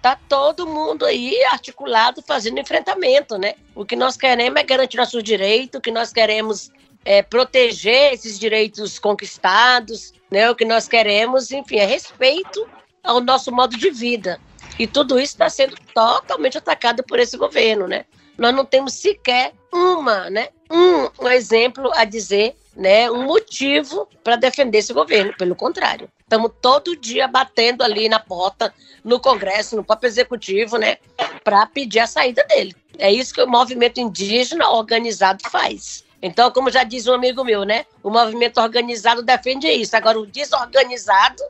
Tá 0.00 0.18
todo 0.28 0.66
mundo 0.66 1.04
aí 1.04 1.36
articulado 1.46 2.22
fazendo 2.22 2.58
enfrentamento, 2.58 3.36
né? 3.36 3.54
O 3.74 3.84
que 3.84 3.96
nós 3.96 4.16
queremos 4.16 4.58
é 4.58 4.64
garantir 4.64 4.96
nossos 4.96 5.22
direitos, 5.22 5.78
o 5.78 5.82
que 5.82 5.90
nós 5.90 6.12
queremos 6.12 6.70
é 7.06 7.22
proteger 7.22 8.12
esses 8.12 8.36
direitos 8.36 8.98
conquistados, 8.98 10.12
né? 10.28 10.50
O 10.50 10.56
que 10.56 10.64
nós 10.64 10.88
queremos, 10.88 11.52
enfim, 11.52 11.76
é 11.76 11.86
respeito 11.86 12.68
ao 13.02 13.20
nosso 13.20 13.52
modo 13.52 13.78
de 13.78 13.90
vida. 13.90 14.40
E 14.76 14.88
tudo 14.88 15.16
isso 15.16 15.34
está 15.34 15.48
sendo 15.48 15.76
totalmente 15.94 16.58
atacado 16.58 17.04
por 17.04 17.20
esse 17.20 17.36
governo, 17.36 17.86
né? 17.86 18.04
Nós 18.36 18.52
não 18.52 18.64
temos 18.64 18.94
sequer 18.94 19.52
uma, 19.72 20.28
né? 20.28 20.48
Um, 20.68 21.24
um 21.24 21.28
exemplo 21.28 21.92
a 21.94 22.04
dizer, 22.04 22.56
né? 22.76 23.08
Um 23.08 23.22
motivo 23.22 24.08
para 24.24 24.34
defender 24.34 24.78
esse 24.78 24.92
governo. 24.92 25.32
Pelo 25.38 25.54
contrário, 25.54 26.10
estamos 26.20 26.50
todo 26.60 26.96
dia 26.96 27.28
batendo 27.28 27.84
ali 27.84 28.08
na 28.08 28.18
porta, 28.18 28.74
no 29.04 29.20
Congresso, 29.20 29.76
no 29.76 29.84
próprio 29.84 30.08
Executivo, 30.08 30.76
né? 30.76 30.98
Para 31.44 31.66
pedir 31.66 32.00
a 32.00 32.06
saída 32.08 32.44
dele. 32.48 32.74
É 32.98 33.12
isso 33.12 33.32
que 33.32 33.40
o 33.40 33.48
movimento 33.48 34.00
indígena 34.00 34.68
organizado 34.70 35.48
faz. 35.48 36.04
Então, 36.26 36.50
como 36.50 36.70
já 36.70 36.84
diz 36.84 37.06
um 37.06 37.14
amigo 37.14 37.44
meu, 37.44 37.64
né? 37.64 37.84
O 38.02 38.10
movimento 38.10 38.60
organizado 38.60 39.22
defende 39.22 39.68
isso. 39.68 39.96
Agora, 39.96 40.18
o 40.18 40.26
desorganizado 40.26 41.42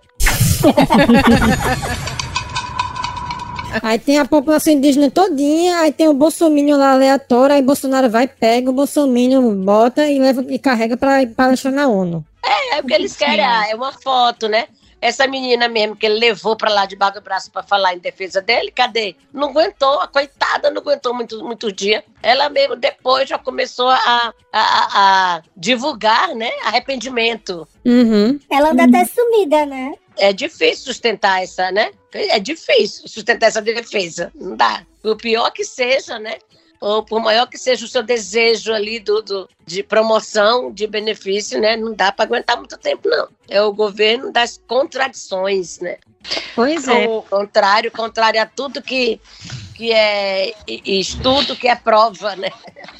Aí 3.82 3.98
tem 3.98 4.18
a 4.18 4.24
população 4.24 4.72
indígena 4.72 5.10
todinha, 5.10 5.80
aí 5.80 5.92
tem 5.92 6.08
o 6.08 6.14
Bolsonaro 6.14 6.78
lá 6.78 6.92
aleatório, 6.92 7.54
aí 7.56 7.62
Bolsonaro 7.62 8.08
vai, 8.08 8.26
pega 8.26 8.70
o 8.70 8.72
Bolsonaro, 8.72 9.50
bota 9.52 10.06
e 10.08 10.18
leva 10.18 10.44
e 10.48 10.58
carrega 10.58 10.96
pra 10.96 11.26
palestrar 11.26 11.74
na 11.74 11.86
ONU. 11.86 12.24
É, 12.44 12.76
é 12.76 12.80
o 12.80 12.84
que 12.84 12.94
eles 12.94 13.16
querem, 13.16 13.44
ah, 13.44 13.66
é 13.68 13.74
uma 13.74 13.92
foto, 13.92 14.48
né? 14.48 14.66
Essa 15.00 15.26
menina 15.26 15.68
mesmo 15.68 15.94
que 15.94 16.06
ele 16.06 16.18
levou 16.18 16.56
pra 16.56 16.70
lá 16.72 16.86
debaixo 16.86 17.14
do 17.14 17.20
braço 17.20 17.50
pra 17.50 17.62
falar 17.62 17.94
em 17.94 17.98
defesa 17.98 18.40
dele, 18.40 18.70
cadê? 18.70 19.14
Não 19.32 19.50
aguentou, 19.50 20.00
a 20.00 20.08
coitada 20.08 20.70
não 20.70 20.80
aguentou 20.80 21.12
muito, 21.14 21.44
muito 21.44 21.70
dia. 21.70 22.02
Ela 22.22 22.48
mesmo 22.48 22.74
depois 22.76 23.28
já 23.28 23.38
começou 23.38 23.88
a, 23.88 23.98
a, 23.98 24.32
a- 24.52 24.88
a 25.36 25.42
divulgar, 25.56 26.34
né? 26.34 26.50
Arrependimento. 26.64 27.68
Uhum. 27.84 28.38
Ela 28.50 28.70
anda 28.70 28.84
até 28.84 29.04
sumida, 29.04 29.66
né? 29.66 29.92
É 30.16 30.32
difícil 30.32 30.86
sustentar 30.86 31.42
essa, 31.42 31.70
né? 31.70 31.90
É 32.12 32.38
difícil 32.38 33.06
sustentar 33.06 33.48
essa 33.48 33.60
defesa. 33.60 34.32
Não 34.34 34.56
dá. 34.56 34.82
O 35.04 35.14
pior 35.14 35.50
que 35.50 35.62
seja, 35.62 36.18
né? 36.18 36.38
Ou 36.80 37.02
por 37.02 37.20
maior 37.20 37.46
que 37.46 37.56
seja 37.58 37.84
o 37.84 37.88
seu 37.88 38.02
desejo 38.02 38.72
ali 38.72 39.00
do, 39.00 39.22
do- 39.22 39.48
de 39.64 39.82
promoção, 39.82 40.70
de 40.72 40.86
benefício, 40.86 41.60
né? 41.60 41.76
Não 41.76 41.94
dá 41.94 42.12
para 42.12 42.24
aguentar 42.24 42.56
muito 42.56 42.76
tempo, 42.78 43.08
não. 43.08 43.28
É 43.48 43.60
o 43.62 43.72
governo 43.72 44.30
das 44.32 44.60
contradições, 44.66 45.78
né? 45.80 45.96
Pois 46.54 46.86
é. 46.88 47.06
Contrário, 47.30 47.90
contrário 47.90 48.40
a 48.42 48.46
tudo 48.46 48.82
que, 48.82 49.20
que 49.74 49.92
é 49.92 50.52
estudo, 50.84 51.54
que 51.56 51.68
é 51.68 51.74
prova, 51.76 52.34
né? 52.36 52.50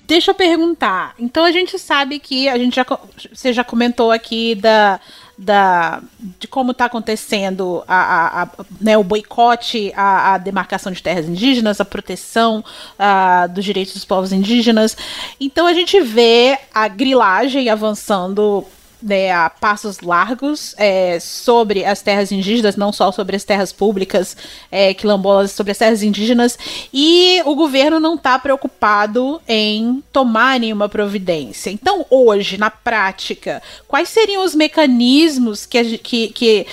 Deixa 0.04 0.30
eu 0.30 0.34
perguntar. 0.34 1.14
Então 1.18 1.44
a 1.44 1.50
gente 1.52 1.78
sabe 1.78 2.18
que 2.18 2.48
a 2.48 2.56
gente 2.56 2.76
já 2.76 2.86
você 3.32 3.52
já 3.52 3.64
comentou 3.64 4.12
aqui 4.12 4.54
da, 4.54 5.00
da 5.38 6.02
de 6.40 6.48
como 6.48 6.72
está 6.72 6.86
acontecendo 6.86 7.84
a, 7.86 7.96
a- 7.96 8.42
a- 8.44 8.48
né, 8.80 8.96
o 8.96 9.04
boicote 9.04 9.92
à, 9.94 10.38
demarcação 10.38 10.90
de 10.90 11.02
terras 11.02 11.26
indígenas, 11.26 11.80
a 11.80 11.84
proteção 11.84 12.64
ah, 12.98 13.46
dos 13.46 13.64
direitos 13.64 13.94
dos 13.94 14.04
povos 14.04 14.32
indígenas. 14.32 14.96
Então 15.40 15.66
a 15.66 15.74
gente 15.74 16.00
vê 16.00 16.58
a 16.72 16.88
grilagem 16.88 17.68
avançando 17.68 18.64
né, 19.02 19.30
a 19.30 19.50
passos 19.50 20.00
largos 20.00 20.74
é, 20.78 21.20
sobre 21.20 21.84
as 21.84 22.00
terras 22.02 22.32
indígenas, 22.32 22.76
não 22.76 22.92
só 22.92 23.12
sobre 23.12 23.36
as 23.36 23.44
terras 23.44 23.72
públicas 23.72 24.36
é, 24.70 24.94
quilombolas, 24.94 25.52
sobre 25.52 25.72
as 25.72 25.78
terras 25.78 26.02
indígenas, 26.02 26.58
e 26.92 27.42
o 27.44 27.54
governo 27.54 28.00
não 28.00 28.14
está 28.14 28.38
preocupado 28.38 29.40
em 29.46 30.02
tomar 30.12 30.58
nenhuma 30.58 30.88
providência. 30.88 31.70
Então, 31.70 32.06
hoje, 32.10 32.56
na 32.56 32.70
prática, 32.70 33.62
quais 33.86 34.08
seriam 34.08 34.44
os 34.44 34.54
mecanismos 34.54 35.66
que, 35.66 35.78
a 35.78 35.84
que, 35.98 36.28
que 36.28 36.66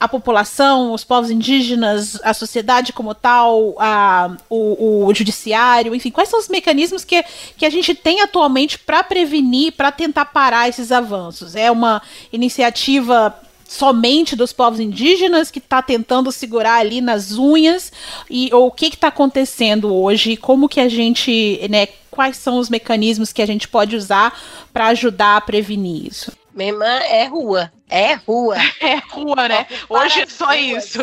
a 0.00 0.06
população, 0.06 0.92
os 0.92 1.02
povos 1.02 1.30
indígenas, 1.30 2.20
a 2.22 2.32
sociedade 2.32 2.92
como 2.92 3.14
tal, 3.14 3.74
a, 3.78 4.36
o, 4.48 5.06
o 5.06 5.14
judiciário, 5.14 5.94
enfim, 5.94 6.10
quais 6.10 6.28
são 6.28 6.38
os 6.38 6.48
mecanismos 6.48 7.04
que, 7.04 7.24
que 7.56 7.66
a 7.66 7.70
gente 7.70 7.94
tem 7.94 8.20
atualmente 8.20 8.78
para 8.78 9.02
prevenir, 9.02 9.72
para 9.72 9.90
tentar 9.90 10.26
parar 10.26 10.68
esses 10.68 10.92
avanços? 10.92 11.56
É 11.56 11.70
uma 11.70 12.00
iniciativa 12.32 13.34
somente 13.68 14.34
dos 14.34 14.52
povos 14.52 14.80
indígenas 14.80 15.50
que 15.50 15.58
está 15.58 15.82
tentando 15.82 16.32
segurar 16.32 16.76
ali 16.76 17.00
nas 17.00 17.32
unhas 17.32 17.92
e 18.30 18.48
ou 18.52 18.68
o 18.68 18.72
que 18.72 18.86
está 18.86 19.08
acontecendo 19.08 19.94
hoje? 19.94 20.36
Como 20.36 20.68
que 20.68 20.80
a 20.80 20.88
gente, 20.88 21.60
né? 21.68 21.88
Quais 22.10 22.36
são 22.38 22.58
os 22.58 22.70
mecanismos 22.70 23.32
que 23.32 23.42
a 23.42 23.46
gente 23.46 23.68
pode 23.68 23.94
usar 23.94 24.36
para 24.72 24.86
ajudar 24.86 25.36
a 25.36 25.40
prevenir 25.40 26.06
isso? 26.06 26.32
Minha 26.58 26.72
irmã 26.72 26.86
é 26.86 27.24
rua. 27.24 27.72
É 27.88 28.14
rua. 28.14 28.56
É 28.80 28.96
rua, 28.96 29.48
né? 29.48 29.66
Hoje 29.88 30.22
é 30.22 30.26
só 30.26 30.52
isso. 30.54 30.98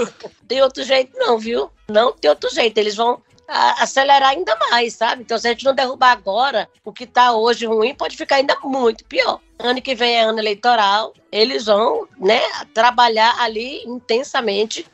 Tem 0.49 0.61
outro 0.61 0.83
jeito, 0.83 1.17
não, 1.17 1.39
viu? 1.39 1.71
Não 1.87 2.11
tem 2.11 2.29
outro 2.29 2.49
jeito. 2.53 2.77
Eles 2.77 2.95
vão 2.97 3.21
acelerar 3.47 4.31
ainda 4.31 4.53
mais, 4.69 4.95
sabe? 4.95 5.21
Então, 5.21 5.37
se 5.37 5.47
a 5.47 5.51
gente 5.51 5.63
não 5.63 5.73
derrubar 5.73 6.11
agora, 6.11 6.67
o 6.83 6.91
que 6.91 7.05
tá 7.05 7.31
hoje 7.31 7.65
ruim 7.65 7.95
pode 7.95 8.17
ficar 8.17 8.35
ainda 8.35 8.57
muito 8.65 9.05
pior. 9.05 9.39
Ano 9.57 9.81
que 9.81 9.95
vem 9.95 10.15
é 10.15 10.23
ano 10.23 10.39
eleitoral, 10.39 11.13
eles 11.31 11.67
vão, 11.67 12.05
né, 12.19 12.41
trabalhar 12.73 13.39
ali 13.39 13.81
intensamente 13.85 14.85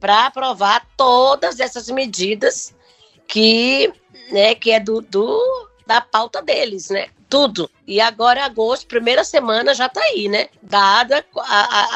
para 0.00 0.26
aprovar 0.26 0.86
todas 0.96 1.60
essas 1.60 1.90
medidas 1.90 2.74
que, 3.28 3.92
né, 4.30 4.54
que 4.54 4.70
é 4.70 4.80
do, 4.80 5.02
do 5.02 5.68
da 5.86 6.00
pauta 6.00 6.40
deles, 6.40 6.88
né? 6.88 7.08
Tudo. 7.28 7.70
E 7.86 8.00
agora, 8.00 8.44
agosto, 8.44 8.86
primeira 8.86 9.24
semana 9.24 9.74
já 9.74 9.88
tá 9.88 10.00
aí, 10.00 10.28
né? 10.28 10.48
Dada 10.62 11.24
a- 11.36 11.42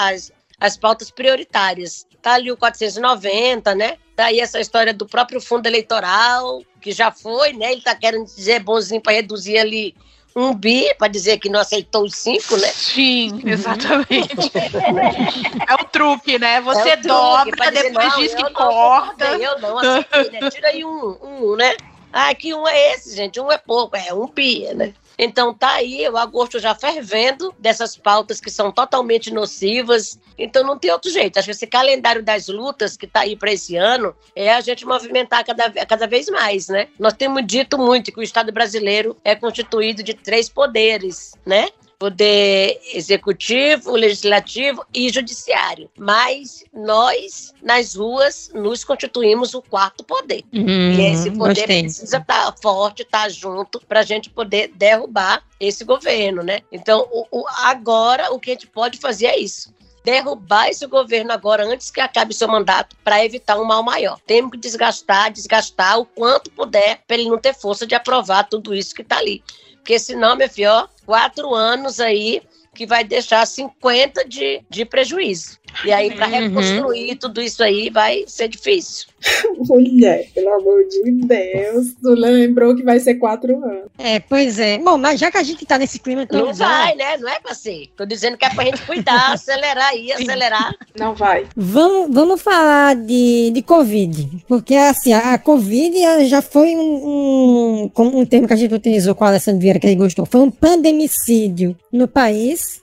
a- 0.04 0.08
as, 0.10 0.32
as 0.58 0.76
pautas 0.76 1.10
prioritárias. 1.10 2.06
Tá 2.20 2.34
ali 2.34 2.50
o 2.52 2.56
490, 2.56 3.74
né? 3.74 3.96
Tá 4.14 4.26
aí 4.26 4.40
essa 4.40 4.60
história 4.60 4.92
do 4.92 5.06
próprio 5.06 5.40
fundo 5.40 5.66
eleitoral, 5.66 6.62
que 6.80 6.92
já 6.92 7.10
foi, 7.10 7.52
né? 7.52 7.72
Ele 7.72 7.80
tá 7.80 7.94
querendo 7.94 8.24
dizer 8.24 8.60
bonzinho 8.60 9.00
para 9.00 9.14
reduzir 9.14 9.56
ali 9.58 9.94
um 10.36 10.54
bi, 10.54 10.94
para 10.96 11.08
dizer 11.08 11.38
que 11.38 11.48
não 11.48 11.60
aceitou 11.60 12.04
os 12.04 12.14
cinco, 12.14 12.56
né? 12.56 12.68
Sim, 12.68 13.40
exatamente. 13.46 14.30
É 15.66 15.74
o 15.74 15.84
truque, 15.86 16.38
né? 16.38 16.60
Você 16.60 16.90
É 16.90 16.96
truque, 16.96 17.08
dobra, 17.08 17.70
dizer, 17.70 17.82
depois 17.84 18.14
diz 18.16 18.34
que 18.34 18.42
não 18.42 18.52
corta. 18.52 19.24
Eu 19.38 19.58
não 19.60 19.78
aceitei, 19.78 20.30
né? 20.30 20.50
Tira 20.50 20.68
aí 20.68 20.84
um, 20.84 21.16
um, 21.22 21.56
né? 21.56 21.74
Ah, 22.12 22.34
que 22.34 22.52
um 22.52 22.66
é 22.66 22.94
esse, 22.94 23.14
gente? 23.14 23.40
Um 23.40 23.50
é 23.52 23.58
pouco, 23.58 23.96
é 23.96 24.12
um 24.12 24.26
bi, 24.26 24.66
né? 24.74 24.92
Então 25.22 25.52
tá 25.52 25.72
aí 25.72 26.08
o 26.08 26.16
agosto 26.16 26.58
já 26.58 26.74
fervendo 26.74 27.54
dessas 27.58 27.94
pautas 27.94 28.40
que 28.40 28.50
são 28.50 28.72
totalmente 28.72 29.30
nocivas. 29.30 30.18
Então 30.38 30.64
não 30.64 30.78
tem 30.78 30.90
outro 30.90 31.10
jeito. 31.10 31.38
Acho 31.38 31.44
que 31.44 31.50
esse 31.50 31.66
calendário 31.66 32.22
das 32.22 32.48
lutas 32.48 32.96
que 32.96 33.06
tá 33.06 33.20
aí 33.20 33.36
para 33.36 33.52
esse 33.52 33.76
ano 33.76 34.16
é 34.34 34.50
a 34.50 34.62
gente 34.62 34.86
movimentar 34.86 35.44
cada, 35.44 35.70
cada 35.84 36.06
vez 36.06 36.26
mais, 36.30 36.68
né? 36.68 36.88
Nós 36.98 37.12
temos 37.12 37.46
dito 37.46 37.76
muito 37.76 38.10
que 38.10 38.18
o 38.18 38.22
Estado 38.22 38.50
brasileiro 38.50 39.14
é 39.22 39.36
constituído 39.36 40.02
de 40.02 40.14
três 40.14 40.48
poderes, 40.48 41.34
né? 41.44 41.68
Poder 42.00 42.80
executivo, 42.94 43.92
legislativo 43.94 44.82
e 44.92 45.10
judiciário. 45.10 45.90
Mas 45.98 46.64
nós, 46.72 47.52
nas 47.62 47.94
ruas, 47.94 48.50
nos 48.54 48.82
constituímos 48.82 49.52
o 49.52 49.60
quarto 49.60 50.02
poder. 50.02 50.42
Hum, 50.52 50.92
e 50.92 51.02
esse 51.02 51.30
poder 51.30 51.54
gostei. 51.60 51.82
precisa 51.82 52.16
estar 52.16 52.54
forte, 52.62 53.02
estar 53.02 53.30
junto, 53.30 53.78
para 53.86 54.00
a 54.00 54.02
gente 54.02 54.30
poder 54.30 54.72
derrubar 54.74 55.44
esse 55.60 55.84
governo, 55.84 56.42
né? 56.42 56.60
Então, 56.72 57.06
o, 57.12 57.26
o- 57.30 57.44
agora, 57.64 58.32
o 58.32 58.40
que 58.40 58.50
a 58.50 58.54
gente 58.54 58.66
pode 58.66 58.98
fazer 58.98 59.26
é 59.26 59.38
isso. 59.38 59.70
Derrubar 60.02 60.70
esse 60.70 60.86
governo 60.86 61.30
agora, 61.30 61.66
antes 61.66 61.90
que 61.90 62.00
acabe 62.00 62.32
seu 62.32 62.48
mandato, 62.48 62.96
para 63.04 63.22
evitar 63.22 63.60
um 63.60 63.64
mal 63.64 63.82
maior. 63.82 64.18
Temos 64.26 64.52
que 64.52 64.56
desgastar, 64.56 65.30
desgastar 65.30 65.98
o 65.98 66.06
quanto 66.06 66.50
puder, 66.52 67.02
para 67.06 67.18
ele 67.18 67.28
não 67.28 67.36
ter 67.36 67.54
força 67.54 67.86
de 67.86 67.94
aprovar 67.94 68.44
tudo 68.48 68.74
isso 68.74 68.94
que 68.94 69.02
está 69.02 69.18
ali. 69.18 69.42
Porque 69.80 69.98
senão, 69.98 70.36
meu 70.36 70.48
filho, 70.48 70.70
ó, 70.70 70.88
quatro 71.04 71.54
anos 71.54 72.00
aí 72.00 72.42
que 72.74 72.86
vai 72.86 73.02
deixar 73.02 73.46
50 73.46 74.26
de, 74.28 74.64
de 74.70 74.84
prejuízo. 74.84 75.58
E 75.84 75.92
aí, 75.92 76.10
para 76.14 76.26
Uhum. 76.26 76.32
reconstruir 76.32 77.16
tudo 77.16 77.40
isso 77.40 77.62
aí, 77.62 77.90
vai 77.90 78.24
ser 78.26 78.48
difícil. 78.48 79.08
Mulher, 79.58 80.28
pelo 80.34 80.52
amor 80.54 80.84
de 80.88 81.12
Deus. 81.26 81.94
Tu 82.00 82.08
lembrou 82.10 82.74
que 82.74 82.82
vai 82.82 82.98
ser 83.00 83.16
quatro 83.16 83.54
anos. 83.64 83.88
É, 83.98 84.18
pois 84.20 84.58
é. 84.58 84.78
Bom, 84.78 84.96
mas 84.96 85.20
já 85.20 85.30
que 85.30 85.36
a 85.36 85.42
gente 85.42 85.64
tá 85.66 85.78
nesse 85.78 85.98
clima 85.98 86.26
tão 86.26 86.46
Não 86.46 86.54
vai, 86.54 86.94
né? 86.96 87.16
Não 87.18 87.28
é 87.28 87.38
pra 87.40 87.54
ser. 87.54 87.88
Tô 87.96 88.04
dizendo 88.06 88.36
que 88.36 88.44
é 88.44 88.50
pra 88.50 88.64
gente 88.64 88.82
cuidar, 88.82 89.32
acelerar 89.32 89.88
aí, 89.88 90.12
acelerar. 90.12 90.74
Não 90.98 91.14
vai. 91.14 91.46
Vamos, 91.56 92.14
vamos 92.14 92.40
falar 92.42 92.96
de, 92.96 93.50
de 93.50 93.62
Covid. 93.62 94.28
Porque, 94.48 94.74
assim, 94.74 95.12
a, 95.12 95.34
a 95.34 95.38
Covid 95.38 96.26
já 96.26 96.40
foi 96.40 96.74
um, 96.76 97.84
um, 97.84 97.90
como 97.92 98.18
um 98.18 98.24
termo 98.24 98.46
que 98.46 98.54
a 98.54 98.56
gente 98.56 98.74
utilizou 98.74 99.14
com 99.14 99.24
o 99.24 99.28
Alessandro 99.28 99.60
Vieira, 99.60 99.78
que 99.78 99.86
ele 99.86 99.96
gostou. 99.96 100.24
Foi 100.26 100.40
um 100.40 100.50
pandemicídio 100.50 101.76
no 101.92 102.08
país, 102.08 102.80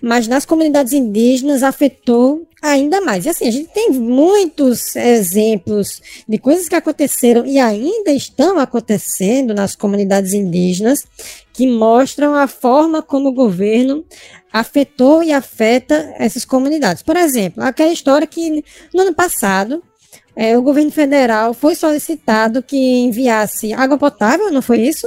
mas 0.00 0.28
nas 0.28 0.44
comunidades 0.44 0.92
indígenas 0.92 1.62
afetou 1.62 2.46
ainda 2.60 3.00
mais. 3.00 3.24
E, 3.24 3.28
assim, 3.28 3.48
a 3.48 3.50
gente 3.50 3.70
tem 3.72 3.90
muitos 3.90 4.96
exemplos 4.96 6.02
de 6.28 6.38
coisas 6.38 6.68
que 6.68 6.74
aconteceram 6.74 7.46
e 7.46 7.58
ainda 7.58 8.10
estão 8.10 8.58
acontecendo 8.58 9.54
nas 9.54 9.74
comunidades 9.76 10.32
indígenas 10.32 11.06
que 11.52 11.66
mostram 11.66 12.34
a 12.34 12.46
forma 12.46 13.02
como 13.02 13.28
o 13.28 13.34
governo 13.34 14.04
afetou 14.52 15.22
e 15.22 15.32
afeta 15.32 16.14
essas 16.18 16.44
comunidades. 16.44 17.02
Por 17.02 17.16
exemplo, 17.16 17.62
aquela 17.62 17.92
história 17.92 18.26
que 18.26 18.64
no 18.92 19.02
ano 19.02 19.14
passado 19.14 19.82
eh, 20.36 20.56
o 20.56 20.62
governo 20.62 20.90
federal 20.90 21.54
foi 21.54 21.74
solicitado 21.74 22.62
que 22.62 22.76
enviasse 22.76 23.72
água 23.72 23.98
potável, 23.98 24.50
não 24.50 24.62
foi 24.62 24.80
isso? 24.80 25.06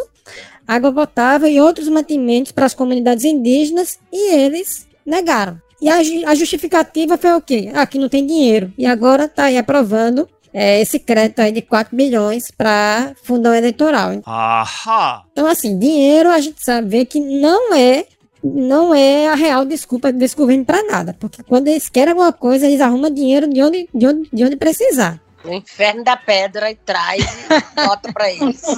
Água 0.67 0.91
potável 0.91 1.47
e 1.47 1.61
outros 1.61 1.87
mantimentos 1.87 2.51
para 2.51 2.65
as 2.65 2.73
comunidades 2.73 3.23
indígenas 3.23 3.97
e 4.11 4.33
eles 4.33 4.87
negaram. 5.05 5.59
E 5.81 5.89
a, 5.89 5.97
a 6.29 6.35
justificativa 6.35 7.17
foi 7.17 7.33
o 7.33 7.41
quê? 7.41 7.71
Ah, 7.73 7.85
que 7.85 7.99
não 7.99 8.09
tem 8.09 8.25
dinheiro. 8.25 8.73
E 8.77 8.85
agora 8.85 9.25
está 9.25 9.45
aí 9.45 9.57
aprovando 9.57 10.27
eh, 10.53 10.81
esse 10.81 10.99
crédito 10.99 11.39
aí 11.39 11.51
de 11.51 11.61
4 11.61 11.95
bilhões 11.95 12.49
para 12.49 13.13
fundão 13.23 13.53
eleitoral. 13.53 14.19
Ahá! 14.25 15.23
Então, 15.31 15.45
assim, 15.45 15.77
dinheiro 15.77 16.29
a 16.29 16.39
gente 16.39 16.63
sabe 16.63 16.89
ver 16.89 17.05
que 17.05 17.19
não 17.19 17.73
é 17.73 18.05
não 18.43 18.93
é 18.93 19.27
a 19.27 19.35
real 19.35 19.65
desculpa 19.65 20.11
desse 20.11 20.35
governo 20.35 20.65
para 20.65 20.83
nada. 20.83 21.15
Porque 21.19 21.43
quando 21.43 21.67
eles 21.67 21.89
querem 21.89 22.11
alguma 22.11 22.31
coisa, 22.31 22.65
eles 22.65 22.81
arrumam 22.81 23.11
dinheiro 23.11 23.47
de 23.47 23.61
onde, 23.61 23.89
de 23.93 24.07
onde, 24.07 24.29
de 24.31 24.43
onde 24.43 24.55
precisar. 24.55 25.21
No 25.47 25.53
inferno 25.53 26.03
da 26.03 26.17
pedra 26.17 26.69
e 26.69 26.75
traz 26.75 27.23
e 27.23 27.85
bota 27.85 28.11
pra 28.11 28.31
eles. 28.31 28.61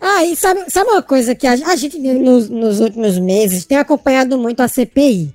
Ah, 0.00 0.24
e 0.24 0.36
sabe, 0.36 0.64
sabe 0.68 0.90
uma 0.90 1.02
coisa 1.02 1.34
que 1.34 1.46
a, 1.46 1.52
a 1.52 1.76
gente, 1.76 1.98
nos, 1.98 2.48
nos 2.48 2.80
últimos 2.80 3.18
meses, 3.18 3.64
tem 3.64 3.78
acompanhado 3.78 4.38
muito 4.38 4.60
a 4.60 4.68
CPI. 4.68 5.34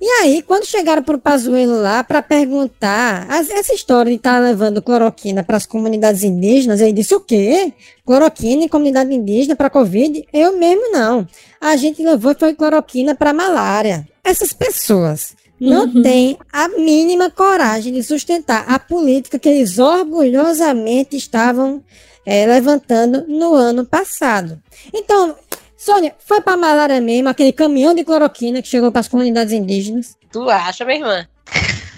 E 0.00 0.06
aí, 0.06 0.42
quando 0.42 0.64
chegaram 0.64 1.02
pro 1.02 1.18
Pazuello 1.18 1.80
lá 1.80 2.04
para 2.04 2.22
perguntar 2.22 3.26
essa 3.30 3.74
história 3.74 4.10
de 4.10 4.16
estar 4.16 4.38
levando 4.38 4.80
cloroquina 4.80 5.42
para 5.42 5.56
as 5.56 5.66
comunidades 5.66 6.22
indígenas, 6.22 6.80
ele 6.80 6.92
disse 6.92 7.14
o 7.14 7.20
quê? 7.20 7.72
Cloroquina 8.06 8.64
em 8.64 8.68
comunidade 8.68 9.12
indígena 9.12 9.56
para 9.56 9.68
Covid? 9.68 10.24
Eu 10.32 10.56
mesmo 10.56 10.92
não. 10.92 11.26
A 11.60 11.74
gente 11.76 12.02
levou 12.02 12.34
foi 12.38 12.54
cloroquina 12.54 13.14
para 13.14 13.32
malária. 13.32 14.06
Essas 14.22 14.52
pessoas 14.52 15.34
não 15.60 16.02
têm 16.02 16.38
a 16.52 16.68
mínima 16.68 17.30
coragem 17.30 17.92
de 17.92 18.02
sustentar 18.02 18.64
a 18.68 18.78
política 18.78 19.38
que 19.38 19.48
eles 19.48 19.78
orgulhosamente 19.78 21.16
estavam 21.16 21.82
eh, 22.24 22.46
levantando 22.46 23.24
no 23.26 23.54
ano 23.54 23.84
passado. 23.84 24.60
Então, 24.92 25.34
Sônia, 25.76 26.14
foi 26.18 26.40
para 26.40 26.56
malária 26.56 27.00
mesmo, 27.00 27.28
aquele 27.28 27.52
caminhão 27.52 27.94
de 27.94 28.04
cloroquina 28.04 28.60
que 28.60 28.68
chegou 28.68 28.90
para 28.90 29.00
as 29.00 29.08
comunidades 29.08 29.52
indígenas. 29.52 30.16
Tu 30.30 30.50
acha, 30.50 30.84
minha 30.84 30.98
irmã? 30.98 31.28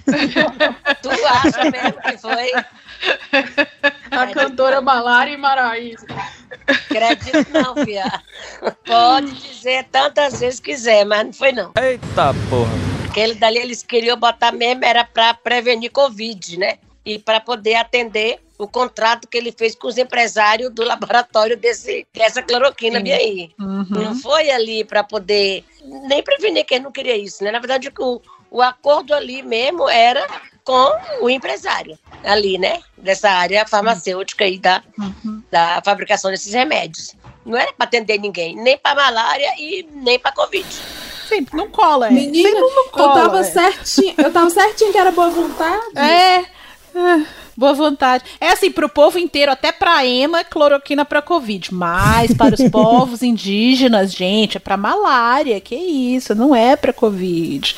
tu 1.03 1.11
acha 1.11 1.71
mesmo 1.71 2.01
que 2.03 2.19
foi? 2.19 2.53
A 4.11 4.27
cantora 4.29 4.81
Malária 4.81 5.33
e 5.33 5.37
Maraísa. 5.37 6.07
Acredito 6.67 7.51
não, 7.51 7.75
fia. 7.85 8.21
Pode 8.87 9.33
dizer 9.33 9.85
tantas 9.91 10.41
vezes 10.41 10.61
quiser, 10.61 11.05
mas 11.05 11.25
não 11.25 11.33
foi 11.33 11.53
não. 11.53 11.73
Eita 11.81 12.35
porra! 12.49 13.00
Aquele 13.11 13.35
dali 13.35 13.59
eles 13.59 13.83
queriam 13.83 14.17
botar 14.17 14.53
mesmo, 14.53 14.85
era 14.85 15.05
para 15.05 15.35
prevenir 15.35 15.91
Covid, 15.91 16.57
né? 16.57 16.79
E 17.05 17.19
para 17.19 17.41
poder 17.41 17.75
atender 17.75 18.39
o 18.57 18.69
contrato 18.69 19.27
que 19.27 19.37
ele 19.37 19.51
fez 19.51 19.75
com 19.75 19.89
os 19.89 19.99
empresários 19.99 20.71
do 20.73 20.85
laboratório 20.87 21.57
desse, 21.57 22.07
dessa 22.15 22.41
cloroquina 22.41 23.01
bem 23.01 23.13
aí. 23.13 23.51
Não 23.59 24.15
foi 24.15 24.49
ali 24.53 24.85
para 24.85 25.03
poder 25.03 25.65
nem 26.07 26.23
prevenir 26.23 26.65
que 26.65 26.75
ele 26.75 26.85
não 26.85 26.93
queria 26.93 27.17
isso, 27.17 27.43
né? 27.43 27.51
Na 27.51 27.59
verdade, 27.59 27.91
o, 27.99 28.23
o 28.49 28.63
acordo 28.63 29.13
ali 29.13 29.43
mesmo 29.43 29.89
era 29.89 30.25
com 30.63 30.93
o 31.21 31.29
empresário 31.29 31.99
ali, 32.23 32.59
né? 32.59 32.81
Dessa 32.97 33.29
área 33.29 33.67
farmacêutica 33.67 34.45
aí 34.45 34.57
da, 34.57 34.85
da 35.51 35.83
fabricação 35.85 36.31
desses 36.31 36.55
remédios. 36.55 37.17
Não 37.45 37.59
era 37.59 37.73
para 37.73 37.87
atender 37.87 38.21
ninguém, 38.21 38.55
nem 38.55 38.79
para 38.79 38.95
malária 38.95 39.53
e 39.59 39.85
nem 39.91 40.17
para 40.17 40.31
Covid. 40.31 40.65
Sim, 41.31 41.47
não 41.53 41.69
cola, 41.71 42.09
é. 42.09 42.11
Menina, 42.11 42.49
Sempre 42.49 42.61
não 42.61 42.85
eu 42.85 42.91
cola, 42.91 43.15
tava 43.15 43.41
é. 43.41 43.45
certinho, 43.45 44.15
eu 44.19 44.33
tava 44.33 44.51
certinho 44.51 44.93
que 44.93 44.99
era 44.99 45.11
boa 45.11 45.31
vontade. 45.31 45.97
É. 45.97 46.45
é, 46.95 47.27
Boa 47.57 47.75
vontade. 47.75 48.25
É 48.41 48.53
assim, 48.53 48.71
pro 48.71 48.89
povo 48.89 49.19
inteiro, 49.19 49.53
até 49.53 49.71
pra 49.71 50.07
ema, 50.07 50.43
cloroquina 50.43 51.05
pra 51.05 51.21
Covid. 51.21 51.75
Mas 51.75 52.33
para 52.33 52.55
os 52.55 52.63
povos 52.73 53.23
indígenas, 53.23 54.13
gente, 54.13 54.57
é 54.57 54.61
pra 54.61 54.79
malária. 54.79 55.61
Que 55.61 55.75
isso, 55.75 56.35
não 56.35 56.57
é 56.57 56.75
pra 56.75 56.93
Covid. 56.93 57.77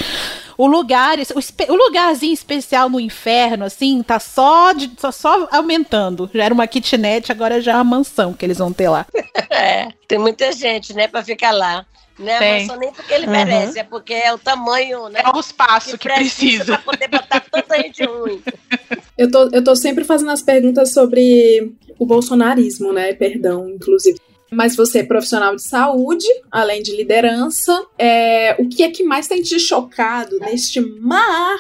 O 0.57 0.69
lugar, 0.69 1.19
o, 1.19 1.73
o 1.73 1.75
lugarzinho 1.75 2.33
especial 2.33 2.89
no 2.89 3.01
inferno, 3.01 3.65
assim, 3.65 4.03
tá 4.05 4.21
só, 4.21 4.73
de, 4.73 4.89
só, 4.97 5.11
só 5.11 5.49
aumentando. 5.51 6.31
Já 6.33 6.45
era 6.45 6.55
uma 6.55 6.69
kitnet, 6.69 7.33
agora 7.33 7.61
já 7.61 7.73
é 7.73 7.75
uma 7.75 7.85
mansão 7.85 8.35
que 8.35 8.47
eles 8.47 8.59
vão 8.59 8.73
ter 8.73 8.89
lá. 8.89 9.05
É, 9.51 9.89
tem 10.09 10.19
muita 10.19 10.51
gente, 10.53 10.95
né, 10.95 11.07
para 11.07 11.23
ficar 11.23 11.51
lá. 11.53 11.85
Né, 12.19 12.39
Tem. 12.39 12.53
mas 12.53 12.67
só 12.67 12.77
nem 12.77 12.93
porque 12.93 13.13
ele 13.13 13.27
Uhum. 13.27 13.33
merece, 13.33 13.79
é 13.79 13.85
porque 13.85 14.13
é 14.15 14.33
o 14.33 14.39
tamanho, 14.39 15.09
né? 15.09 15.23
É 15.25 15.37
o 15.37 15.41
espaço 15.41 15.97
que 15.99 16.09
precisa. 16.09 16.65
para 16.79 16.79
poder 16.79 17.09
botar 17.09 17.41
tanta 17.41 17.77
gente 17.81 18.05
ruim. 18.05 18.43
Eu 19.19 19.31
tô, 19.31 19.51
eu 19.53 19.63
tô 19.63 19.77
sempre 19.77 20.05
fazendo 20.05 20.31
as 20.31 20.43
perguntas 20.43 20.93
sobre 20.93 21.73
o 21.99 22.07
bolsonarismo, 22.07 22.93
né? 22.93 23.13
Perdão, 23.13 23.69
inclusive. 23.69 24.19
Mas 24.51 24.75
você 24.75 25.01
é 25.01 25.05
profissional 25.05 25.55
de 25.55 25.63
saúde, 25.63 26.27
além 26.51 26.83
de 26.83 26.97
liderança. 26.97 27.79
É, 27.99 28.57
o 28.59 28.69
que 28.69 28.83
é 28.83 28.91
que 28.91 29.05
mais 29.05 29.29
tem 29.29 29.43
te 29.43 29.61
chocado 29.61 30.39
neste 30.41 30.81
mar 30.81 31.59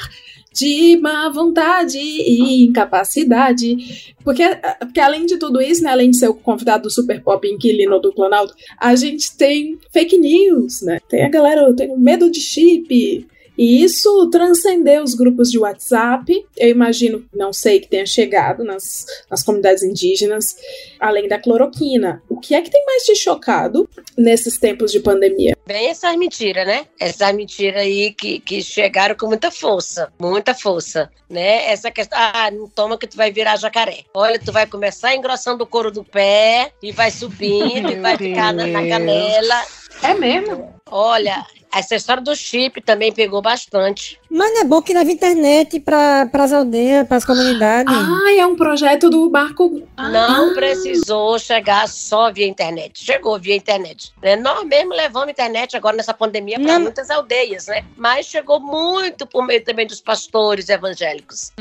de 0.53 0.97
má 0.99 1.29
vontade 1.29 1.99
e 1.99 2.65
incapacidade? 2.65 4.15
Porque, 4.25 4.45
porque 4.81 5.01
além 5.01 5.27
de 5.27 5.37
tudo 5.37 5.61
isso, 5.61 5.83
né, 5.83 5.91
além 5.91 6.11
de 6.11 6.17
ser 6.17 6.29
o 6.29 6.35
convidado 6.35 6.85
do 6.85 6.91
Super 6.91 7.23
Pop 7.23 7.47
Inquilino 7.47 8.01
do 8.01 8.13
Planalto, 8.13 8.55
a 8.79 8.95
gente 8.95 9.37
tem 9.37 9.79
fake 9.93 10.19
news, 10.19 10.83
né? 10.83 11.01
Tem 11.09 11.25
a 11.25 11.29
galera, 11.29 11.73
tem 11.75 11.91
o 11.91 11.99
medo 11.99 12.31
de 12.31 12.41
chip, 12.41 13.27
E 13.57 13.83
isso 13.85 14.29
transcendeu 14.31 15.03
os 15.03 15.15
grupos 15.15 15.51
de 15.51 15.59
WhatsApp. 15.59 16.47
Eu 16.57 16.69
imagino, 16.69 17.25
não 17.35 17.53
sei, 17.53 17.81
que 17.81 17.89
tenha 17.89 18.07
chegado 18.07 18.65
nas, 18.65 19.07
nas 19.31 19.43
comunidades 19.43 19.83
indígenas, 19.83 20.57
além 20.99 21.29
da 21.29 21.39
cloroquina. 21.39 22.23
O 22.29 22.39
que 22.39 22.55
é 22.55 22.63
que 22.63 22.71
tem 22.71 22.85
mais 22.87 23.05
te 23.05 23.15
chocado 23.15 23.89
nesses 24.17 24.59
tempos 24.59 24.91
de 24.91 25.01
pandemia? 25.01 25.57
Bem, 25.67 25.89
essas 25.89 26.17
mentiras, 26.17 26.67
né? 26.67 26.87
Essas 26.99 27.33
mentiras 27.35 27.83
aí 27.83 28.13
que, 28.13 28.41
que 28.41 28.63
chegaram 28.63 29.15
com 29.15 29.27
muita 29.27 29.51
força, 29.51 30.13
muita 30.19 30.55
força, 30.55 31.11
né? 31.31 31.71
Essa 31.71 31.91
questão, 31.91 32.19
ah, 32.19 32.51
não 32.51 32.69
toma 32.69 32.99
que 32.99 33.07
tu 33.07 33.17
vai 33.17 33.31
virar 33.31 33.57
jacaré. 33.57 34.05
Olha, 34.15 34.39
tu 34.39 34.51
vai 34.51 34.67
começar 34.67 35.15
engrossando 35.15 35.65
o 35.65 35.67
couro 35.67 35.91
do 35.91 36.03
pé 36.03 36.73
e 36.83 36.91
vai 36.91 37.11
subindo 37.11 37.91
e 37.91 37.97
vai 38.01 38.17
ficar 38.17 38.53
na, 38.53 38.67
na 38.67 38.87
canela. 38.89 39.63
É 40.03 40.15
mesmo? 40.15 40.75
Olha, 40.91 41.47
essa 41.75 41.95
história 41.95 42.23
do 42.23 42.35
chip 42.37 42.81
também 42.81 43.12
pegou 43.12 43.41
bastante. 43.41 44.18
Mas 44.31 44.53
não 44.53 44.61
é 44.61 44.64
bom 44.64 44.83
que 44.83 44.93
leva 44.93 45.11
internet 45.11 45.81
para 45.81 46.29
as 46.33 46.53
aldeias, 46.53 47.07
para 47.07 47.16
as 47.16 47.25
comunidades. 47.25 47.95
Ah, 47.95 48.33
é 48.37 48.47
um 48.47 48.55
projeto 48.57 49.09
do 49.11 49.31
Marco. 49.31 49.83
Não 49.97 50.51
Ah. 50.51 50.55
precisou 50.55 51.39
chegar 51.39 51.89
só 51.89 52.31
via 52.33 52.47
internet. 52.47 53.05
Chegou 53.05 53.39
via 53.39 53.57
internet. 53.57 54.12
Né? 54.23 54.37
Nós 54.37 54.64
mesmo 54.66 54.93
levamos 54.95 55.31
internet 55.31 55.77
agora 55.77 55.97
nessa 55.97 56.14
pandemia 56.14 56.61
para 56.61 56.79
muitas 56.79 57.11
aldeias, 57.11 57.66
né? 57.66 57.85
Mas 57.97 58.27
chegou 58.27 58.61
muito 58.61 59.27
por 59.27 59.47
meio 59.47 59.64
também 59.64 59.87
dos 59.87 60.01
pastores 60.01 60.68
evangélicos. 60.68 61.53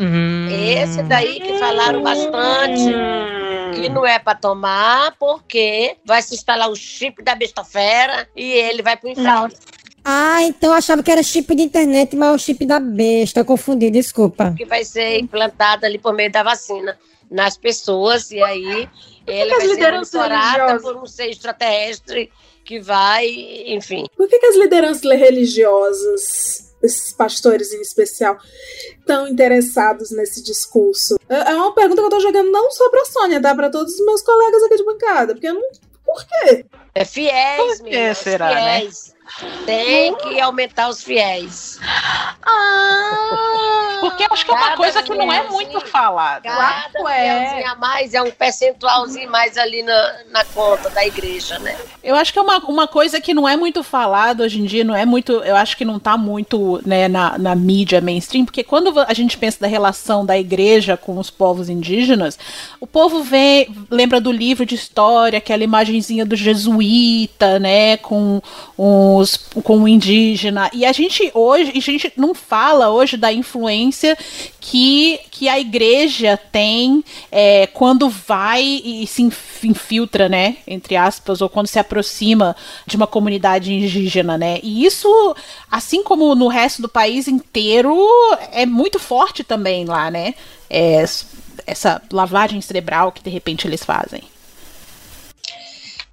Esse 0.50 1.04
daí 1.04 1.40
que 1.40 1.58
falaram 1.58 2.02
bastante 2.02 2.82
que 3.74 3.88
não 3.88 4.06
é 4.06 4.20
para 4.20 4.36
tomar 4.38 5.16
porque 5.18 5.96
vai 6.06 6.22
se 6.22 6.36
instalar 6.36 6.70
o 6.70 6.76
chip 6.76 7.24
da 7.24 7.34
bestafera 7.36 8.28
e 8.36 8.52
ele 8.52 8.82
vai 8.82 8.98
pro 8.98 9.10
inferno. 9.10 9.50
Ah, 10.04 10.44
então 10.44 10.72
eu 10.72 10.76
achava 10.76 11.04
que 11.04 11.12
era 11.12 11.22
chip 11.22 11.54
de 11.54 11.64
internet, 11.64 12.16
mas 12.16 12.30
é 12.30 12.32
o 12.34 12.38
chip 12.38 12.66
da 12.66 12.80
besta. 12.80 13.42
Eu 13.42 13.46
confundi, 13.46 13.90
desculpa. 13.92 14.54
que 14.58 14.66
vai 14.66 14.84
ser 14.84 15.20
implantado 15.20 15.86
ali 15.86 16.00
por 16.00 16.14
meio 16.14 16.32
da 16.32 16.44
vacina 16.44 16.98
nas 17.30 17.56
pessoas 17.56 18.30
e 18.32 18.42
aí 18.42 18.90
ele 19.26 19.50
que 19.50 19.54
as 19.54 19.58
vai 19.58 19.62
ser 19.62 19.68
lideranças 19.68 20.14
monitorado 20.14 20.82
por 20.82 20.98
um 20.98 21.06
ser 21.06 21.30
extraterrestre 21.30 22.32
que 22.66 22.80
vai, 22.80 23.28
enfim. 23.68 24.06
Por 24.16 24.28
que, 24.28 24.40
que 24.40 24.46
as 24.46 24.56
lideranças 24.56 25.02
religiosas, 25.04 26.74
esses 26.82 27.14
pastores 27.14 27.74
em 27.74 27.82
especial, 27.82 28.38
estão 29.00 29.28
interessados 29.28 30.12
nesse 30.12 30.44
discurso? 30.44 31.18
É 31.30 31.52
é 31.52 31.56
uma 31.56 31.74
pergunta 31.74 32.02
que 32.02 32.06
eu 32.06 32.12
tô 32.12 32.20
jogando 32.20 32.52
não 32.52 32.70
só 32.72 32.90
pra 32.90 33.06
Sônia, 33.06 33.42
tá? 33.42 33.56
Pra 33.56 33.70
todos 33.70 33.94
os 33.94 34.06
meus 34.06 34.22
colegas 34.22 34.64
aqui 34.64 34.78
de 34.78 34.86
bancada. 34.86 35.34
Porque 35.34 35.48
eu 35.48 35.54
não. 35.54 35.64
Por 36.06 36.26
quê? 36.26 36.66
É 36.94 37.06
fiéis, 37.06 37.80
Por 37.80 37.88
que 37.90 38.14
será, 38.16 38.54
né? 38.54 38.90
Tem 39.66 40.16
que 40.16 40.40
aumentar 40.40 40.90
os 40.90 41.04
fiéis. 41.04 41.80
Porque 44.00 44.24
eu 44.24 44.28
acho 44.32 44.46
que 44.46 44.52
é 44.52 44.54
uma 44.54 44.64
Cada 44.64 44.78
coisa 44.78 45.04
que 45.04 45.14
não 45.14 45.32
é 45.32 45.42
fielzinho- 45.42 45.52
muito 45.72 45.88
falada. 45.88 46.42
Cada 46.42 46.90
fielzinho 46.92 47.72
a 47.72 47.76
mais 47.76 48.14
é 48.14 48.22
um 48.22 48.32
percentualzinho 48.32 49.30
mais 49.30 49.58
ali 49.58 49.84
na, 49.84 50.14
na 50.32 50.44
conta 50.46 50.90
da 50.90 51.06
igreja, 51.06 51.60
né? 51.60 51.78
Eu 52.04 52.16
acho 52.16 52.34
que 52.34 52.40
é 52.40 52.42
uma, 52.42 52.58
uma 52.60 52.88
coisa 52.88 53.22
que 53.22 53.34
não 53.34 53.48
é 53.48 53.56
muito 53.56 53.84
falada 53.84 54.44
hoje 54.44 54.60
em 54.60 54.66
dia, 54.66 54.84
não 54.84 54.96
é 54.96 55.06
muito. 55.06 55.34
Eu 55.44 55.56
acho 55.56 55.78
que 55.78 55.86
não 55.86 56.00
tá 56.00 56.18
muito 56.18 56.82
né, 56.86 57.08
na, 57.08 57.38
na 57.38 57.54
mídia 57.56 58.02
mainstream, 58.02 58.44
porque 58.46 58.64
quando 58.64 59.00
a 59.00 59.14
gente 59.14 59.38
pensa 59.38 59.60
da 59.62 59.68
relação 59.68 60.26
da 60.26 60.38
igreja 60.38 60.98
com 60.98 61.18
os 61.20 61.30
povos 61.30 61.70
indígenas, 61.70 62.40
o 62.80 62.88
povo 62.88 63.22
vem, 63.24 63.68
lembra 63.90 64.20
do 64.20 64.32
livro 64.32 64.66
de 64.66 64.74
história, 64.76 65.38
aquela 65.38 65.64
imagenzinha 65.64 66.26
do 66.26 66.36
jesuíta, 66.36 67.60
né, 67.60 67.98
com 67.98 68.42
os 69.22 69.38
com 69.38 69.84
o 69.84 69.88
indígena. 69.88 70.70
E 70.74 70.86
a 70.86 70.92
gente 70.92 71.32
hoje, 71.34 71.72
a 71.76 71.80
gente 71.80 72.12
não 72.18 72.34
fala 72.34 72.90
hoje 72.90 73.16
da 73.16 73.32
influência 73.32 74.18
que, 74.60 75.20
que 75.30 75.48
a 75.48 75.60
igreja 75.60 76.38
tem 76.52 77.04
é, 77.32 77.68
quando 77.68 78.10
vai 78.10 78.64
e 78.64 79.08
se 79.08 79.22
inf- 79.22 79.64
infiltra, 79.64 80.28
né, 80.28 80.58
entre 80.68 80.96
aspas, 80.96 81.42
ou 81.42 81.50
quando 81.50 81.68
se 81.68 81.80
aproxima 81.80 82.56
de 82.86 82.96
uma 82.96 83.08
comunidade 83.08 83.74
indígena, 83.74 84.38
né? 84.38 84.60
E 84.62 84.86
isso, 84.86 85.36
assim 85.70 86.04
como 86.04 86.36
no 86.36 86.48
resto 86.48 86.82
do 86.82 86.90
país 86.90 87.28
inteiro, 87.28 87.96
é 88.52 88.66
muito 88.66 89.00
forte 89.00 89.44
também 89.44 89.86
lá, 89.86 90.12
né? 90.12 90.34
É, 90.70 91.04
essa 91.68 92.02
lavagem 92.12 92.60
cerebral 92.62 93.12
que 93.12 93.24
de 93.24 93.30
repente 93.30 93.68
eles 93.68 93.84
fazem. 93.84 94.24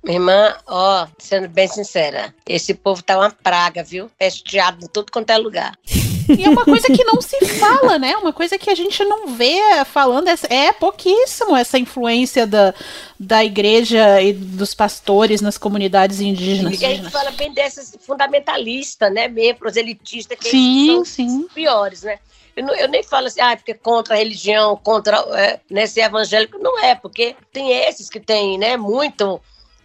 Minha 0.09 0.17
irmã, 0.21 0.57
ó, 0.67 1.07
sendo 1.19 1.49
bem 1.51 1.69
sincera, 1.69 2.35
esse 2.47 2.73
povo 2.73 3.03
tá 3.03 3.19
uma 3.19 3.31
praga, 3.31 3.85
viu? 3.85 4.11
Pesteado 4.19 4.83
em 4.83 4.89
tudo 4.89 5.13
quanto 5.13 5.29
é 5.29 5.37
lugar. 5.37 5.79
E 6.35 6.45
é 6.45 6.49
uma 6.49 6.65
coisa 6.65 6.87
que 6.87 7.05
não 7.05 7.21
se 7.21 7.39
fala, 7.59 7.99
né? 7.99 8.17
Uma 8.17 8.33
coisa 8.33 8.57
que 8.59 8.71
a 8.71 8.75
gente 8.75 9.05
não 9.05 9.29
vê 9.29 9.61
falando. 9.85 10.29
É, 10.29 10.37
é 10.69 10.73
pouquíssimo 10.73 11.55
essa 11.55 11.79
influência 11.79 12.47
da, 12.47 12.73
da 13.21 13.45
igreja 13.45 14.21
e 14.23 14.33
dos 14.33 14.73
pastores 14.73 15.43
nas 15.43 15.59
comunidades 15.59 16.21
indígenas. 16.23 16.81
E 16.81 16.87
a 16.87 16.89
gente 16.95 17.11
fala 17.11 17.31
bem 17.33 17.53
desses 17.53 17.95
fundamentalistas, 18.01 19.13
né? 19.13 19.29
Mesmo 19.29 19.59
proselitistas, 19.59 20.39
que 20.39 20.49
Sim, 20.51 20.87
são 20.87 21.05
sim. 21.05 21.45
os 21.45 21.53
piores, 21.53 22.03
né? 22.03 22.19
Eu, 22.57 22.65
não- 22.65 22.75
eu 22.75 22.89
nem 22.89 23.03
falo 23.03 23.27
assim, 23.27 23.41
ah, 23.43 23.55
porque 23.57 23.75
contra 23.75 24.15
a 24.15 24.19
religião, 24.19 24.75
contra 24.83 25.19
é, 25.39 25.61
né, 25.71 25.87
ser 25.87 26.01
evangélico. 26.01 26.59
Não 26.59 26.79
é, 26.83 26.95
porque 26.95 27.37
tem 27.53 27.73
esses 27.73 28.09
que 28.09 28.21
têm, 28.21 28.57
né, 28.59 28.77
muito 28.77 29.39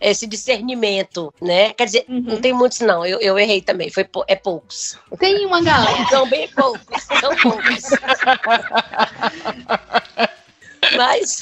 esse 0.03 0.27
discernimento, 0.27 1.33
né? 1.41 1.71
Quer 1.73 1.85
dizer, 1.85 2.05
não 2.07 2.41
tem 2.41 2.51
muitos, 2.51 2.81
não. 2.81 3.05
Eu, 3.05 3.19
eu 3.19 3.39
errei 3.39 3.61
também. 3.61 3.89
Foi, 3.89 4.05
é 4.27 4.35
poucos. 4.35 4.99
Tem 5.17 5.45
uma 5.45 5.61
galera. 5.61 6.03
São 6.09 6.27
bem 6.27 6.49
poucos. 6.49 7.03
São 7.19 7.33
poucos. 7.37 7.89
Mas, 10.97 11.39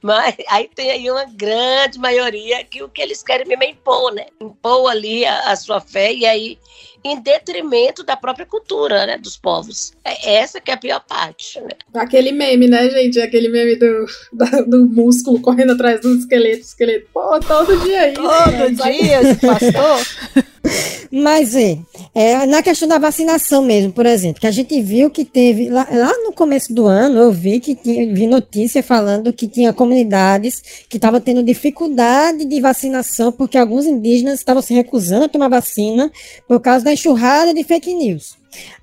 mas 0.00 0.34
aí 0.48 0.68
tem 0.74 0.90
aí 0.90 1.10
uma 1.10 1.26
grande 1.26 1.98
maioria 1.98 2.64
que 2.64 2.82
o 2.82 2.88
que 2.88 3.02
eles 3.02 3.22
querem 3.22 3.46
mesmo 3.46 3.62
é 3.62 3.68
impor, 3.68 4.12
né? 4.12 4.26
Impor 4.40 4.90
ali 4.90 5.26
a, 5.26 5.50
a 5.50 5.56
sua 5.56 5.80
fé 5.80 6.12
e 6.12 6.24
aí 6.24 6.58
em 7.04 7.20
detrimento 7.20 8.02
da 8.04 8.16
própria 8.16 8.44
cultura, 8.46 9.06
né, 9.06 9.18
dos 9.18 9.36
povos. 9.36 9.92
É 10.04 10.34
essa 10.36 10.60
que 10.60 10.70
é 10.70 10.74
a 10.74 10.76
pior 10.76 11.02
parte, 11.08 11.60
né? 11.60 11.70
Aquele 11.94 12.32
meme, 12.32 12.68
né, 12.68 12.88
gente? 12.90 13.20
Aquele 13.20 13.48
meme 13.48 13.76
do, 13.76 14.06
da- 14.32 14.62
do 14.62 14.86
músculo 14.86 15.40
correndo 15.40 15.72
atrás 15.72 16.00
do 16.00 16.14
esqueleto. 16.14 16.60
Esqueleto. 16.60 17.06
Pô, 17.12 17.40
todo 17.40 17.76
dia 17.80 18.08
isso. 18.12 18.20
Todo 18.22 18.50
né? 18.52 18.92
Dia, 18.92 19.22
esse 19.30 19.40
pastor. 19.46 20.06
Mas 21.10 21.56
é, 21.56 21.78
é, 22.14 22.46
na 22.46 22.62
questão 22.62 22.86
da 22.86 22.98
vacinação 22.98 23.62
mesmo, 23.62 23.92
por 23.92 24.06
exemplo, 24.06 24.40
que 24.40 24.46
a 24.46 24.50
gente 24.50 24.80
viu 24.80 25.10
que 25.10 25.24
teve, 25.24 25.68
lá, 25.68 25.86
lá 25.90 26.12
no 26.24 26.32
começo 26.32 26.72
do 26.72 26.86
ano, 26.86 27.18
eu 27.18 27.32
vi 27.32 27.58
que 27.58 27.74
tinha, 27.74 28.14
vi 28.14 28.26
notícia 28.26 28.82
falando 28.82 29.32
que 29.32 29.48
tinha 29.48 29.72
comunidades 29.72 30.62
que 30.88 30.96
estavam 30.98 31.20
tendo 31.20 31.42
dificuldade 31.42 32.44
de 32.44 32.60
vacinação 32.60 33.32
porque 33.32 33.58
alguns 33.58 33.86
indígenas 33.86 34.38
estavam 34.38 34.62
se 34.62 34.72
recusando 34.74 35.24
a 35.24 35.28
tomar 35.28 35.48
vacina 35.48 36.12
por 36.46 36.60
causa 36.60 36.84
da 36.84 36.89
enxurrada 36.92 37.54
de 37.54 37.64
fake 37.64 37.94
news. 37.94 38.36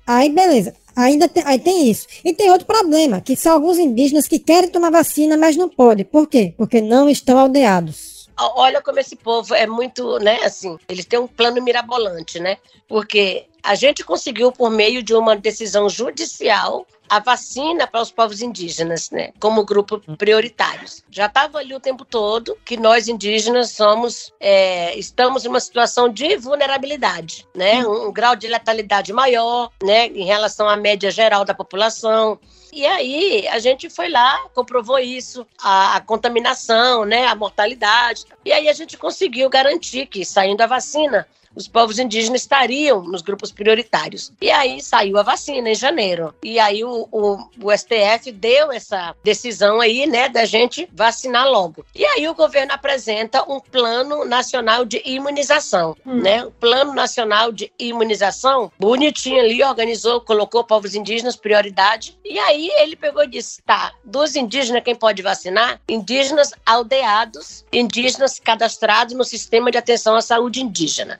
Aí, 0.06 0.30
beleza. 0.30 0.74
Ainda 0.96 1.28
tem, 1.28 1.44
aí 1.46 1.58
tem 1.58 1.88
isso. 1.88 2.06
E 2.24 2.32
tem 2.32 2.50
outro 2.50 2.66
problema, 2.66 3.20
que 3.20 3.36
são 3.36 3.52
alguns 3.52 3.78
indígenas 3.78 4.26
que 4.26 4.38
querem 4.38 4.68
tomar 4.68 4.90
vacina, 4.90 5.36
mas 5.36 5.56
não 5.56 5.68
podem. 5.68 6.04
Por 6.04 6.26
quê? 6.26 6.54
Porque 6.56 6.80
não 6.80 7.08
estão 7.08 7.38
aldeados. 7.38 8.28
Olha 8.36 8.80
como 8.80 8.98
esse 8.98 9.16
povo 9.16 9.54
é 9.54 9.66
muito, 9.66 10.18
né, 10.18 10.40
assim, 10.44 10.78
eles 10.88 11.04
têm 11.04 11.18
um 11.18 11.26
plano 11.26 11.60
mirabolante, 11.60 12.38
né? 12.38 12.56
Porque 12.86 13.46
a 13.68 13.74
gente 13.74 14.02
conseguiu, 14.02 14.50
por 14.50 14.70
meio 14.70 15.02
de 15.02 15.12
uma 15.14 15.36
decisão 15.36 15.90
judicial, 15.90 16.86
a 17.06 17.20
vacina 17.20 17.86
para 17.86 18.00
os 18.00 18.10
povos 18.10 18.40
indígenas, 18.40 19.10
né? 19.10 19.30
Como 19.38 19.62
grupo 19.62 20.00
prioritários. 20.16 21.04
Já 21.10 21.26
estava 21.26 21.58
ali 21.58 21.74
o 21.74 21.80
tempo 21.80 22.02
todo 22.02 22.56
que 22.64 22.78
nós 22.78 23.08
indígenas 23.08 23.72
somos, 23.72 24.32
é, 24.40 24.98
estamos 24.98 25.44
em 25.44 25.48
uma 25.48 25.60
situação 25.60 26.08
de 26.08 26.38
vulnerabilidade, 26.38 27.46
né? 27.54 27.86
Um, 27.86 28.08
um 28.08 28.12
grau 28.12 28.34
de 28.34 28.48
letalidade 28.48 29.12
maior, 29.12 29.70
né? 29.82 30.06
Em 30.06 30.24
relação 30.24 30.66
à 30.66 30.74
média 30.74 31.10
geral 31.10 31.44
da 31.44 31.52
população. 31.52 32.40
E 32.72 32.86
aí 32.86 33.46
a 33.48 33.58
gente 33.58 33.90
foi 33.90 34.08
lá, 34.08 34.48
comprovou 34.54 34.98
isso, 34.98 35.46
a, 35.62 35.96
a 35.96 36.00
contaminação, 36.00 37.04
né, 37.04 37.26
a 37.26 37.34
mortalidade. 37.34 38.24
E 38.46 38.52
aí 38.52 38.68
a 38.68 38.72
gente 38.72 38.96
conseguiu 38.96 39.48
garantir 39.50 40.06
que, 40.06 40.24
saindo 40.24 40.60
a 40.60 40.66
vacina, 40.66 41.26
os 41.58 41.66
povos 41.66 41.98
indígenas 41.98 42.42
estariam 42.42 43.02
nos 43.02 43.20
grupos 43.20 43.50
prioritários. 43.50 44.32
E 44.40 44.48
aí 44.48 44.80
saiu 44.80 45.18
a 45.18 45.24
vacina 45.24 45.68
em 45.68 45.74
janeiro. 45.74 46.32
E 46.40 46.58
aí 46.60 46.84
o, 46.84 47.08
o, 47.10 47.36
o 47.60 47.76
STF 47.76 48.30
deu 48.30 48.70
essa 48.70 49.14
decisão 49.24 49.80
aí, 49.80 50.06
né, 50.06 50.28
da 50.28 50.44
gente 50.44 50.88
vacinar 50.92 51.48
logo. 51.48 51.84
E 51.92 52.04
aí 52.04 52.28
o 52.28 52.34
governo 52.34 52.72
apresenta 52.72 53.42
um 53.50 53.58
plano 53.58 54.24
nacional 54.24 54.84
de 54.84 55.02
imunização, 55.04 55.96
né? 56.06 56.44
O 56.44 56.52
plano 56.52 56.94
nacional 56.94 57.50
de 57.50 57.72
imunização, 57.76 58.70
bonitinho 58.78 59.40
ali, 59.40 59.64
organizou, 59.64 60.20
colocou 60.20 60.62
povos 60.62 60.94
indígenas 60.94 61.34
prioridade. 61.34 62.16
E 62.24 62.38
aí 62.38 62.70
ele 62.76 62.94
pegou 62.94 63.24
e 63.24 63.28
disse: 63.28 63.60
tá, 63.62 63.92
dos 64.04 64.36
indígenas, 64.36 64.84
quem 64.84 64.94
pode 64.94 65.22
vacinar? 65.22 65.80
Indígenas 65.88 66.52
aldeados, 66.64 67.64
indígenas 67.72 68.38
cadastrados 68.38 69.14
no 69.14 69.24
sistema 69.24 69.72
de 69.72 69.78
atenção 69.78 70.14
à 70.14 70.22
saúde 70.22 70.62
indígena. 70.62 71.18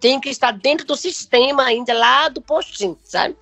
Tem 0.00 0.20
que 0.20 0.28
estar 0.28 0.52
dentro 0.52 0.86
do 0.86 0.96
sistema 0.96 1.64
ainda 1.64 1.92
lá 1.92 2.28
do 2.28 2.40
postinho, 2.40 2.98
sabe? 3.04 3.36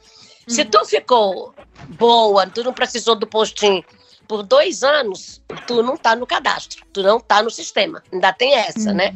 Se 0.47 0.65
tu 0.65 0.85
ficou 0.85 1.55
boa, 1.91 2.47
tu 2.47 2.63
não 2.63 2.73
precisou 2.73 3.15
do 3.15 3.27
postinho 3.27 3.85
por 4.27 4.43
dois 4.43 4.83
anos, 4.83 5.43
tu 5.67 5.83
não 5.83 5.97
tá 5.97 6.17
no 6.17 6.27
cadastro, 6.27 6.85
tu 6.93 7.03
não 7.03 7.21
tá 7.21 7.43
no 7.43 7.51
sistema. 7.51 8.03
Ainda 8.13 8.33
tem 8.33 8.55
essa, 8.55 8.93
né? 8.93 9.15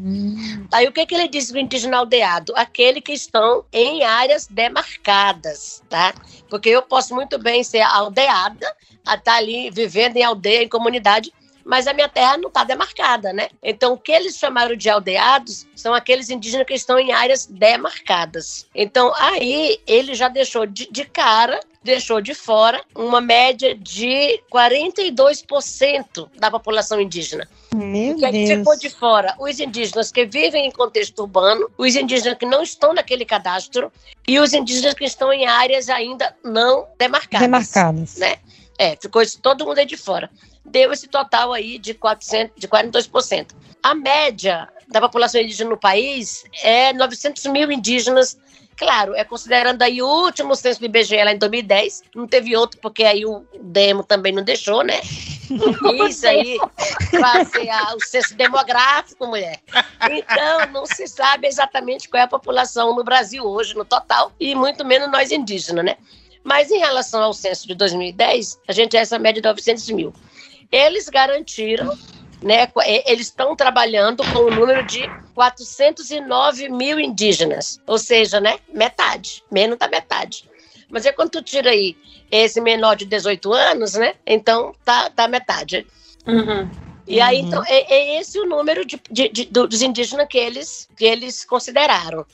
Aí 0.73 0.87
o 0.87 0.93
que, 0.93 1.05
que 1.07 1.15
ele 1.15 1.29
diz 1.29 1.51
do 1.51 1.59
indígena 1.59 1.99
aldeado? 1.99 2.53
Aquele 2.57 3.01
que 3.01 3.13
estão 3.13 3.65
em 3.73 4.05
áreas 4.05 4.47
demarcadas, 4.47 5.83
tá? 5.89 6.15
Porque 6.49 6.69
eu 6.69 6.83
posso 6.83 7.15
muito 7.15 7.39
bem 7.39 7.65
ser 7.65 7.81
aldeada, 7.81 8.75
a 9.07 9.15
estar 9.15 9.37
ali 9.37 9.71
vivendo 9.71 10.17
em 10.17 10.23
aldeia, 10.23 10.63
em 10.63 10.69
comunidade, 10.69 11.33
mas 11.69 11.87
a 11.87 11.93
minha 11.93 12.09
terra 12.09 12.39
não 12.39 12.49
está 12.49 12.65
demarcada, 12.65 13.31
né? 13.31 13.51
Então, 13.63 13.93
o 13.93 13.99
que 13.99 14.11
eles 14.11 14.39
chamaram 14.39 14.75
de 14.75 14.89
aldeados 14.89 15.67
são 15.77 15.93
aqueles 15.93 16.31
indígenas 16.31 16.67
que 16.67 16.73
estão 16.73 16.99
em 16.99 17.13
áreas 17.13 17.45
demarcadas. 17.45 18.67
Então, 18.75 19.13
aí 19.15 19.79
ele 19.87 20.15
já 20.15 20.29
deixou 20.29 20.65
de, 20.65 20.89
de 20.91 21.05
cara, 21.05 21.61
deixou 21.85 22.23
de 22.23 22.35
fora 22.35 22.83
uma 22.97 23.21
média 23.21 23.75
de 23.75 24.43
42% 24.51 26.31
da 26.39 26.51
população 26.51 26.99
indígena. 26.99 27.47
Meu 27.75 28.17
é 28.25 28.33
que 28.33 28.47
Deus. 28.47 28.59
ficou 28.61 28.79
de 28.79 28.89
fora? 28.89 29.37
Os 29.39 29.61
indígenas 29.61 30.11
que 30.11 30.25
vivem 30.25 30.67
em 30.67 30.71
contexto 30.71 31.19
urbano, 31.19 31.71
os 31.77 31.95
indígenas 31.95 32.39
que 32.39 32.47
não 32.47 32.63
estão 32.63 32.95
naquele 32.95 33.27
cadastro 33.27 33.93
e 34.27 34.41
os 34.41 34.55
indígenas 34.55 34.95
que 34.95 35.05
estão 35.05 35.31
em 35.31 35.47
áreas 35.47 35.91
ainda 35.91 36.35
não 36.43 36.87
demarcadas. 36.99 37.47
Demarcadas. 37.47 38.17
Né? 38.17 38.37
É, 38.79 38.97
ficou 38.97 39.21
isso, 39.21 39.41
todo 39.43 39.67
mundo 39.67 39.79
aí 39.79 39.85
de 39.85 39.97
fora. 39.97 40.31
Deu 40.71 40.93
esse 40.93 41.09
total 41.09 41.53
aí 41.53 41.79
de, 41.79 41.95
400, 41.95 42.53
de 42.57 42.69
42%. 42.69 43.49
A 43.83 43.95
média 43.95 44.69
da 44.89 45.01
população 45.01 45.41
indígena 45.41 45.71
no 45.71 45.77
país 45.79 46.45
é 46.63 46.93
900 46.93 47.45
mil 47.47 47.71
indígenas. 47.71 48.39
Claro, 48.77 49.15
é 49.17 49.25
considerando 49.25 49.83
aí 49.83 50.01
o 50.01 50.07
último 50.07 50.55
censo 50.55 50.79
do 50.79 50.87
IBGE 50.87 51.17
lá 51.25 51.33
em 51.33 51.39
2010. 51.39 52.05
Não 52.15 52.29
teve 52.29 52.57
outro, 52.57 52.79
porque 52.81 53.03
aí 53.03 53.27
o 53.27 53.45
demo 53.61 54.05
também 54.05 54.33
não 54.33 54.43
deixou, 54.45 54.85
né? 54.85 55.01
Isso 56.09 56.27
aí 56.29 56.59
vai 57.21 57.45
ser 57.45 57.69
a- 57.71 57.95
o 57.97 58.01
censo 58.05 58.37
demográfico, 58.37 59.27
mulher. 59.27 59.59
Então, 60.11 60.67
não 60.73 60.87
se 60.87 61.09
sabe 61.09 61.49
exatamente 61.49 62.09
qual 62.09 62.21
é 62.21 62.25
a 62.25 62.29
população 62.29 62.95
no 62.95 63.03
Brasil 63.03 63.45
hoje, 63.45 63.75
no 63.75 63.85
total, 63.85 64.31
e 64.39 64.55
muito 64.55 64.85
menos 64.85 65.11
nós 65.11 65.33
indígenas, 65.33 65.85
né? 65.85 65.97
Mas 66.45 66.71
em 66.71 66.79
relação 66.79 67.21
ao 67.23 67.33
censo 67.33 67.67
de 67.67 67.75
2010, 67.75 68.61
a 68.69 68.73
gente 68.73 68.97
é 68.97 69.01
essa 69.01 69.19
média 69.19 69.43
de 69.43 69.49
900 69.49 69.91
mil. 69.91 70.13
Eles 70.71 71.09
garantiram, 71.09 71.97
né? 72.43 72.69
Eles 73.07 73.27
estão 73.27 73.57
trabalhando 73.57 74.23
com 74.33 74.41
o 74.41 74.51
número 74.51 74.85
de 74.87 75.09
409 75.35 76.69
mil 76.69 76.99
indígenas, 77.01 77.81
ou 77.87 77.99
seja, 77.99 78.41
né? 78.41 78.59
Metade, 78.73 79.43
menos 79.51 79.79
da 79.79 79.89
metade. 79.89 80.49
Mas 80.91 81.05
é 81.07 81.13
quando 81.13 81.31
tu 81.31 81.43
tira 81.43 81.71
aí 81.71 81.97
esse 82.31 82.61
menor 82.61 82.97
de 82.97 83.05
18 83.05 83.53
anos, 83.53 83.95
né? 83.95 84.15
Então 84.27 84.75
tá, 84.85 85.11
tá 85.11 85.27
metade. 85.29 85.87
E 87.07 87.21
aí, 87.23 87.39
então, 87.41 87.63
é, 87.67 87.95
é 87.95 88.21
esse 88.21 88.39
o 88.39 88.45
número 88.47 88.85
de, 88.85 89.01
de- 89.11 89.29
de- 89.31 89.45
do- 89.47 89.67
dos 89.67 89.81
indígenas 89.81 90.27
que 90.29 90.37
eles, 90.37 90.89
que 90.95 91.07
eles 91.07 91.43
consideraram. 91.45 92.25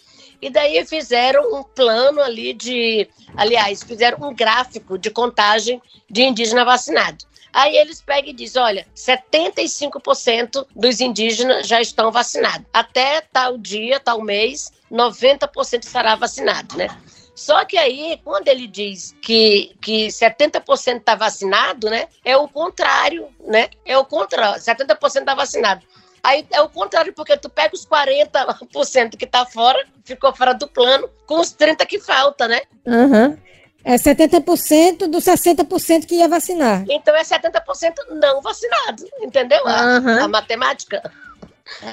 E 0.43 0.51
daí 0.51 0.85
fizeram 0.85 1.55
um 1.57 1.63
plano 1.63 2.21
ali 2.21 2.53
de. 2.53 3.09
Aliás, 3.37 3.83
fizeram 3.85 4.19
um 4.29 4.35
gráfico 4.35 4.99
de 4.99 5.11
contagem 5.11 5.81
de 6.11 6.23
indígena 6.23 6.65
vacinado. 6.65 7.25
Aí 7.55 7.77
eles 7.77 8.03
pegam 8.03 8.31
e 8.31 8.33
dizem: 8.33 8.61
olha, 8.61 8.87
75% 8.97 10.67
dos 10.75 11.01
indígenas 11.01 11.69
já 11.69 11.81
estão 11.81 12.11
vacinados. 12.11 12.67
Até 12.73 13.21
tal 13.21 13.57
dia, 13.57 14.01
tal 14.01 14.21
mês, 14.21 14.73
90% 14.91 15.85
estará 15.85 16.17
vacinado, 16.17 16.77
né? 16.77 16.89
Só 17.33 17.65
que 17.65 17.77
aí, 17.77 18.21
quando 18.25 18.49
ele 18.49 18.67
diz 18.67 19.15
que, 19.21 19.75
que 19.81 20.09
70% 20.09 20.99
está 20.99 21.15
vacinado, 21.15 21.89
né? 21.89 22.09
É 22.25 22.37
o 22.37 22.49
contrário, 22.49 23.29
né? 23.47 23.69
É 23.85 23.97
o 23.97 24.05
contrário. 24.05 24.61
70% 24.61 25.21
está 25.21 25.35
vacinado. 25.35 25.85
Aí 26.23 26.47
é 26.51 26.61
o 26.61 26.69
contrário, 26.69 27.13
porque 27.13 27.37
tu 27.37 27.51
pega 27.51 27.75
os 27.75 27.87
40% 27.87 29.17
que 29.17 29.27
tá 29.27 29.45
fora, 29.45 29.85
ficou 30.05 30.35
fora 30.35 30.55
do 30.55 30.67
plano, 30.67 31.09
com 31.27 31.39
os 31.39 31.53
30% 31.53 31.87
que 31.87 32.01
falta, 32.01 32.49
né? 32.49 32.63
Aham. 32.87 33.39
É 33.85 33.97
70% 33.97 35.07
dos 35.09 35.25
60% 35.25 36.07
que 36.07 36.15
ia 36.17 36.29
vacinar. 36.29 36.85
Então 36.89 37.15
é 37.15 37.23
70% 37.23 37.93
não 38.21 38.41
vacinado, 38.41 39.05
entendeu? 39.21 39.61
A- 39.67 39.97
Aham. 39.97 40.25
A, 40.25 40.29
matemática. 40.29 41.03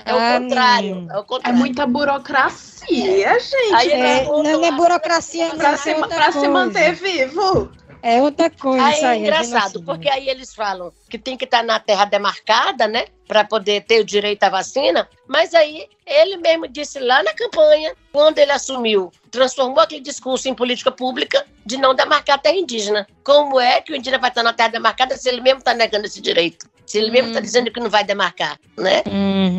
É 0.06 0.14
o 0.14 0.18
Ah, 0.18 0.40
contrário. 0.40 0.96
menino. 0.96 1.12
É 1.14 1.18
o 1.20 1.24
contrário. 1.24 1.56
É 1.56 1.60
muita 1.60 1.86
burocracia, 1.86 3.40
gente. 3.40 3.74
Aí 3.76 3.92
É, 3.92 4.24
voltou 4.24 4.44
não 4.44 4.66
é 4.66 4.72
burocracia, 4.72 5.50
não. 5.50 5.58
Pra 5.58 5.78
se, 5.78 5.90
é 5.92 5.96
outra 5.98 6.16
pra 6.16 6.32
se 6.32 6.48
manter 6.48 6.94
vivo. 6.94 7.72
É 8.04 8.20
outra 8.22 8.50
coisa 8.50 8.84
Aí 8.84 9.04
é 9.04 9.18
engraçado, 9.18 9.84
porque 9.84 10.10
aí 10.10 10.28
eles 10.28 10.56
falam 10.56 10.92
que 11.08 11.20
tem 11.20 11.38
que 11.38 11.46
estar 11.46 11.64
na 11.64 11.80
terra 11.80 12.06
demarcada, 12.06 12.88
né? 12.88 13.06
Para 13.28 13.44
poder 13.46 13.84
ter 13.84 14.02
o 14.02 14.06
direito 14.06 14.42
à 14.44 14.50
vacina. 14.50 15.08
Mas 15.28 15.54
aí 15.54 15.88
ele 16.06 16.38
mesmo 16.38 16.68
disse 16.68 17.00
lá 17.00 17.22
na 17.22 17.32
campanha, 17.34 17.94
quando 18.12 18.40
ele 18.40 18.52
assumiu, 18.52 19.12
transformou 19.32 19.80
aquele 19.80 20.02
discurso 20.02 20.48
em 20.50 20.54
política 20.54 20.92
pública 20.92 21.46
de 21.66 21.78
não 21.78 21.96
demarcar 21.96 22.36
a 22.36 22.40
terra 22.40 22.58
indígena. 22.58 23.08
Como 23.24 23.60
é 23.60 23.82
que 23.82 23.94
o 23.94 23.96
indígena 23.96 24.20
vai 24.20 24.30
estar 24.30 24.44
na 24.44 24.54
terra 24.54 24.70
demarcada 24.70 25.16
se 25.18 25.30
ele 25.30 25.42
mesmo 25.42 25.60
está 25.60 25.74
negando 25.74 26.06
esse 26.06 26.22
direito? 26.22 26.70
Se 26.86 26.98
ele 26.98 27.10
mesmo 27.10 27.30
está 27.30 27.40
dizendo 27.40 27.72
que 27.72 27.80
não 27.80 27.90
vai 27.90 28.04
demarcar, 28.04 28.60
né? 28.78 29.02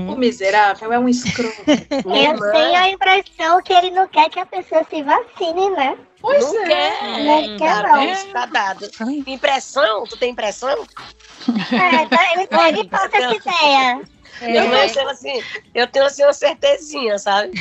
O 0.07 0.15
miserável 0.17 0.93
é 0.93 0.99
um 0.99 1.09
escroto. 1.09 1.57
Eu 1.67 2.53
tenho 2.53 2.77
a 2.77 2.91
impressão 2.91 3.63
que 3.63 3.73
ele 3.73 3.91
não 3.91 4.07
quer 4.07 4.29
que 4.29 4.39
a 4.39 4.45
pessoa 4.45 4.85
se 4.91 5.03
vacine, 5.03 5.71
né? 5.71 5.97
Pois 6.21 6.45
não 6.45 6.63
é. 6.63 6.67
quer. 6.67 7.03
Não 7.25 7.57
quer, 7.57 7.83
Tá 7.83 7.89
não. 7.89 8.01
vendo? 8.01 8.33
Tá 8.33 8.47
dado. 8.47 8.91
Impressão? 9.27 10.05
Tu 10.05 10.17
tem 10.19 10.31
impressão? 10.33 10.87
É, 11.73 12.07
tá, 12.07 12.33
ele, 12.35 12.79
ele 12.79 12.89
passa 12.89 13.17
essa 13.17 13.35
ideia. 13.35 14.03
Eu, 14.43 14.93
tenho 14.93 15.09
assim, 15.09 15.41
eu 15.75 15.87
tenho 15.87 16.05
assim 16.07 16.23
uma 16.25 16.33
certezinha, 16.33 17.19
sabe? 17.19 17.53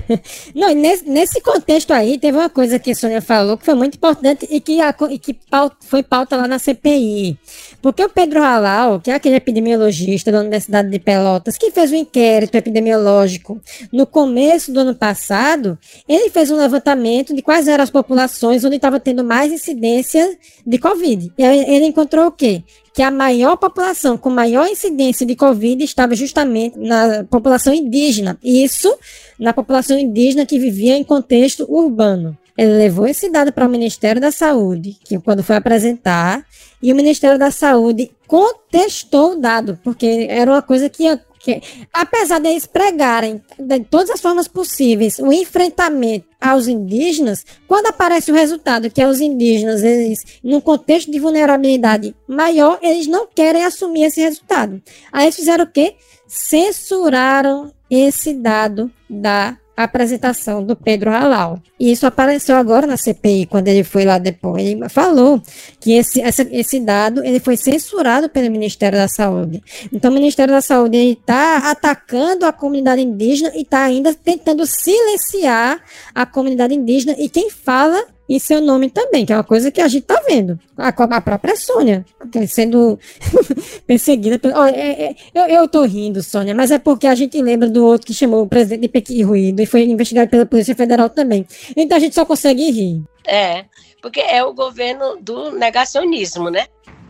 Não, 0.54 0.72
nesse, 0.74 1.08
nesse 1.08 1.40
contexto 1.40 1.92
aí, 1.92 2.18
teve 2.18 2.36
uma 2.38 2.48
coisa 2.48 2.78
que 2.78 2.90
a 2.90 2.94
Sônia 2.94 3.20
falou 3.22 3.56
que 3.56 3.64
foi 3.64 3.74
muito 3.74 3.94
importante 3.96 4.46
e 4.50 4.60
que, 4.60 4.80
a 4.80 4.94
e 5.10 5.18
que 5.18 5.34
pau- 5.34 5.70
foi 5.80 6.02
pauta 6.02 6.36
lá 6.36 6.46
na 6.48 6.58
CPI. 6.58 7.38
Porque 7.82 8.04
o 8.04 8.08
Pedro 8.08 8.42
Halal, 8.42 9.00
que 9.00 9.10
é 9.10 9.14
aquele 9.14 9.36
epidemiologista 9.36 10.30
da 10.30 10.40
Universidade 10.40 10.90
de 10.90 10.98
Pelotas, 10.98 11.56
que 11.56 11.70
fez 11.70 11.90
um 11.92 11.96
inquérito 11.96 12.54
epidemiológico 12.56 13.60
no 13.92 14.06
começo 14.06 14.72
do 14.72 14.80
ano 14.80 14.94
passado, 14.94 15.78
ele 16.08 16.30
fez 16.30 16.50
um 16.50 16.56
levantamento 16.56 17.34
de 17.34 17.42
quais 17.42 17.68
eram 17.68 17.82
as 17.84 17.90
populações 17.90 18.64
onde 18.64 18.76
estava 18.76 19.00
tendo 19.00 19.24
mais 19.24 19.52
incidência 19.52 20.38
de 20.66 20.78
Covid. 20.78 21.32
E 21.38 21.44
aí 21.44 21.74
ele 21.74 21.86
encontrou 21.86 22.26
o 22.26 22.32
quê? 22.32 22.62
Que 22.92 23.02
a 23.02 23.10
maior 23.10 23.56
população 23.56 24.16
com 24.16 24.30
maior 24.30 24.66
incidência 24.66 25.24
de 25.24 25.36
Covid 25.36 25.82
estava 25.84 26.14
justamente 26.14 26.78
na 26.78 27.24
população 27.24 27.72
indígena. 27.72 28.38
Isso 28.42 28.96
na 29.38 29.52
população 29.52 29.98
indígena 29.98 30.44
que 30.44 30.58
vivia 30.58 30.96
em 30.96 31.04
contexto 31.04 31.66
urbano. 31.68 32.36
Ele 32.56 32.76
levou 32.76 33.06
esse 33.06 33.30
dado 33.30 33.52
para 33.52 33.66
o 33.66 33.70
Ministério 33.70 34.20
da 34.20 34.30
Saúde, 34.30 34.96
que 35.04 35.18
quando 35.18 35.42
foi 35.42 35.56
apresentar, 35.56 36.44
e 36.82 36.92
o 36.92 36.96
Ministério 36.96 37.38
da 37.38 37.50
Saúde 37.50 38.10
contestou 38.26 39.32
o 39.32 39.36
dado, 39.36 39.78
porque 39.82 40.26
era 40.28 40.50
uma 40.50 40.62
coisa 40.62 40.88
que, 40.88 41.04
que 41.40 41.62
apesar 41.92 42.38
de 42.38 42.48
eles 42.50 42.66
pregarem 42.66 43.42
de 43.58 43.80
todas 43.80 44.10
as 44.10 44.20
formas 44.20 44.46
possíveis 44.46 45.18
o 45.18 45.32
enfrentamento 45.32 46.28
aos 46.40 46.68
indígenas, 46.68 47.44
quando 47.66 47.86
aparece 47.86 48.30
o 48.30 48.34
resultado 48.34 48.90
que 48.90 49.00
é 49.00 49.08
os 49.08 49.20
indígenas, 49.20 49.82
eles, 49.82 50.18
num 50.44 50.60
contexto 50.60 51.10
de 51.10 51.18
vulnerabilidade 51.18 52.14
maior, 52.28 52.78
eles 52.82 53.06
não 53.06 53.26
querem 53.26 53.64
assumir 53.64 54.04
esse 54.04 54.20
resultado. 54.20 54.82
Aí 55.10 55.24
eles 55.24 55.36
fizeram 55.36 55.64
o 55.64 55.70
quê? 55.70 55.96
Censuraram 56.26 57.72
esse 57.90 58.34
dado 58.34 58.90
da 59.08 59.58
apresentação 59.84 60.64
do 60.64 60.76
Pedro 60.76 61.10
Halal. 61.10 61.60
E 61.78 61.92
isso 61.92 62.06
apareceu 62.06 62.56
agora 62.56 62.86
na 62.86 62.96
CPI, 62.96 63.46
quando 63.46 63.68
ele 63.68 63.84
foi 63.84 64.04
lá 64.04 64.18
depois. 64.18 64.62
Ele 64.64 64.88
falou 64.88 65.42
que 65.80 65.92
esse, 65.92 66.20
esse 66.20 66.80
dado 66.80 67.24
ele 67.24 67.40
foi 67.40 67.56
censurado 67.56 68.28
pelo 68.28 68.50
Ministério 68.50 68.98
da 68.98 69.08
Saúde. 69.08 69.62
Então, 69.92 70.10
o 70.10 70.14
Ministério 70.14 70.52
da 70.52 70.60
Saúde 70.60 70.96
está 70.96 71.70
atacando 71.70 72.46
a 72.46 72.52
comunidade 72.52 73.00
indígena 73.00 73.52
e 73.54 73.62
está 73.62 73.82
ainda 73.82 74.14
tentando 74.14 74.66
silenciar 74.66 75.80
a 76.14 76.26
comunidade 76.26 76.74
indígena 76.74 77.14
e 77.18 77.28
quem 77.28 77.50
fala 77.50 78.04
em 78.30 78.38
seu 78.38 78.60
nome 78.60 78.88
também, 78.88 79.26
que 79.26 79.32
é 79.32 79.36
uma 79.36 79.42
coisa 79.42 79.72
que 79.72 79.80
a 79.80 79.88
gente 79.88 80.02
está 80.02 80.22
vendo. 80.28 80.56
A, 80.78 80.88
a 80.88 81.20
própria 81.20 81.56
Sônia 81.56 82.06
que 82.30 82.46
sendo 82.46 82.96
perseguida. 83.86 84.40
É- 84.72 85.04
é- 85.06 85.16
eu, 85.34 85.46
eu 85.62 85.68
tô 85.68 85.82
rindo, 85.82 86.22
Sônia, 86.22 86.54
mas 86.54 86.70
é 86.70 86.78
porque 86.78 87.08
a 87.08 87.14
gente 87.16 87.42
lembra 87.42 87.68
do 87.68 87.84
outro 87.84 88.06
que 88.06 88.14
chamou 88.14 88.42
o 88.42 88.48
presidente 88.48 88.82
de 88.82 88.88
Pequim 88.88 89.22
Ruído 89.24 89.60
e 89.60 89.66
foi 89.66 89.82
investigado 89.82 90.30
pela 90.30 90.46
Polícia 90.46 90.76
Federal 90.76 91.10
também. 91.10 91.44
Então 91.76 91.96
a 91.96 92.00
gente 92.00 92.14
só 92.14 92.24
consegue 92.24 92.70
rir. 92.70 93.02
É, 93.26 93.64
porque 94.00 94.20
é 94.20 94.44
o 94.44 94.54
governo 94.54 95.16
do 95.20 95.50
negacionismo, 95.50 96.50
né? 96.50 96.66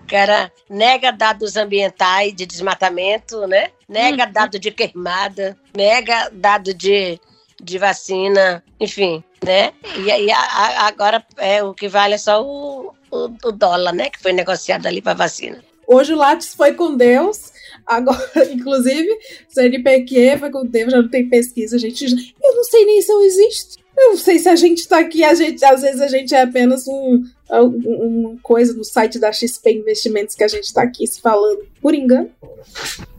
Que 0.09 0.17
era 0.17 0.51
nega 0.71 1.13
dados 1.13 1.57
ambientais 1.57 2.35
de 2.35 2.47
desmatamento, 2.47 3.47
né? 3.47 3.69
Nega 3.87 4.25
dado 4.25 4.59
de 4.59 4.71
queimada, 4.71 5.55
nega 5.77 6.31
dado 6.33 6.73
de, 6.73 7.21
de 7.63 7.79
vacina, 7.79 8.63
enfim, 8.79 9.23
né? 9.45 9.73
E 9.99 10.11
aí 10.11 10.31
agora 10.31 11.25
é, 11.37 11.63
o 11.63 11.75
que 11.75 11.89
vale 11.89 12.15
é 12.15 12.19
só 12.19 12.43
o, 12.43 12.93
o, 13.11 13.31
o 13.45 13.53
dólar, 13.53 13.93
né? 13.93 14.11
Que 14.11 14.19
foi 14.21 14.33
negociado 14.33 14.87
ali 14.87 15.01
para 15.03 15.15
vacina. 15.15 15.63
Hoje 15.87 16.13
o 16.13 16.17
Lattes 16.17 16.55
foi 16.55 16.75
com 16.75 16.97
Deus. 16.97 17.53
Agora, 17.87 18.21
inclusive, 18.53 19.09
CNPq 19.49 20.39
foi 20.39 20.51
com 20.51 20.65
Deus, 20.65 20.93
já 20.93 21.03
não 21.03 21.09
tem 21.09 21.29
pesquisa, 21.29 21.79
gente. 21.79 22.05
Eu 22.43 22.55
não 22.55 22.65
sei 22.65 22.85
nem 22.85 23.03
se 23.03 23.11
eu 23.11 23.21
existo. 23.23 23.81
Eu 24.03 24.11
não 24.13 24.17
sei 24.17 24.39
se 24.39 24.49
a 24.49 24.57
gente 24.57 24.89
tá 24.89 24.99
aqui, 24.99 25.23
a 25.23 25.35
gente, 25.35 25.63
às 25.65 25.83
vezes 25.83 26.01
a 26.01 26.09
gente 26.09 26.35
é 26.35 26.41
apenas 26.43 26.89
um, 26.89 27.23
um- 27.53 28.29
uma 28.31 28.39
coisa 28.43 28.73
no 28.73 28.83
site 28.83 29.19
da 29.19 29.31
XP 29.31 29.73
Investimentos 29.73 30.35
que 30.35 30.43
a 30.43 30.49
gente 30.49 30.73
tá 30.73 30.83
aqui 30.83 31.07
se 31.07 31.21
falando 31.21 31.67
por 31.83 31.95
engano. 31.95 32.31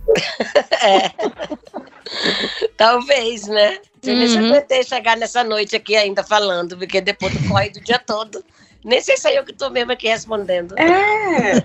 Talvez, 2.78 3.48
né? 3.48 3.78
Você 4.02 4.16
nem 4.16 4.28
se 4.28 4.38
Uhum. 4.38 4.48
aguentei 4.48 4.84
chegar 4.84 5.16
nessa 5.18 5.44
noite 5.44 5.76
aqui 5.76 5.96
ainda 5.96 6.24
falando, 6.24 6.78
porque 6.78 7.00
depois 7.00 7.34
do 7.34 7.48
corre 7.48 7.70
do 7.70 7.80
dia 7.82 8.00
todo. 8.00 8.44
Nem 8.84 9.00
sei 9.00 9.16
se 9.16 9.28
é 9.28 9.38
eu 9.38 9.46
que 9.46 9.54
tô 9.54 9.70
mesmo 9.70 9.92
aqui 9.92 10.08
respondendo. 10.08 10.74
É. 10.80 11.64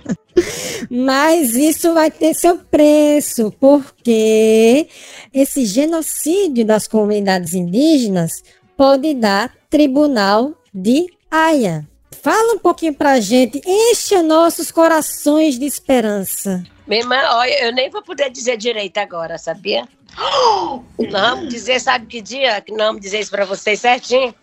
Mas 0.90 1.54
isso 1.54 1.94
vai 1.94 2.10
ter 2.10 2.34
seu 2.34 2.58
preço, 2.58 3.50
porque 3.58 4.86
esse 5.32 5.64
genocídio 5.64 6.66
das 6.66 6.86
comunidades 6.86 7.54
indígenas 7.54 8.42
pode 8.76 9.14
dar 9.14 9.52
tribunal 9.70 10.52
de 10.72 11.06
Haia. 11.30 11.86
Fala 12.22 12.54
um 12.54 12.58
pouquinho 12.58 12.94
pra 12.94 13.20
gente, 13.20 13.60
encha 13.66 14.22
nossos 14.22 14.70
corações 14.70 15.58
de 15.58 15.64
esperança. 15.64 16.62
Minha 16.86 17.00
irmã, 17.00 17.16
olha, 17.30 17.64
eu 17.64 17.72
nem 17.72 17.90
vou 17.90 18.02
poder 18.02 18.30
dizer 18.30 18.56
direito 18.56 18.98
agora, 18.98 19.38
sabia? 19.38 19.86
Nós 20.98 21.30
vamos 21.30 21.48
dizer, 21.48 21.80
sabe 21.80 22.06
que 22.06 22.20
dia? 22.20 22.60
Que 22.60 22.72
nós 22.72 22.86
vamos 22.86 23.02
dizer 23.02 23.20
isso 23.20 23.30
pra 23.30 23.44
vocês 23.44 23.80
certinho? 23.80 24.34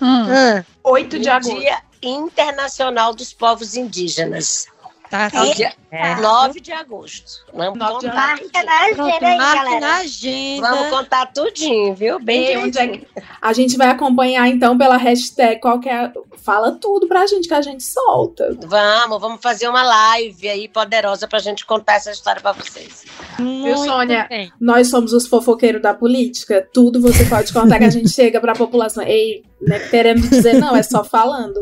Ah. 0.00 0.64
8 0.84 1.18
de 1.18 1.28
agosto. 1.28 1.58
Dia 1.58 1.80
Internacional 2.02 3.14
dos 3.14 3.32
Povos 3.32 3.76
Indígenas. 3.76 4.66
Tá 5.10 5.30
É 5.32 5.40
o 5.42 5.54
dia 5.54 5.72
certo. 5.90 6.22
9 6.22 6.60
de 6.60 6.72
agosto. 6.72 7.32
Vamos 7.54 7.78
Nove 7.78 8.00
de 8.00 8.06
contar. 8.06 8.32
agosto. 8.34 8.42
Marca 8.52 8.62
na 8.64 8.80
agenda 8.84 9.26
aí, 9.26 9.36
Marca 9.38 9.64
galera. 9.64 9.80
na 9.80 9.96
agenda. 9.98 10.70
Vamos 10.70 10.90
contar 10.90 11.26
tudinho, 11.32 11.94
viu? 11.94 12.18
Bem 12.18 12.58
onde 12.58 12.78
é 12.78 12.88
que- 12.88 13.06
A 13.40 13.52
gente 13.52 13.76
vai 13.76 13.88
acompanhar 13.88 14.46
então 14.48 14.76
pela 14.76 14.96
hashtag 14.96 15.60
qualquer. 15.60 16.12
Fala 16.44 16.72
tudo 16.72 17.08
pra 17.08 17.26
gente 17.26 17.48
que 17.48 17.54
a 17.54 17.62
gente 17.62 17.82
solta. 17.82 18.56
Vamos, 18.66 19.20
vamos 19.20 19.40
fazer 19.42 19.68
uma 19.68 19.82
live 19.82 20.48
aí 20.48 20.68
poderosa 20.68 21.26
pra 21.26 21.38
gente 21.40 21.64
contar 21.66 21.94
essa 21.94 22.10
história 22.12 22.40
pra 22.40 22.52
vocês. 22.52 23.04
Viu, 23.38 23.76
Sônia? 23.78 24.28
Nós 24.60 24.88
somos 24.88 25.12
os 25.12 25.26
fofoqueiros 25.26 25.82
da 25.82 25.92
política. 25.92 26.66
Tudo 26.72 27.00
você 27.00 27.24
pode 27.24 27.52
contar 27.52 27.78
que 27.78 27.84
a 27.84 27.90
gente 27.90 28.08
chega 28.14 28.40
pra 28.40 28.54
população. 28.54 29.02
Ei, 29.02 29.42
não 29.60 29.74
é 29.76 29.80
querendo 29.80 30.28
dizer, 30.28 30.54
não, 30.54 30.76
é 30.76 30.82
só 30.84 31.02
falando. 31.02 31.60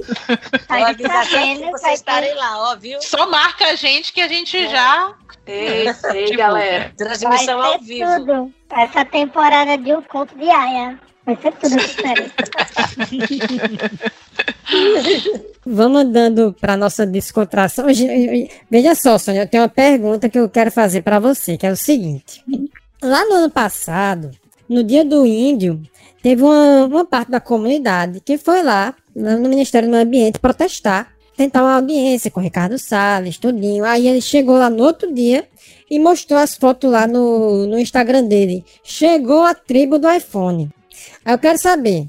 Avisar 0.68 1.24
sempre 1.26 1.64
que 1.64 1.70
vocês 1.70 1.94
estarem 1.94 2.34
lá, 2.34 2.70
ó, 2.72 2.76
viu? 2.76 3.00
Só 3.00 3.26
marca 3.34 3.66
a 3.66 3.74
gente 3.74 4.12
que 4.12 4.20
a 4.20 4.28
gente 4.28 4.68
já. 4.68 5.12
Ei, 5.46 5.88
ei, 5.88 5.92
Tipo, 6.26 6.38
galera. 6.38 6.92
Transmissão 6.96 7.58
Vai 7.58 7.72
ao 7.72 7.78
ser 7.80 7.84
vivo. 7.84 8.16
tudo. 8.16 8.54
Essa 8.70 9.04
temporada 9.04 9.76
de 9.76 9.92
um 9.92 10.02
conto 10.02 10.36
de 10.38 10.48
Aya. 10.48 10.98
Vai 11.26 11.36
ser 11.36 11.52
tudo. 11.52 11.74
Vamos 15.66 16.12
dando 16.12 16.54
para 16.60 16.76
nossa 16.76 17.06
descontração. 17.06 17.86
Veja 18.70 18.94
só, 18.94 19.18
Sônia, 19.18 19.42
eu 19.42 19.48
tenho 19.48 19.62
uma 19.62 19.68
pergunta 19.68 20.28
que 20.28 20.38
eu 20.38 20.48
quero 20.48 20.70
fazer 20.70 21.02
para 21.02 21.18
você, 21.18 21.56
que 21.56 21.66
é 21.66 21.72
o 21.72 21.76
seguinte. 21.76 22.42
Lá 23.02 23.24
no 23.26 23.34
ano 23.36 23.50
passado, 23.50 24.30
no 24.68 24.84
dia 24.84 25.04
do 25.04 25.26
índio, 25.26 25.80
teve 26.22 26.42
uma, 26.42 26.84
uma 26.84 27.04
parte 27.04 27.30
da 27.30 27.40
comunidade 27.40 28.20
que 28.20 28.36
foi 28.36 28.62
lá 28.62 28.94
no 29.14 29.38
no 29.38 29.48
Ministério 29.48 29.88
do 29.88 29.92
Meio 29.92 30.04
Ambiente 30.04 30.38
protestar, 30.38 31.13
tentar 31.36 31.62
uma 31.62 31.76
audiência 31.76 32.30
com 32.30 32.40
o 32.40 32.42
Ricardo 32.42 32.78
Salles, 32.78 33.38
tudinho. 33.38 33.84
Aí 33.84 34.08
ele 34.08 34.20
chegou 34.20 34.56
lá 34.56 34.70
no 34.70 34.82
outro 34.82 35.12
dia 35.12 35.48
e 35.90 35.98
mostrou 35.98 36.38
as 36.38 36.54
fotos 36.54 36.90
lá 36.90 37.06
no, 37.06 37.66
no 37.66 37.78
Instagram 37.78 38.24
dele. 38.24 38.64
Chegou 38.82 39.42
a 39.42 39.54
tribo 39.54 39.98
do 39.98 40.10
iPhone. 40.10 40.70
Aí 41.24 41.34
eu 41.34 41.38
quero 41.38 41.58
saber, 41.58 42.08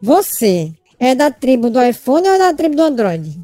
você 0.00 0.72
é 0.98 1.14
da 1.14 1.30
tribo 1.30 1.70
do 1.70 1.82
iPhone 1.82 2.28
ou 2.28 2.34
é 2.34 2.38
da 2.38 2.54
tribo 2.54 2.76
do 2.76 2.82
Android? 2.82 3.40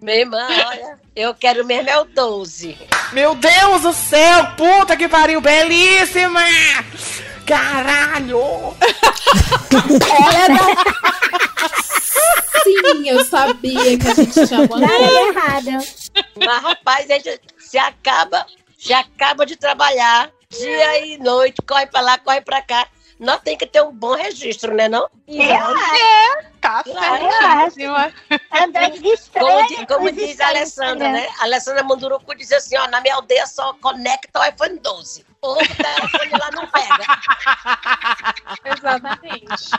Minha 0.00 0.16
irmã, 0.16 0.46
olha, 0.66 0.98
eu 1.14 1.34
quero 1.34 1.64
mesmo 1.64 1.90
é 1.90 1.98
o 1.98 2.04
12. 2.04 2.76
Meu 3.12 3.34
Deus 3.34 3.82
do 3.82 3.92
céu, 3.92 4.52
puta 4.56 4.96
que 4.96 5.08
pariu, 5.08 5.40
belíssima! 5.40 6.40
Caralho! 7.52 8.40
Olha, 9.68 10.48
da... 10.48 10.64
sim, 12.64 13.08
eu 13.10 13.22
sabia 13.26 13.98
que 13.98 14.08
a 14.08 14.14
gente 14.14 14.46
chamou 14.46 14.78
Nada 14.78 14.96
de 14.96 15.14
errado. 15.14 15.86
Mas, 16.34 16.62
rapaz, 16.62 17.10
a 17.10 17.18
gente 17.18 17.40
se 17.58 17.76
acaba, 17.76 18.46
se 18.78 18.94
acaba 18.94 19.44
de 19.44 19.56
trabalhar 19.56 20.30
dia 20.48 21.06
e 21.06 21.18
noite, 21.18 21.60
corre 21.66 21.84
pra 21.88 22.00
lá, 22.00 22.16
corre 22.16 22.40
pra 22.40 22.62
cá. 22.62 22.88
Nós 23.22 23.40
tem 23.42 23.56
que 23.56 23.66
ter 23.66 23.80
um 23.82 23.92
bom 23.92 24.14
registro, 24.16 24.74
né 24.74 24.88
não? 24.88 25.08
Eu 25.28 25.54
acho. 25.54 25.94
É, 25.94 26.42
tá 26.60 26.82
Claro. 26.82 27.24
Como, 28.88 29.00
distrai. 29.02 29.66
di- 29.68 29.86
como 29.86 30.10
diz 30.12 30.40
a 30.40 30.48
Alessandra, 30.48 31.08
né? 31.12 31.28
A 31.38 31.44
Alessandra 31.44 31.84
Munduruku 31.84 32.34
diz 32.34 32.50
assim, 32.52 32.76
ó, 32.76 32.88
na 32.88 33.00
minha 33.00 33.14
aldeia 33.14 33.46
só 33.46 33.74
conecta 33.74 34.40
o 34.40 34.44
iPhone 34.44 34.78
12. 34.80 35.24
Outro 35.40 35.66
telefone 35.76 36.30
lá 36.32 36.50
não 36.52 36.66
pega. 36.68 37.04
Exatamente. 38.76 39.70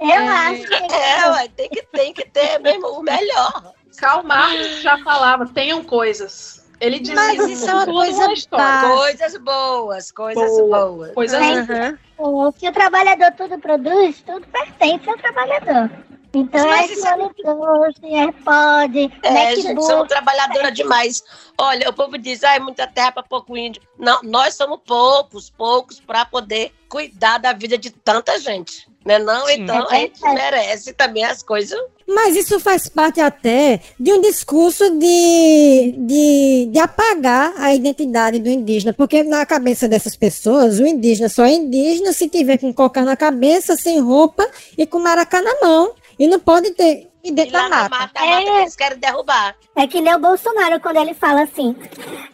Eu 0.00 0.28
acho 0.28 0.66
que 0.88 0.94
É, 0.94 1.30
ué, 1.30 1.48
tem 1.48 1.68
que, 1.68 1.82
tem 1.82 2.12
que 2.14 2.24
ter 2.24 2.58
mesmo 2.60 2.86
o 2.88 3.02
melhor. 3.02 3.74
Karl 3.98 4.22
Marx 4.22 4.80
já 4.82 4.96
falava, 5.04 5.46
tenham 5.48 5.84
coisas. 5.84 6.59
Ele 6.80 6.98
dizia 6.98 7.14
Mas 7.14 7.38
isso 7.48 7.68
é 7.68 7.74
uma 7.74 7.84
coisa 7.86 8.32
história. 8.32 8.64
básica. 8.64 8.96
Coisas 8.96 9.36
boas, 9.42 10.10
coisas 10.10 10.50
Boa. 10.58 10.86
boas. 10.86 11.12
Coisas 11.12 11.40
Aham. 11.40 11.98
o 12.18 12.52
que 12.52 12.68
o 12.68 12.72
trabalhador 12.72 13.32
tudo 13.36 13.58
produz, 13.58 14.22
tudo 14.22 14.46
pertence 14.48 15.08
ao 15.10 15.16
trabalhador. 15.18 15.90
Então 16.32 16.64
Mas 16.68 16.90
é 16.90 16.94
isso- 16.94 17.02
Doce, 17.42 18.14
AirPod, 18.14 19.12
É, 19.24 19.54
gente, 19.56 19.64
MacBook. 19.66 19.86
somos 19.86 20.08
trabalhadora 20.08 20.70
demais. 20.70 21.22
Olha, 21.58 21.88
o 21.88 21.92
povo 21.92 22.16
diz, 22.16 22.44
ah, 22.44 22.54
é 22.54 22.60
muita 22.60 22.86
terra 22.86 23.10
para 23.12 23.22
pouco 23.24 23.56
índio. 23.56 23.82
Não, 23.98 24.20
nós 24.22 24.54
somos 24.54 24.78
poucos, 24.86 25.50
poucos 25.50 25.98
para 26.00 26.24
poder 26.24 26.72
cuidar 26.88 27.38
da 27.38 27.52
vida 27.52 27.76
de 27.76 27.90
tanta 27.90 28.38
gente. 28.38 28.88
Né 29.04 29.18
não? 29.18 29.48
Então 29.50 29.88
a 29.88 29.94
gente 29.94 30.22
merece 30.22 30.92
também 30.92 31.24
as 31.24 31.42
coisas. 31.42 31.78
Mas 32.14 32.34
isso 32.36 32.58
faz 32.58 32.88
parte 32.88 33.20
até 33.20 33.80
de 33.98 34.12
um 34.12 34.20
discurso 34.20 34.90
de, 34.98 35.94
de, 35.96 36.68
de 36.72 36.78
apagar 36.78 37.54
a 37.56 37.74
identidade 37.74 38.38
do 38.40 38.48
indígena, 38.48 38.92
porque 38.92 39.22
na 39.22 39.46
cabeça 39.46 39.86
dessas 39.88 40.16
pessoas, 40.16 40.80
o 40.80 40.86
indígena 40.86 41.28
só 41.28 41.44
é 41.44 41.52
indígena 41.52 42.12
se 42.12 42.28
tiver 42.28 42.58
com 42.58 42.72
cocar 42.72 43.04
na 43.04 43.16
cabeça, 43.16 43.76
sem 43.76 44.00
roupa 44.00 44.46
e 44.76 44.86
com 44.86 44.98
maracá 44.98 45.40
na 45.40 45.54
mão. 45.62 45.92
E 46.18 46.26
não 46.26 46.38
pode 46.40 46.72
ter. 46.72 47.08
E 47.22 47.30
dentro 47.30 47.50
E 47.50 47.56
lá 47.56 47.62
da 47.64 47.68
na 47.68 47.76
mata. 47.82 47.96
mata, 47.96 48.20
a 48.20 48.26
mata 48.26 48.42
que 48.42 48.50
eles 48.50 48.76
querem 48.76 48.98
derrubar. 48.98 49.56
É 49.76 49.86
que 49.86 50.00
nem 50.00 50.14
o 50.14 50.18
Bolsonaro 50.18 50.80
quando 50.80 50.96
ele 50.96 51.14
fala 51.14 51.42
assim: 51.42 51.76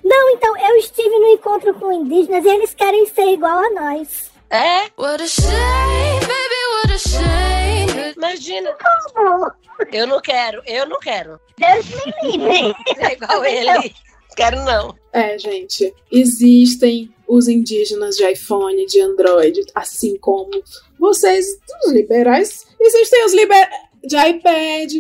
Não, 0.02 0.30
então 0.30 0.56
eu 0.58 0.76
estive 0.78 1.08
no 1.18 1.26
encontro 1.28 1.74
com 1.74 1.92
indígenas 1.92 2.44
e 2.44 2.48
eles 2.48 2.72
querem 2.74 3.06
ser 3.06 3.26
igual 3.32 3.58
a 3.58 3.70
nós. 3.70 4.30
É? 4.50 4.82
What 4.96 5.22
a 5.22 5.26
shame, 5.26 6.20
baby. 6.20 6.55
Imagina. 8.16 8.76
Como? 9.14 9.52
Eu 9.92 10.06
não 10.06 10.20
quero, 10.20 10.62
eu 10.66 10.86
não 10.86 10.98
quero. 10.98 11.38
Deus 11.58 11.86
me 11.86 12.30
livre. 12.30 12.74
É 12.98 13.12
igual 13.12 13.44
ele. 13.44 13.94
Quero 14.36 14.64
não. 14.64 14.94
É, 15.12 15.38
gente, 15.38 15.94
existem 16.12 17.10
os 17.26 17.48
indígenas 17.48 18.16
de 18.16 18.30
iPhone, 18.30 18.86
de 18.86 19.00
Android, 19.00 19.60
assim 19.74 20.16
como 20.18 20.50
vocês, 20.98 21.58
os 21.84 21.92
liberais, 21.92 22.66
existem 22.78 23.24
os 23.24 23.32
liber... 23.32 23.68
de 24.04 24.16
iPad, 24.16 24.92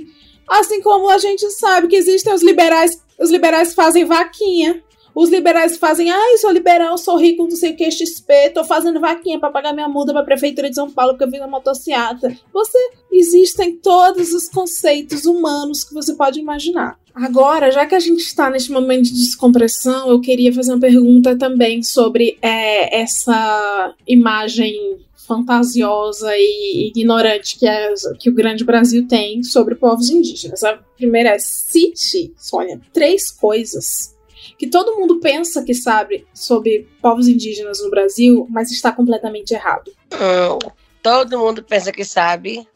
assim 0.48 0.80
como 0.80 1.10
a 1.10 1.18
gente 1.18 1.48
sabe 1.50 1.88
que 1.88 1.96
existem 1.96 2.32
os 2.32 2.42
liberais, 2.42 3.02
os 3.18 3.30
liberais 3.30 3.74
fazem 3.74 4.04
vaquinha. 4.04 4.82
Os 5.16 5.30
liberais 5.30 5.78
fazem, 5.78 6.10
ah, 6.10 6.32
eu 6.32 6.36
sou 6.36 6.50
liberal, 6.50 6.98
sou 6.98 7.16
rico, 7.16 7.44
não 7.44 7.50
sei 7.56 7.72
o 7.72 7.76
que, 7.76 7.90
XP, 7.90 8.50
tô 8.52 8.62
fazendo 8.64 9.00
vaquinha 9.00 9.40
pra 9.40 9.50
pagar 9.50 9.72
minha 9.72 9.88
multa 9.88 10.12
pra 10.12 10.22
prefeitura 10.22 10.68
de 10.68 10.74
São 10.74 10.90
Paulo 10.90 11.12
porque 11.12 11.24
eu 11.24 11.30
vim 11.30 11.38
na 11.38 11.48
motociata. 11.48 12.36
Você, 12.52 12.78
existem 13.10 13.76
todos 13.76 14.34
os 14.34 14.46
conceitos 14.50 15.24
humanos 15.24 15.84
que 15.84 15.94
você 15.94 16.14
pode 16.14 16.38
imaginar. 16.38 16.98
Agora, 17.14 17.70
já 17.70 17.86
que 17.86 17.94
a 17.94 17.98
gente 17.98 18.20
está 18.20 18.50
neste 18.50 18.70
momento 18.70 19.04
de 19.04 19.14
descompressão, 19.14 20.10
eu 20.10 20.20
queria 20.20 20.52
fazer 20.52 20.72
uma 20.72 20.80
pergunta 20.80 21.34
também 21.34 21.82
sobre 21.82 22.36
é, 22.42 23.00
essa 23.00 23.94
imagem 24.06 24.98
fantasiosa 25.26 26.30
e 26.36 26.88
ignorante 26.88 27.58
que, 27.58 27.66
é, 27.66 27.94
que 28.20 28.28
o 28.28 28.34
grande 28.34 28.64
Brasil 28.64 29.08
tem 29.08 29.42
sobre 29.42 29.76
povos 29.76 30.10
indígenas. 30.10 30.62
A 30.62 30.74
primeira 30.94 31.30
é 31.30 31.38
cite, 31.38 32.34
Sônia, 32.36 32.78
três 32.92 33.30
coisas 33.30 34.14
que 34.58 34.66
todo 34.66 34.96
mundo 34.96 35.20
pensa 35.20 35.62
que 35.62 35.74
sabe 35.74 36.26
sobre 36.32 36.88
povos 37.00 37.28
indígenas 37.28 37.80
no 37.82 37.90
Brasil, 37.90 38.46
mas 38.50 38.70
está 38.70 38.92
completamente 38.92 39.52
errado. 39.52 39.92
Hum, 40.12 40.58
todo 41.02 41.38
mundo 41.38 41.62
pensa 41.62 41.92
que 41.92 42.04
sabe, 42.04 42.66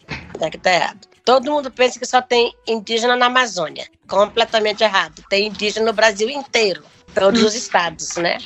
é 0.40 0.50
que 0.50 0.58
tá 0.58 0.72
errado. 0.72 1.08
Todo 1.24 1.50
mundo 1.50 1.70
pensa 1.70 1.98
que 1.98 2.06
só 2.06 2.20
tem 2.20 2.52
indígena 2.66 3.16
na 3.16 3.26
Amazônia. 3.26 3.86
Completamente 4.08 4.82
errado. 4.82 5.22
Tem 5.28 5.46
indígena 5.46 5.86
no 5.86 5.92
Brasil 5.92 6.28
inteiro, 6.28 6.82
todos 7.14 7.42
os 7.42 7.54
estados, 7.54 8.16
né? 8.16 8.38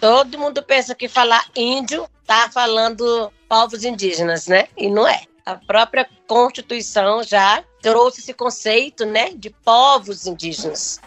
Todo 0.00 0.38
mundo 0.38 0.62
pensa 0.62 0.94
que 0.94 1.08
falar 1.08 1.44
índio 1.54 2.08
tá 2.26 2.50
falando 2.52 3.32
povos 3.48 3.84
indígenas, 3.84 4.46
né? 4.46 4.68
E 4.76 4.88
não 4.88 5.06
é. 5.06 5.22
A 5.44 5.54
própria 5.54 6.08
Constituição 6.26 7.22
já 7.22 7.64
trouxe 7.80 8.20
esse 8.20 8.34
conceito, 8.34 9.06
né, 9.06 9.30
de 9.34 9.48
povos 9.48 10.26
indígenas. 10.26 11.00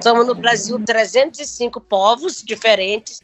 Somos 0.00 0.26
no 0.26 0.34
Brasil 0.34 0.82
305 0.84 1.80
povos 1.80 2.42
diferentes, 2.42 3.20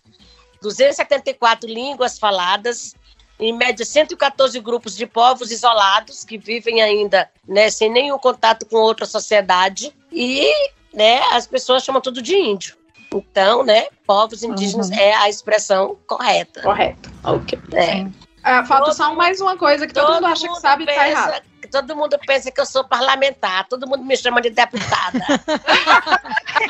274 0.62 1.68
línguas 1.68 2.18
faladas, 2.18 2.94
em 3.38 3.52
média 3.56 3.84
114 3.84 4.58
grupos 4.60 4.96
de 4.96 5.06
povos 5.06 5.50
isolados 5.50 6.24
que 6.24 6.36
vivem 6.36 6.82
ainda, 6.82 7.30
né, 7.46 7.70
sem 7.70 7.90
nenhum 7.90 8.18
contato 8.18 8.66
com 8.66 8.76
outra 8.76 9.06
sociedade 9.06 9.94
e, 10.10 10.50
né, 10.92 11.20
as 11.32 11.46
pessoas 11.46 11.84
chamam 11.84 12.00
tudo 12.00 12.20
de 12.20 12.34
índio. 12.34 12.76
Então, 13.14 13.62
né, 13.62 13.86
povos 14.06 14.42
indígenas 14.42 14.90
é 14.90 15.14
a 15.14 15.28
expressão 15.28 15.96
correta. 16.06 16.62
Correto. 16.62 17.10
Ok. 17.24 17.58
É. 17.72 18.06
Ah, 18.42 18.64
falta 18.64 18.92
só 18.92 19.14
mais 19.14 19.40
uma 19.40 19.56
coisa 19.56 19.86
que 19.86 19.94
todo, 19.94 20.14
mundo 20.14 20.26
acha 20.26 20.48
que 20.48 20.60
sabe 20.60 20.82
e 20.84 20.86
tá 20.86 20.92
pensa- 20.94 21.42
errado. 21.68 21.86
Todo 21.86 21.96
mundo 21.96 22.18
pensa 22.26 22.50
que 22.50 22.60
eu 22.60 22.66
sou 22.66 22.84
parlamentar, 22.84 23.66
todo 23.68 23.86
mundo 23.88 24.04
me 24.04 24.16
chama 24.16 24.40
de 24.40 24.50
deputada. 24.50 25.18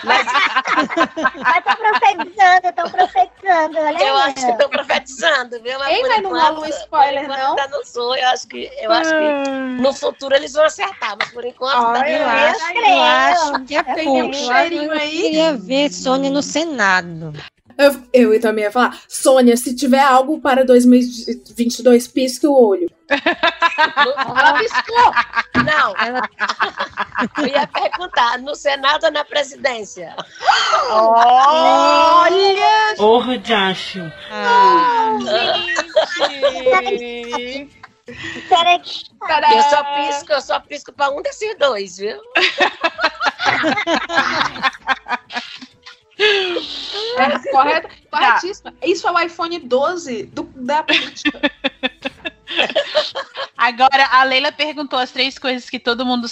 Mas 0.05 1.65
tá 1.65 1.77
profetizando, 1.77 2.69
estão 2.69 2.91
profetizando, 2.91 3.79
olha 3.79 3.99
Eu 4.05 4.17
acho 4.19 4.35
que 4.35 4.41
estão 4.51 4.69
profetizando, 4.69 5.63
viu? 5.63 5.83
Ei, 5.85 6.01
por 6.01 6.09
mas 6.09 6.23
não 6.23 6.31
enquanto- 6.31 6.55
rola 6.55 6.61
um 6.61 6.67
spoiler, 6.71 7.15
por 7.15 7.25
enquanto 7.25 7.39
não? 7.41 7.51
Ainda 7.51 7.69
não 7.69 7.85
sou. 7.85 8.17
Eu 8.17 8.29
acho 8.29 8.49
que, 8.49 8.71
eu 8.81 8.93
acho 8.93 9.11
que 9.11 9.51
no 9.83 9.93
futuro 9.95 10.35
eles 10.35 10.53
vão 10.53 10.65
acertar, 10.65 11.17
mas 11.19 11.31
por 11.31 11.45
enquanto 11.45 11.77
Olha, 11.79 12.01
tá 12.01 12.11
eu 12.11 12.29
acho-. 12.29 12.73
Eu 12.79 13.03
acho 13.03 13.65
que 13.65 13.77
é 13.77 13.83
Tem 13.83 14.05
pouco. 14.05 14.29
um 14.29 14.33
cheirinho 14.33 14.85
Eu 14.85 14.93
aí. 14.93 15.11
queria 15.23 15.53
ver 15.55 15.91
Sônia 15.93 16.31
no 16.31 16.43
Senado. 16.43 17.33
Eu, 17.79 18.03
eu 18.13 18.41
também 18.41 18.65
ia 18.65 18.73
falar, 18.73 19.01
Sônia, 19.07 19.57
se 19.57 19.73
tiver 19.73 20.03
algo 20.03 20.41
para 20.41 20.65
2022, 20.65 22.09
pisque 22.09 22.45
o 22.45 22.53
olho. 22.53 22.91
Ela 23.09 24.59
piscou. 24.59 25.13
Não. 25.65 25.95
Eu 27.39 27.47
ia 27.47 27.69
perguntar, 27.69 28.37
no 28.39 28.57
Senado 28.57 29.05
ou 29.05 29.13
na 29.13 29.25
presidência? 29.25 30.17
Olha! 30.91 32.97
Porra 32.97 33.39
de 33.39 33.55
acho. 33.55 34.01
Peraí. 38.49 38.81
Eu 39.57 39.63
só 39.63 39.85
pisco, 39.85 40.33
eu 40.33 40.41
só 40.41 40.59
pisco 40.59 40.93
pra 40.93 41.11
um 41.11 41.23
desses 41.23 41.57
dois, 41.59 41.99
viu? 41.99 42.19
É, 46.19 47.51
correto, 47.51 47.89
corretíssimo. 48.11 48.73
Isso 48.83 49.07
é 49.07 49.13
o 49.13 49.21
iPhone 49.21 49.59
12 49.59 50.25
do, 50.25 50.45
da 50.55 50.83
política. 50.83 51.41
Agora, 53.57 54.07
a 54.11 54.25
Leila 54.25 54.53
perguntou 54.53 54.99
as 54.99 55.11
três 55.11 55.39
coisas 55.39 55.71
que 55.71 55.79
todo 55.79 56.07
mundo 56.07 56.27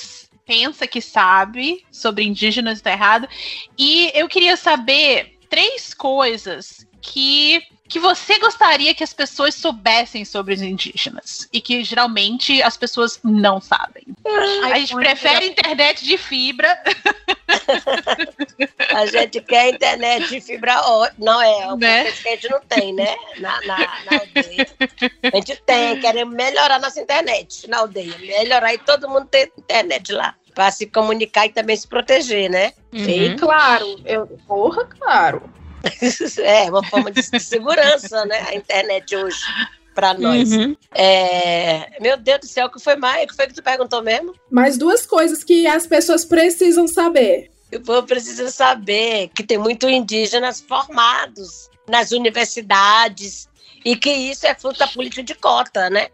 pensa 0.44 0.86
que 0.86 1.00
sabe 1.00 1.84
sobre 1.90 2.24
indígenas 2.24 2.78
e 2.78 2.82
tá 2.82 2.92
errado. 2.92 3.28
E 3.76 4.10
eu 4.14 4.28
queria 4.28 4.56
saber 4.56 5.36
três 5.48 5.92
coisas 5.92 6.86
que, 7.00 7.62
que 7.88 7.98
você 7.98 8.38
gostaria 8.38 8.94
que 8.94 9.04
as 9.04 9.12
pessoas 9.12 9.54
soubessem 9.54 10.24
sobre 10.24 10.54
os 10.54 10.62
indígenas. 10.62 11.48
E 11.52 11.60
que 11.60 11.84
geralmente 11.84 12.62
as 12.62 12.76
pessoas 12.76 13.20
não 13.22 13.60
sabem. 13.60 14.04
a 14.64 14.78
gente 14.78 14.94
prefere 14.94 15.46
internet 15.46 16.04
de 16.04 16.18
fibra. 16.18 16.82
A 18.90 19.06
gente 19.06 19.40
quer 19.40 19.70
internet 19.70 20.28
de 20.28 20.40
fibra. 20.40 20.74
Não 21.18 21.40
é, 21.40 21.66
uma 21.66 21.76
Né? 21.76 22.10
que 22.10 22.28
a 22.28 22.30
gente 22.32 22.50
não 22.50 22.60
tem, 22.60 22.92
né? 22.92 23.14
Na, 23.38 23.60
na, 23.62 23.76
na 23.78 24.18
aldeia. 24.20 24.68
A 25.32 25.36
gente 25.36 25.56
tem, 25.64 26.00
queremos 26.00 26.34
melhorar 26.34 26.80
nossa 26.80 27.00
internet 27.00 27.68
na 27.68 27.78
aldeia. 27.78 28.16
Melhorar 28.18 28.74
e 28.74 28.78
todo 28.78 29.08
mundo 29.08 29.26
ter 29.26 29.52
internet 29.58 30.12
lá. 30.12 30.34
Pra 30.54 30.70
se 30.70 30.86
comunicar 30.86 31.46
e 31.46 31.50
também 31.50 31.76
se 31.76 31.86
proteger, 31.86 32.50
né? 32.50 32.72
E 32.92 33.34
claro, 33.36 34.00
eu, 34.04 34.26
porra, 34.46 34.86
claro. 34.86 35.42
É, 36.42 36.70
uma 36.70 36.82
forma 36.84 37.10
de, 37.10 37.22
segurança, 37.40 38.24
né? 38.24 38.44
A 38.48 38.54
internet 38.54 39.14
hoje, 39.16 39.38
pra 39.94 40.14
nós. 40.14 40.52
Uhum. 40.52 40.76
É, 40.94 41.98
meu 42.00 42.16
Deus 42.16 42.40
do 42.40 42.46
céu, 42.46 42.66
o 42.66 42.70
que 42.70 42.80
foi 42.80 42.96
mais? 42.96 43.24
O 43.24 43.28
que 43.28 43.36
foi 43.36 43.46
que 43.46 43.54
tu 43.54 43.62
perguntou 43.62 44.02
mesmo? 44.02 44.34
Mais 44.50 44.76
duas 44.76 45.06
coisas 45.06 45.42
que 45.42 45.66
as 45.66 45.86
pessoas 45.86 46.24
precisam 46.24 46.86
saber. 46.86 47.50
O 47.74 47.80
povo 47.80 48.06
precisa 48.06 48.50
saber 48.50 49.30
que 49.34 49.42
tem 49.42 49.58
muito 49.58 49.88
indígenas 49.88 50.60
formados 50.60 51.68
nas 51.88 52.12
universidades 52.12 53.48
e 53.84 53.96
que 53.96 54.10
isso 54.10 54.46
é 54.46 54.54
fruto 54.54 54.78
da 54.78 54.88
política 54.88 55.22
de 55.22 55.34
cota, 55.34 55.88
né? 55.88 56.08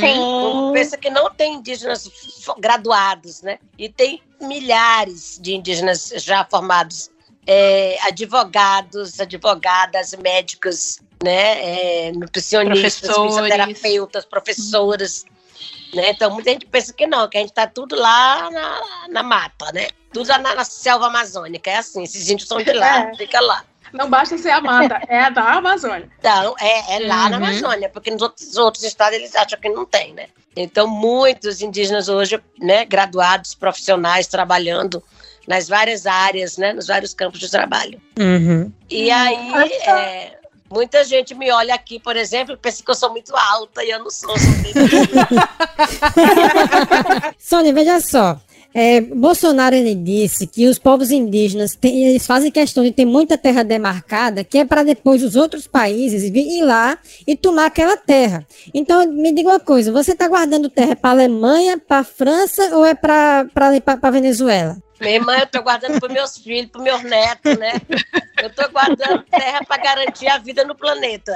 Sim. 0.00 0.18
O 0.18 0.52
povo 0.52 0.72
pensa 0.72 0.96
que 0.96 1.10
não 1.10 1.30
tem 1.30 1.54
indígenas 1.54 2.10
graduados, 2.58 3.42
né? 3.42 3.58
E 3.78 3.88
tem 3.88 4.20
milhares 4.40 5.38
de 5.40 5.54
indígenas 5.54 6.12
já 6.16 6.44
formados. 6.44 7.10
É, 7.50 7.96
advogados, 8.06 9.18
advogadas, 9.18 10.12
médicos, 10.22 10.98
né? 11.24 12.08
É, 12.08 12.12
nutricionistas, 12.12 13.00
Professores. 13.00 13.34
fisioterapeutas, 13.34 14.24
professoras. 14.26 15.24
Né? 15.94 16.10
Então, 16.10 16.30
muita 16.30 16.50
gente 16.50 16.66
pensa 16.66 16.92
que 16.92 17.06
não, 17.06 17.26
que 17.26 17.38
a 17.38 17.40
gente 17.40 17.54
tá 17.54 17.66
tudo 17.66 17.96
lá 17.96 18.50
na, 18.50 18.80
na 19.08 19.22
mata, 19.22 19.72
né? 19.72 19.88
Tudo 20.12 20.28
lá 20.28 20.36
na, 20.38 20.54
na 20.56 20.64
selva 20.64 21.06
amazônica. 21.06 21.70
É 21.70 21.76
assim, 21.78 22.02
esses 22.02 22.28
índios 22.28 22.46
são 22.46 22.58
de 22.62 22.72
lá, 22.72 23.08
É. 23.10 23.16
fica 23.16 23.40
lá. 23.40 23.64
Não 23.94 24.10
basta 24.10 24.36
ser 24.36 24.50
a 24.50 24.60
mata, 24.60 25.00
é 25.08 25.30
da 25.30 25.52
Amazônia. 25.54 26.10
Então, 26.18 26.54
é, 26.60 26.96
é 26.96 27.06
lá 27.08 27.30
na 27.30 27.38
Uhum. 27.38 27.44
Amazônia, 27.46 27.88
porque 27.88 28.10
nos 28.10 28.20
outros, 28.20 28.56
outros 28.58 28.84
estados 28.84 29.16
eles 29.16 29.34
acham 29.34 29.58
que 29.58 29.70
não 29.70 29.86
tem, 29.86 30.12
né? 30.12 30.26
Então, 30.54 30.86
muitos 30.86 31.62
indígenas 31.62 32.10
hoje, 32.10 32.38
né, 32.58 32.84
graduados, 32.84 33.54
profissionais, 33.54 34.26
trabalhando 34.26 35.02
nas 35.48 35.66
várias 35.66 36.06
áreas, 36.06 36.58
né, 36.58 36.74
nos 36.74 36.86
vários 36.86 37.14
campos 37.14 37.40
de 37.40 37.50
trabalho. 37.50 37.98
Uhum. 38.18 38.70
E 38.90 39.10
aí, 39.10 39.50
é, 39.86 40.36
muita 40.70 41.02
gente 41.04 41.34
me 41.34 41.50
olha 41.50 41.74
aqui, 41.74 41.98
por 41.98 42.16
exemplo, 42.16 42.52
e 42.52 42.56
pensa 42.58 42.82
que 42.84 42.90
eu 42.90 42.94
sou 42.94 43.08
muito 43.10 43.34
alta 43.34 43.82
e 43.82 43.88
eu 43.88 43.98
não 43.98 44.10
sou. 44.10 44.36
sou 44.38 44.48
Sônia, 47.38 47.72
veja 47.72 47.98
só. 47.98 48.38
É, 48.74 49.00
Bolsonaro 49.00 49.74
ele 49.74 49.94
disse 49.94 50.46
que 50.46 50.66
os 50.66 50.78
povos 50.78 51.10
indígenas 51.10 51.76
eles 51.82 52.26
fazem 52.26 52.50
questão 52.50 52.84
de 52.84 52.92
ter 52.92 53.06
muita 53.06 53.38
terra 53.38 53.62
demarcada, 53.62 54.44
que 54.44 54.58
é 54.58 54.64
para 54.64 54.82
depois 54.82 55.22
os 55.22 55.36
outros 55.36 55.66
países 55.66 56.30
vir 56.30 56.46
ir 56.46 56.62
lá 56.62 56.98
e 57.26 57.34
tomar 57.34 57.66
aquela 57.66 57.96
terra. 57.96 58.46
Então, 58.72 59.10
me 59.10 59.32
diga 59.32 59.48
uma 59.48 59.60
coisa: 59.60 59.90
você 59.90 60.12
está 60.12 60.28
guardando 60.28 60.68
terra 60.68 60.94
para 60.94 61.10
Alemanha, 61.10 61.78
para 61.78 62.04
França 62.04 62.76
ou 62.76 62.84
é 62.84 62.94
para 62.94 63.48
Venezuela? 64.12 64.76
Minha 65.00 65.14
irmã, 65.14 65.38
eu 65.38 65.46
tô 65.46 65.62
guardando 65.62 65.98
para 66.00 66.12
meus 66.12 66.36
filhos, 66.36 66.70
para 66.70 66.82
meus 66.82 67.02
netos, 67.02 67.56
né? 67.56 67.72
Eu 68.42 68.54
tô 68.54 68.68
guardando 68.68 69.22
terra 69.30 69.64
para 69.64 69.82
garantir 69.82 70.28
a 70.28 70.38
vida 70.38 70.64
no 70.64 70.74
planeta. 70.74 71.32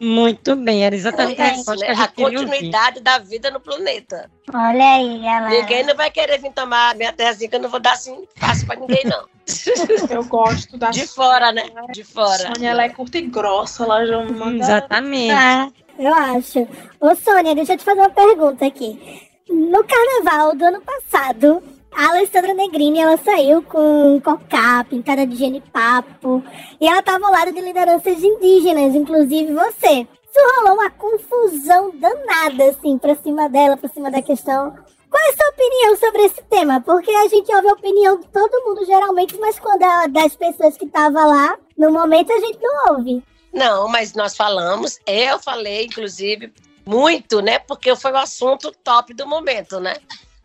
Muito 0.00 0.56
bem, 0.56 0.84
era 0.84 0.94
exatamente 0.94 1.40
É 1.40 1.44
a 1.44 1.54
isso, 1.54 1.70
né? 1.76 1.86
que 1.86 1.92
a 2.00 2.04
A 2.04 2.08
queria 2.08 2.38
ouvir. 2.40 2.50
continuidade 2.50 3.00
da 3.00 3.18
vida 3.18 3.50
no 3.50 3.60
planeta. 3.60 4.30
Olha 4.52 4.94
aí, 4.94 5.18
galera. 5.20 5.48
Ninguém 5.48 5.84
não 5.84 5.94
vai 5.94 6.10
querer 6.10 6.38
vir 6.40 6.52
tomar 6.52 6.94
minha 6.94 7.12
terrazinha, 7.12 7.48
que 7.48 7.56
eu 7.56 7.60
não 7.60 7.68
vou 7.70 7.80
dar 7.80 7.92
assim 7.92 8.24
fácil 8.36 8.66
pra 8.66 8.76
ninguém, 8.76 9.02
não. 9.04 9.24
Eu 10.10 10.24
gosto 10.24 10.76
da 10.76 10.90
De 10.90 11.06
fora, 11.06 11.52
né? 11.52 11.64
De 11.92 12.02
fora. 12.04 12.52
Sônia, 12.54 12.70
ela 12.70 12.82
é 12.84 12.88
curta 12.88 13.18
e 13.18 13.22
grossa, 13.22 13.84
ela 13.84 14.04
já 14.04 14.24
manda... 14.24 14.58
Exatamente. 14.64 15.32
Ah, 15.32 15.68
eu 15.98 16.12
acho. 16.14 16.66
Ô, 17.00 17.14
Sônia, 17.14 17.54
deixa 17.54 17.74
eu 17.74 17.78
te 17.78 17.84
fazer 17.84 18.00
uma 18.00 18.10
pergunta 18.10 18.66
aqui. 18.66 19.22
No 19.48 19.84
carnaval 19.84 20.56
do 20.56 20.64
ano 20.64 20.80
passado, 20.82 21.62
a 21.96 22.10
Alessandra 22.10 22.52
Negrini, 22.52 23.00
ela 23.00 23.16
saiu 23.16 23.62
com 23.62 24.20
cocá, 24.20 24.84
pintada 24.84 25.26
de 25.26 25.34
genipapo, 25.34 26.44
e 26.78 26.86
ela 26.86 27.02
tava 27.02 27.24
ao 27.24 27.32
lado 27.32 27.52
de 27.52 27.60
lideranças 27.62 28.22
indígenas, 28.22 28.94
inclusive 28.94 29.54
você. 29.54 30.06
Isso 30.28 30.56
rolou 30.56 30.74
uma 30.74 30.90
confusão 30.90 31.90
danada, 31.94 32.64
assim, 32.64 32.98
pra 32.98 33.14
cima 33.14 33.48
dela, 33.48 33.78
pra 33.78 33.88
cima 33.88 34.10
da 34.10 34.20
questão. 34.20 34.76
Qual 35.08 35.24
é 35.24 35.30
a 35.30 35.36
sua 35.36 35.48
opinião 35.48 35.96
sobre 35.96 36.22
esse 36.26 36.42
tema? 36.42 36.82
Porque 36.82 37.10
a 37.10 37.28
gente 37.28 37.54
ouve 37.54 37.68
a 37.68 37.72
opinião 37.72 38.20
de 38.20 38.28
todo 38.28 38.64
mundo, 38.66 38.84
geralmente, 38.84 39.34
mas 39.38 39.58
quando 39.58 39.82
é 39.82 40.08
das 40.08 40.36
pessoas 40.36 40.76
que 40.76 40.84
estavam 40.84 41.28
lá, 41.30 41.56
no 41.78 41.90
momento 41.90 42.30
a 42.30 42.40
gente 42.40 42.58
não 42.60 42.94
ouve. 42.94 43.24
Não, 43.54 43.88
mas 43.88 44.12
nós 44.12 44.36
falamos, 44.36 44.98
eu 45.06 45.38
falei, 45.38 45.86
inclusive, 45.86 46.52
muito, 46.84 47.40
né? 47.40 47.58
Porque 47.58 47.96
foi 47.96 48.12
o 48.12 48.18
assunto 48.18 48.70
top 48.84 49.14
do 49.14 49.26
momento, 49.26 49.80
né? 49.80 49.96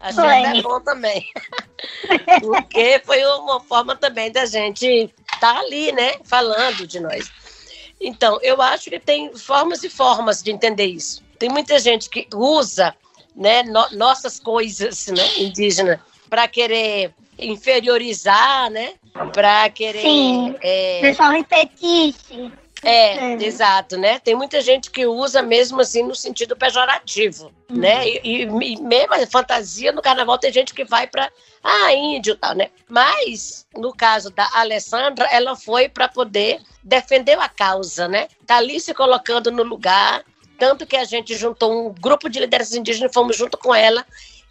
Que 0.07 0.13
Foi. 0.13 0.43
é 0.43 0.61
bom 0.61 0.79
também. 0.79 1.25
Porque 2.41 3.01
foi 3.05 3.23
uma 3.25 3.59
forma 3.59 3.95
também 3.95 4.31
da 4.31 4.45
gente 4.45 5.11
estar 5.33 5.57
ali, 5.57 5.91
né? 5.91 6.15
Falando 6.23 6.85
de 6.87 6.99
nós. 6.99 7.31
Então, 7.99 8.39
eu 8.41 8.61
acho 8.61 8.89
que 8.89 8.99
tem 8.99 9.33
formas 9.35 9.83
e 9.83 9.89
formas 9.89 10.41
de 10.41 10.51
entender 10.51 10.85
isso. 10.85 11.23
Tem 11.37 11.49
muita 11.49 11.77
gente 11.79 12.09
que 12.09 12.27
usa 12.33 12.95
né, 13.35 13.63
no- 13.63 13.89
nossas 13.91 14.39
coisas 14.39 15.07
né, 15.07 15.23
indígenas 15.37 15.99
para 16.29 16.47
querer 16.47 17.13
inferiorizar, 17.37 18.69
né? 18.71 18.93
Para 19.33 19.69
querer. 19.69 20.01
Sim. 20.01 20.55
é, 20.61 20.99
Pessoal 21.01 21.31
repetisse. 21.31 22.51
É, 22.83 23.33
exato, 23.43 23.97
né? 23.97 24.19
Tem 24.19 24.35
muita 24.35 24.59
gente 24.61 24.89
que 24.89 25.05
usa 25.05 25.41
mesmo 25.41 25.81
assim 25.81 26.03
no 26.03 26.15
sentido 26.15 26.55
pejorativo, 26.55 27.51
né? 27.69 28.07
E, 28.07 28.21
e- 28.23 28.73
e 28.73 28.81
mesmo 28.81 29.13
a 29.13 29.27
fantasia 29.27 29.91
no 29.91 30.01
carnaval 30.01 30.37
tem 30.37 30.51
gente 30.51 30.73
que 30.73 30.83
vai 30.83 31.05
para 31.07 31.31
ah, 31.63 31.93
índio 31.93 32.33
e 32.33 32.37
tal, 32.37 32.55
né? 32.55 32.69
Mas 32.89 33.67
no 33.75 33.93
caso 33.93 34.31
da 34.31 34.49
Alessandra, 34.53 35.25
ela 35.31 35.55
foi 35.55 35.87
para 35.87 36.07
poder 36.07 36.59
defender 36.83 37.37
a 37.39 37.47
causa, 37.47 38.07
né? 38.07 38.27
Tá 38.47 38.57
ali 38.57 38.79
se 38.79 38.93
colocando 38.93 39.51
no 39.51 39.61
lugar, 39.61 40.23
tanto 40.57 40.85
que 40.87 40.97
a 40.97 41.03
gente 41.03 41.35
juntou 41.35 41.87
um 41.87 41.93
grupo 41.93 42.29
de 42.29 42.39
lideranças 42.39 42.73
indígenas 42.75 43.11
e 43.11 43.13
fomos 43.13 43.37
junto 43.37 43.57
com 43.57 43.73
ela 43.75 44.05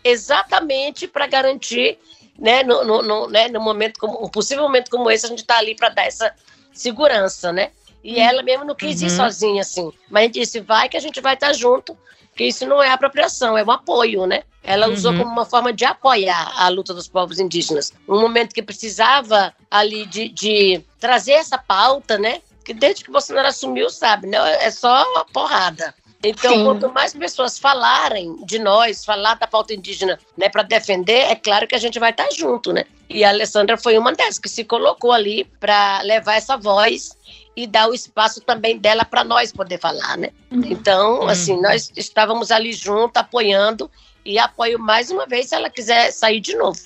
exatamente 0.04 1.06
para 1.06 1.26
garantir, 1.26 1.98
né, 2.38 2.62
no, 2.62 2.84
no, 2.84 3.02
no, 3.02 3.28
né, 3.28 3.48
no 3.48 3.60
momento 3.60 3.98
como 3.98 4.24
um 4.24 4.28
possível 4.28 4.62
momento 4.64 4.90
como 4.90 5.10
esse, 5.10 5.26
a 5.26 5.28
gente 5.28 5.44
tá 5.44 5.58
ali 5.58 5.74
para 5.74 5.90
dar 5.90 6.06
essa 6.06 6.34
segurança, 6.72 7.52
né? 7.52 7.70
E 8.02 8.18
ela 8.18 8.42
mesmo 8.42 8.64
não 8.64 8.74
quis 8.74 9.00
ir 9.00 9.04
Uhum. 9.04 9.10
sozinha, 9.10 9.60
assim. 9.62 9.92
Mas 10.10 10.22
a 10.22 10.26
gente 10.26 10.40
disse, 10.40 10.60
vai 10.60 10.88
que 10.88 10.96
a 10.96 11.00
gente 11.00 11.20
vai 11.20 11.34
estar 11.34 11.52
junto, 11.52 11.96
que 12.34 12.44
isso 12.44 12.66
não 12.66 12.82
é 12.82 12.90
apropriação, 12.90 13.56
é 13.58 13.62
um 13.64 13.70
apoio, 13.70 14.26
né? 14.26 14.42
Ela 14.62 14.88
usou 14.88 15.12
Uhum. 15.12 15.18
como 15.18 15.30
uma 15.32 15.44
forma 15.44 15.72
de 15.72 15.84
apoiar 15.84 16.52
a 16.56 16.68
luta 16.68 16.94
dos 16.94 17.08
povos 17.08 17.38
indígenas. 17.38 17.92
Um 18.08 18.20
momento 18.20 18.54
que 18.54 18.62
precisava 18.62 19.54
ali 19.70 20.06
de, 20.06 20.28
de 20.28 20.82
trazer 20.98 21.32
essa 21.32 21.58
pauta, 21.58 22.18
né? 22.18 22.40
Que 22.64 22.72
desde 22.74 23.04
que 23.04 23.10
Bolsonaro 23.10 23.48
assumiu, 23.48 23.90
sabe, 23.90 24.26
né? 24.26 24.38
É 24.64 24.70
só 24.70 25.24
porrada. 25.32 25.94
Então, 26.22 26.52
Sim. 26.54 26.64
quanto 26.64 26.92
mais 26.92 27.14
pessoas 27.14 27.58
falarem 27.58 28.36
de 28.44 28.58
nós, 28.58 29.02
falar 29.06 29.34
da 29.36 29.46
pauta 29.46 29.72
indígena, 29.72 30.18
né, 30.36 30.50
para 30.50 30.62
defender, 30.62 31.30
é 31.30 31.34
claro 31.34 31.66
que 31.66 31.74
a 31.74 31.78
gente 31.78 31.98
vai 31.98 32.10
estar 32.10 32.30
junto, 32.30 32.74
né? 32.74 32.84
E 33.08 33.24
a 33.24 33.30
Alessandra 33.30 33.78
foi 33.78 33.96
uma 33.96 34.12
dessas 34.12 34.38
que 34.38 34.48
se 34.48 34.62
colocou 34.62 35.12
ali 35.12 35.44
para 35.58 36.02
levar 36.02 36.34
essa 36.34 36.58
voz 36.58 37.16
e 37.62 37.66
dar 37.66 37.88
o 37.88 37.94
espaço 37.94 38.40
também 38.40 38.78
dela 38.78 39.04
para 39.04 39.22
nós 39.24 39.52
poder 39.52 39.78
falar, 39.78 40.16
né? 40.16 40.30
Então, 40.50 41.28
assim, 41.28 41.60
nós 41.60 41.92
estávamos 41.96 42.50
ali 42.50 42.72
junto, 42.72 43.16
apoiando 43.18 43.90
e 44.24 44.38
apoio 44.38 44.78
mais 44.78 45.10
uma 45.10 45.26
vez 45.26 45.48
se 45.48 45.54
ela 45.54 45.68
quiser 45.70 46.10
sair 46.12 46.40
de 46.40 46.56
novo. 46.56 46.78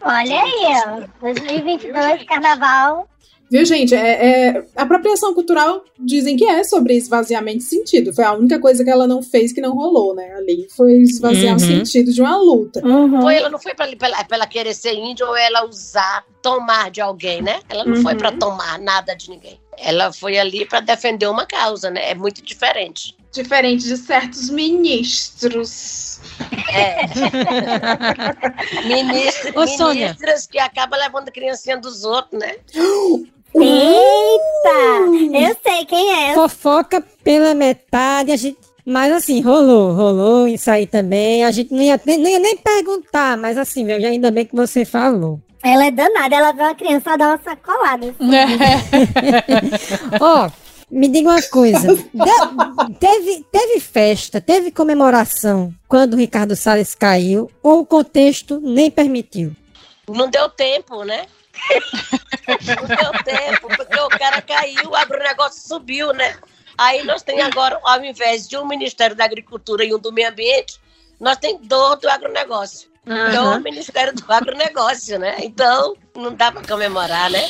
Olha 0.00 0.40
aí, 0.42 0.82
ó. 0.86 1.06
2022, 1.20 2.24
carnaval. 2.24 3.08
Viu, 3.50 3.64
gente? 3.64 3.94
É, 3.94 4.48
é- 4.48 4.64
apropriação 4.76 5.32
cultural 5.32 5.82
dizem 5.98 6.36
que 6.36 6.44
é 6.44 6.62
sobre 6.64 6.94
esvaziamento 6.94 7.58
de 7.58 7.64
sentido. 7.64 8.12
Foi 8.14 8.22
a 8.22 8.34
única 8.34 8.60
coisa 8.60 8.84
que 8.84 8.90
ela 8.90 9.06
não 9.06 9.22
fez 9.22 9.54
que 9.54 9.60
não 9.62 9.72
rolou, 9.74 10.14
né? 10.14 10.34
Ali 10.36 10.68
foi 10.76 10.92
esvaziar 10.98 11.56
o 11.56 11.60
Uhum. 11.60 11.66
sentido 11.66 12.12
de 12.12 12.20
uma 12.20 12.36
luta. 12.36 12.82
Foi, 13.22 13.36
ela 13.36 13.48
não 13.48 13.58
foi 13.58 13.74
para 13.74 13.88
ela 14.30 14.46
querer 14.46 14.74
ser 14.74 14.92
índia 14.92 15.26
ou 15.26 15.34
ela 15.34 15.64
usar, 15.66 16.26
tomar 16.42 16.90
de 16.90 17.00
alguém, 17.00 17.40
né? 17.40 17.60
Ela 17.70 17.84
não 17.86 17.96
foi 17.96 18.12
Uhum. 18.12 18.18
para 18.18 18.32
tomar 18.32 18.78
nada 18.78 19.14
de 19.16 19.30
ninguém. 19.30 19.58
Ela 19.80 20.12
foi 20.12 20.38
ali 20.38 20.66
para 20.66 20.80
defender 20.80 21.26
uma 21.26 21.46
causa, 21.46 21.90
né? 21.90 22.10
É 22.10 22.14
muito 22.14 22.42
diferente. 22.42 23.16
Diferente 23.32 23.84
de 23.84 23.96
certos 23.96 24.50
ministros. 24.50 26.20
É. 26.72 27.06
Ministra, 28.86 29.52
Ô, 29.54 29.88
ministras 29.90 30.46
que 30.46 30.58
acabam 30.58 30.98
levando 30.98 31.28
a 31.28 31.32
criancinha 31.32 31.76
dos 31.76 32.04
outros, 32.04 32.40
né? 32.40 32.56
Eita! 33.54 34.78
Eu 35.32 35.56
sei 35.62 35.84
quem 35.86 36.30
é. 36.30 36.34
Fofoca 36.34 37.04
pela 37.22 37.54
metade, 37.54 38.32
a 38.32 38.36
gente. 38.36 38.58
Mas 38.84 39.12
assim, 39.12 39.42
rolou, 39.42 39.92
rolou 39.92 40.48
isso 40.48 40.70
aí 40.70 40.86
também. 40.86 41.44
A 41.44 41.50
gente 41.50 41.72
não 41.72 41.82
ia, 41.82 42.00
nem, 42.06 42.18
nem, 42.18 42.38
nem 42.38 42.56
perguntar, 42.56 43.36
mas 43.36 43.58
assim, 43.58 43.84
meu, 43.84 43.98
ainda 43.98 44.30
bem 44.30 44.46
que 44.46 44.56
você 44.56 44.84
falou. 44.84 45.38
Ela 45.62 45.86
é 45.86 45.90
danada, 45.90 46.34
ela 46.36 46.52
vê 46.52 46.62
uma 46.62 46.74
criança 46.74 47.16
dar 47.16 47.28
uma 47.28 47.38
sacolada. 47.42 48.14
Ó, 50.20 50.50
me 50.90 51.08
diga 51.08 51.30
uma 51.30 51.42
coisa. 51.42 51.94
De- 51.94 52.94
teve, 52.98 53.44
teve 53.50 53.80
festa, 53.80 54.40
teve 54.40 54.70
comemoração 54.70 55.74
quando 55.88 56.14
o 56.14 56.16
Ricardo 56.16 56.54
Salles 56.56 56.94
caiu, 56.94 57.50
ou 57.62 57.80
o 57.80 57.86
contexto 57.86 58.60
nem 58.60 58.90
permitiu? 58.90 59.54
Não 60.08 60.28
deu 60.30 60.48
tempo, 60.48 61.04
né? 61.04 61.26
Não 62.48 62.86
deu 62.86 63.24
tempo, 63.24 63.68
porque 63.76 64.00
o 64.00 64.08
cara 64.08 64.40
caiu, 64.40 64.90
o 64.90 64.96
agronegócio 64.96 65.66
subiu, 65.66 66.12
né? 66.12 66.36
Aí 66.78 67.02
nós 67.04 67.22
temos 67.22 67.44
agora, 67.44 67.78
ao 67.82 68.02
invés 68.04 68.48
de 68.48 68.56
um 68.56 68.64
Ministério 68.64 69.16
da 69.16 69.24
Agricultura 69.24 69.84
e 69.84 69.92
um 69.92 69.98
do 69.98 70.12
Meio 70.12 70.28
Ambiente, 70.28 70.80
nós 71.20 71.36
temos 71.36 71.66
dois 71.66 71.98
do 72.00 72.08
agronegócio. 72.08 72.87
Então, 73.10 73.46
Aham. 73.46 73.58
o 73.58 73.62
Ministério 73.62 74.14
do 74.14 74.24
Agronegócio, 74.28 75.18
né? 75.18 75.36
Então, 75.40 75.96
não 76.16 76.34
dá 76.34 76.52
para 76.52 76.66
comemorar, 76.66 77.30
né? 77.30 77.48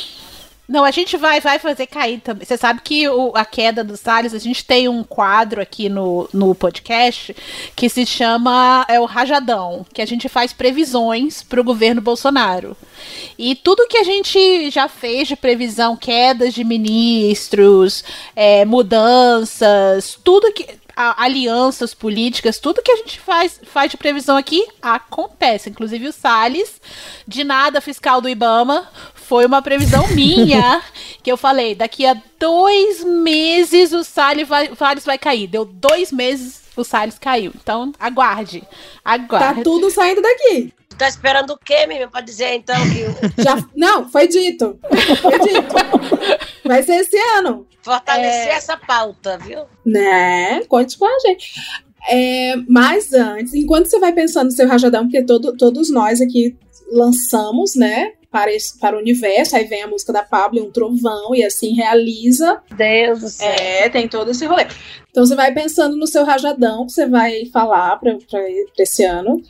Não, 0.67 0.85
a 0.85 0.91
gente 0.91 1.17
vai, 1.17 1.41
vai 1.41 1.57
fazer 1.57 1.87
cair 1.87 2.19
também. 2.21 2.45
Você 2.45 2.55
sabe 2.55 2.81
que 2.83 3.09
o- 3.09 3.31
a 3.35 3.43
queda 3.43 3.83
do 3.83 3.97
Salles, 3.97 4.35
a 4.35 4.37
gente 4.37 4.63
tem 4.63 4.87
um 4.87 5.03
quadro 5.03 5.59
aqui 5.59 5.89
no, 5.89 6.29
no 6.31 6.53
podcast 6.53 7.35
que 7.75 7.89
se 7.89 8.05
chama 8.05 8.85
é 8.87 8.99
o 8.99 9.05
Rajadão, 9.05 9.83
que 9.91 9.99
a 9.99 10.05
gente 10.05 10.29
faz 10.29 10.53
previsões 10.53 11.41
para 11.41 11.59
o 11.59 11.63
governo 11.63 12.01
Bolsonaro. 12.01 12.77
E 13.35 13.55
tudo 13.55 13.87
que 13.87 13.97
a 13.97 14.03
gente 14.03 14.69
já 14.69 14.87
fez 14.87 15.27
de 15.27 15.35
previsão, 15.35 15.97
quedas 15.97 16.53
de 16.53 16.63
ministros, 16.63 18.03
é, 18.35 18.63
mudanças, 18.63 20.19
tudo 20.23 20.53
que. 20.53 20.67
A- 20.99 21.23
alianças 21.23 21.93
políticas, 21.93 22.59
tudo 22.59 22.81
que 22.83 22.91
a 22.91 22.97
gente 22.97 23.19
faz, 23.21 23.57
faz 23.63 23.89
de 23.89 23.95
previsão 23.95 24.35
aqui 24.35 24.67
acontece. 24.81 25.69
Inclusive 25.69 26.09
o 26.09 26.11
Salles, 26.11 26.81
de 27.25 27.45
nada 27.45 27.79
fiscal 27.79 28.19
do 28.19 28.27
Ibama, 28.27 28.85
foi 29.13 29.45
uma 29.45 29.61
previsão 29.61 30.05
minha 30.13 30.81
que 31.23 31.31
eu 31.31 31.37
falei: 31.37 31.73
daqui 31.73 32.05
a 32.05 32.17
dois 32.37 33.01
meses 33.03 33.93
o 33.93 34.03
Salles 34.03 34.47
vai, 34.47 34.67
o 34.67 34.75
Salles 34.75 35.05
vai 35.05 35.17
cair. 35.17 35.47
Deu 35.47 35.63
dois 35.63 36.11
meses, 36.11 36.63
o 36.75 36.83
Salles 36.83 37.17
caiu. 37.17 37.53
Então 37.55 37.93
aguarde. 37.97 38.61
Aguarde. 39.05 39.55
Tá 39.55 39.63
tudo 39.63 39.89
saindo 39.89 40.21
daqui. 40.21 40.73
Tá 40.97 41.07
esperando 41.07 41.51
o 41.51 41.57
quê, 41.57 41.87
menino, 41.87 42.11
pra 42.11 42.19
dizer 42.19 42.55
então 42.55 42.75
que. 42.75 43.41
Já, 43.41 43.55
não, 43.73 44.09
foi 44.09 44.27
dito. 44.27 44.77
Foi 45.21 45.39
dito. 45.39 45.75
Vai 46.69 46.83
ser 46.83 46.97
esse 46.97 47.17
ano. 47.37 47.65
Fortalecer 47.81 48.49
É. 48.49 48.53
essa 48.53 48.77
pauta, 48.77 49.39
viu? 49.39 49.61
Né? 49.85 50.61
Conte 50.67 50.97
com 50.99 51.05
a 51.05 51.19
gente. 51.27 51.51
É, 52.07 52.55
mas 52.67 53.11
antes, 53.11 53.55
enquanto 53.55 53.87
você 53.87 53.97
vai 53.99 54.13
pensando 54.13 54.45
no 54.45 54.51
seu 54.51 54.67
rajadão, 54.67 55.03
porque 55.05 55.23
todo- 55.23 55.57
todos 55.57 55.89
nós 55.91 56.21
aqui 56.21 56.55
lançamos, 56.91 57.75
né? 57.75 58.13
Para, 58.31 58.53
esse- 58.53 58.77
para 58.79 58.95
o 58.95 58.99
universo, 58.99 59.55
aí 59.55 59.63
vem 59.65 59.81
a 59.81 59.87
música 59.87 60.13
da 60.13 60.21
Pablo, 60.21 60.63
um 60.63 60.69
trovão, 60.71 61.33
e 61.33 61.43
assim 61.43 61.73
realiza. 61.73 62.61
Deus 62.77 63.21
do 63.21 63.29
céu. 63.29 63.49
É, 63.49 63.89
tem 63.89 64.07
todo 64.07 64.29
esse 64.29 64.45
rolê. 64.45 64.67
Então 65.09 65.25
você 65.25 65.33
vai 65.35 65.51
pensando 65.51 65.97
no 65.97 66.05
seu 66.05 66.23
rajadão 66.23 66.85
que 66.85 66.91
você 66.91 67.07
vai 67.07 67.45
falar 67.47 67.97
para 67.99 68.15
esse 68.77 69.03
ano. 69.03 69.41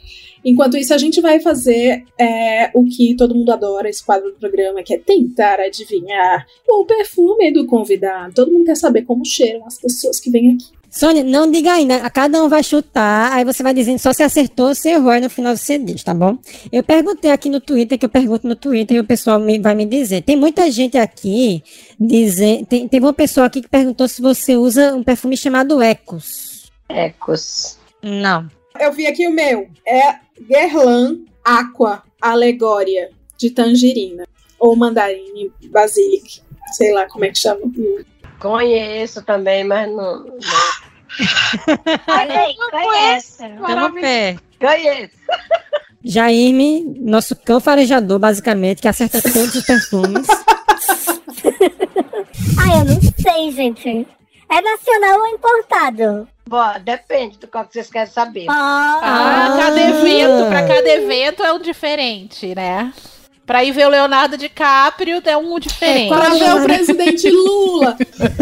Enquanto 0.43 0.77
isso, 0.77 0.93
a 0.93 0.97
gente 0.97 1.19
vai 1.21 1.39
fazer 1.39 2.03
é, 2.19 2.69
o 2.73 2.85
que 2.85 3.15
todo 3.15 3.35
mundo 3.35 3.51
adora, 3.51 3.89
esse 3.89 4.05
quadro 4.05 4.31
do 4.31 4.37
programa, 4.37 4.81
que 4.83 4.93
é 4.93 4.97
tentar 4.97 5.59
adivinhar 5.59 6.45
o 6.67 6.85
perfume 6.85 7.51
do 7.51 7.65
convidado. 7.65 8.33
Todo 8.33 8.51
mundo 8.51 8.65
quer 8.65 8.75
saber 8.77 9.03
como 9.03 9.25
cheiram 9.25 9.65
as 9.65 9.79
pessoas 9.79 10.19
que 10.19 10.29
vêm 10.29 10.53
aqui. 10.53 10.67
Sônia, 10.91 11.23
não 11.23 11.51
diga 11.51 11.73
ainda. 11.73 11.97
A 11.97 12.09
Cada 12.09 12.43
um 12.43 12.49
vai 12.49 12.63
chutar, 12.63 13.31
aí 13.31 13.45
você 13.45 13.61
vai 13.61 13.75
dizendo 13.75 13.99
só 13.99 14.11
se 14.11 14.23
acertou 14.23 14.69
ou 14.69 14.75
se 14.75 14.89
errou, 14.89 15.11
aí 15.11 15.21
no 15.21 15.29
final 15.29 15.55
você 15.55 15.77
diz, 15.77 16.03
tá 16.03 16.15
bom? 16.15 16.35
Eu 16.71 16.81
perguntei 16.83 17.29
aqui 17.29 17.47
no 17.47 17.59
Twitter, 17.61 17.95
que 17.99 18.05
eu 18.05 18.09
pergunto 18.09 18.47
no 18.47 18.55
Twitter 18.55 18.97
e 18.97 18.99
o 18.99 19.03
pessoal 19.05 19.39
me- 19.39 19.59
vai 19.59 19.75
me 19.75 19.85
dizer. 19.85 20.23
Tem 20.23 20.35
muita 20.35 20.71
gente 20.71 20.97
aqui 20.97 21.61
dizendo. 21.99 22.65
Tem, 22.65 22.87
teve 22.87 23.05
uma 23.05 23.13
pessoa 23.13 23.45
aqui 23.45 23.61
que 23.61 23.69
perguntou 23.69 24.07
se 24.07 24.19
você 24.19 24.55
usa 24.55 24.95
um 24.95 25.03
perfume 25.03 25.37
chamado 25.37 25.79
Ecos. 25.79 26.71
Ecos. 26.89 27.77
Não. 28.01 28.47
Eu 28.79 28.91
vi 28.91 29.05
aqui 29.05 29.27
o 29.27 29.31
meu. 29.31 29.67
É 29.87 30.15
Guerlain 30.47 31.25
Aqua 31.43 32.03
Alegória 32.21 33.09
de 33.37 33.49
tangerina. 33.49 34.27
Ou 34.59 34.75
mandarine 34.75 35.51
basilic. 35.69 36.41
Sei 36.73 36.93
lá 36.93 37.07
como 37.07 37.25
é 37.25 37.29
que 37.29 37.39
chama. 37.39 37.61
Conheço 38.39 39.23
também, 39.23 39.63
mas 39.63 39.87
não. 39.89 40.25
não. 40.25 40.39
Olha 42.07 42.41
aí, 42.41 42.55
pé. 44.01 44.37
Conheço. 44.59 45.15
Jaime, 46.03 46.83
nosso 46.99 47.35
cão 47.35 47.59
farejador, 47.59 48.19
basicamente, 48.19 48.81
que 48.81 48.87
acerta 48.87 49.21
todos 49.21 49.53
os 49.55 49.65
perfumes. 49.65 50.27
Ai, 52.57 52.79
eu 52.79 52.85
não 52.85 53.01
sei, 53.01 53.51
gente. 53.51 54.07
É 54.49 54.61
nacional 54.61 55.19
ou 55.19 55.27
importado? 55.27 56.27
Bom, 56.49 56.79
depende 56.83 57.37
do 57.37 57.47
qual 57.47 57.63
que 57.63 57.73
vocês 57.73 57.91
querem 57.91 58.11
saber. 58.11 58.47
Ah, 58.49 59.55
cada 59.55 59.79
evento, 59.79 60.49
pra 60.49 60.67
cada 60.67 60.89
evento 60.89 61.43
é 61.43 61.53
um 61.53 61.59
diferente, 61.59 62.55
né? 62.55 62.91
Pra 63.45 63.63
ir 63.63 63.71
ver 63.71 63.85
o 63.85 63.89
Leonardo 63.89 64.35
DiCaprio 64.35 65.21
é 65.25 65.37
um 65.37 65.59
diferente. 65.59 66.09
Para 66.09 66.29
ver 66.31 66.55
o 66.55 66.63
presidente 66.65 67.29
Lula. 67.29 67.95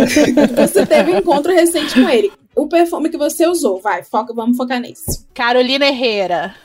você 0.56 0.86
teve 0.86 1.12
um 1.12 1.18
encontro 1.18 1.54
recente 1.54 1.96
com 1.96 2.08
ele. 2.08 2.32
O 2.56 2.70
perfume 2.70 3.10
que 3.10 3.18
você 3.18 3.46
usou, 3.46 3.82
vai, 3.82 4.02
foca, 4.04 4.34
vamos 4.34 4.56
focar 4.56 4.80
nisso. 4.80 5.28
Carolina 5.34 5.86
Herrera. 5.86 6.56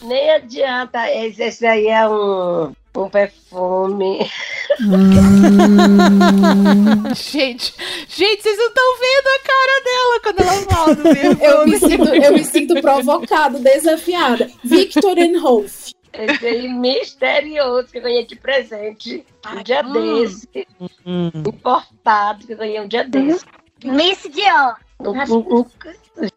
Nem 0.00 0.30
adianta, 0.30 1.10
esse, 1.12 1.42
esse 1.42 1.66
aí 1.66 1.88
é 1.88 2.08
um, 2.08 2.72
um 2.96 3.08
perfume. 3.10 4.30
gente, 7.14 7.74
gente, 8.08 8.42
vocês 8.42 8.58
não 8.58 8.68
estão 8.68 8.98
vendo 8.98 9.28
a 9.28 9.40
cara 9.44 9.80
dela 9.84 10.20
quando 10.22 10.40
ela 10.40 10.62
fala 10.62 10.94
do 10.94 11.02
perfume. 11.02 11.44
Eu 11.44 11.66
me 11.66 11.78
sinto, 11.78 12.14
eu 12.14 12.32
me 12.32 12.42
sinto 12.44 12.80
provocado, 12.80 13.58
desafiada. 13.58 14.50
Victor 14.64 15.14
Rolf. 15.40 15.90
Esse 16.12 16.46
aí 16.46 16.68
misterioso 16.68 17.88
que 17.88 17.98
eu 17.98 18.02
ganhei 18.02 18.24
de 18.24 18.36
presente 18.36 19.26
um 19.46 19.62
dia 19.62 19.84
hum. 19.84 19.92
desse. 19.92 20.66
Importado 21.06 22.46
que 22.46 22.54
eu 22.54 22.56
ganhei 22.56 22.80
um 22.80 22.88
dia 22.88 23.04
desse. 23.04 23.44
Miss 23.84 24.22
Dior. 24.22 24.76
Um- 24.98 25.60
um- 25.60 25.66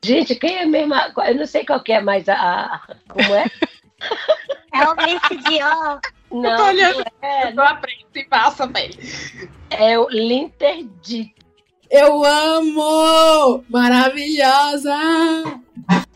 gente, 0.03 0.36
quem 0.36 0.57
é 0.57 0.65
mesmo? 0.65 0.94
Eu 1.26 1.36
não 1.36 1.45
sei 1.45 1.65
qual 1.65 1.80
que 1.81 1.94
é 1.94 2.02
mais 2.02 2.27
a. 2.27 2.36
a- 2.36 2.81
como 3.07 3.34
é? 3.34 3.45
É 4.72 4.88
o 4.88 4.95
Miss 4.95 5.22
Dior. 5.44 5.99
Não, 6.31 6.49
Eu 6.49 6.57
tô 6.57 6.64
olhando. 6.65 6.97
não 6.97 7.30
é. 7.30 7.49
Eu 7.49 7.56
tô 7.56 7.61
aprendendo 7.61 8.15
e 8.15 8.23
passa 8.26 8.68
bem. 8.68 8.89
É 9.69 9.97
o 9.99 10.07
Linterdit. 10.10 11.34
Eu 11.89 12.23
amo! 12.23 13.64
Maravilhosa! 13.68 14.93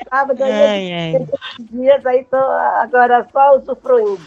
Tava 0.08 0.34
Ai, 0.34 0.36
ganhando 0.38 1.28
dias, 1.72 2.06
aí 2.06 2.24
tô 2.26 2.38
agora 2.38 3.28
só 3.32 3.58
usufruindo. 3.58 4.22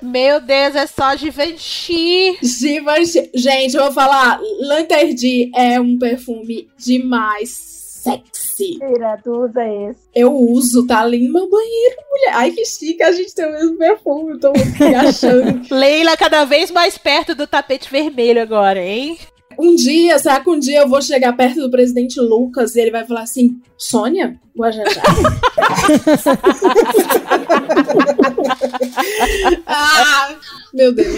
Meu 0.00 0.40
Deus, 0.40 0.76
é 0.76 0.86
só 0.86 1.16
Givenchy. 1.16 2.38
Givenchy. 2.40 3.30
Gente, 3.34 3.74
eu 3.76 3.82
vou 3.84 3.92
falar. 3.92 4.38
Lanterdi 4.60 5.50
é 5.56 5.80
um 5.80 5.98
perfume 5.98 6.70
demais 6.78 7.73
sexy. 8.04 8.78
Tira, 8.78 9.18
tu 9.22 9.44
usa 9.44 9.64
esse. 9.66 10.00
Eu 10.14 10.32
uso, 10.32 10.86
tá 10.86 11.00
ali 11.00 11.26
no 11.26 11.32
meu 11.32 11.48
banheiro, 11.48 11.96
mulher. 12.10 12.32
Ai, 12.34 12.50
que 12.52 12.64
chique, 12.64 13.02
a 13.02 13.10
gente 13.12 13.34
tem 13.34 13.46
o 13.46 13.52
mesmo 13.52 13.78
perfume. 13.78 14.32
Eu 14.32 14.40
tô 14.40 14.52
me 14.52 14.60
achando. 14.94 15.62
Leila 15.70 16.16
cada 16.16 16.44
vez 16.44 16.70
mais 16.70 16.98
perto 16.98 17.34
do 17.34 17.46
tapete 17.46 17.90
vermelho 17.90 18.42
agora, 18.42 18.84
hein? 18.84 19.18
Um 19.58 19.74
dia, 19.76 20.18
será 20.18 20.40
que 20.40 20.50
um 20.50 20.58
dia 20.58 20.80
eu 20.80 20.88
vou 20.88 21.00
chegar 21.00 21.32
perto 21.36 21.60
do 21.60 21.70
presidente 21.70 22.18
Lucas 22.20 22.74
e 22.74 22.80
ele 22.80 22.90
vai 22.90 23.06
falar 23.06 23.22
assim: 23.22 23.60
Sônia, 23.78 24.36
Guajajá? 24.56 25.00
ah, 29.66 30.34
meu 30.72 30.92
Deus. 30.92 31.14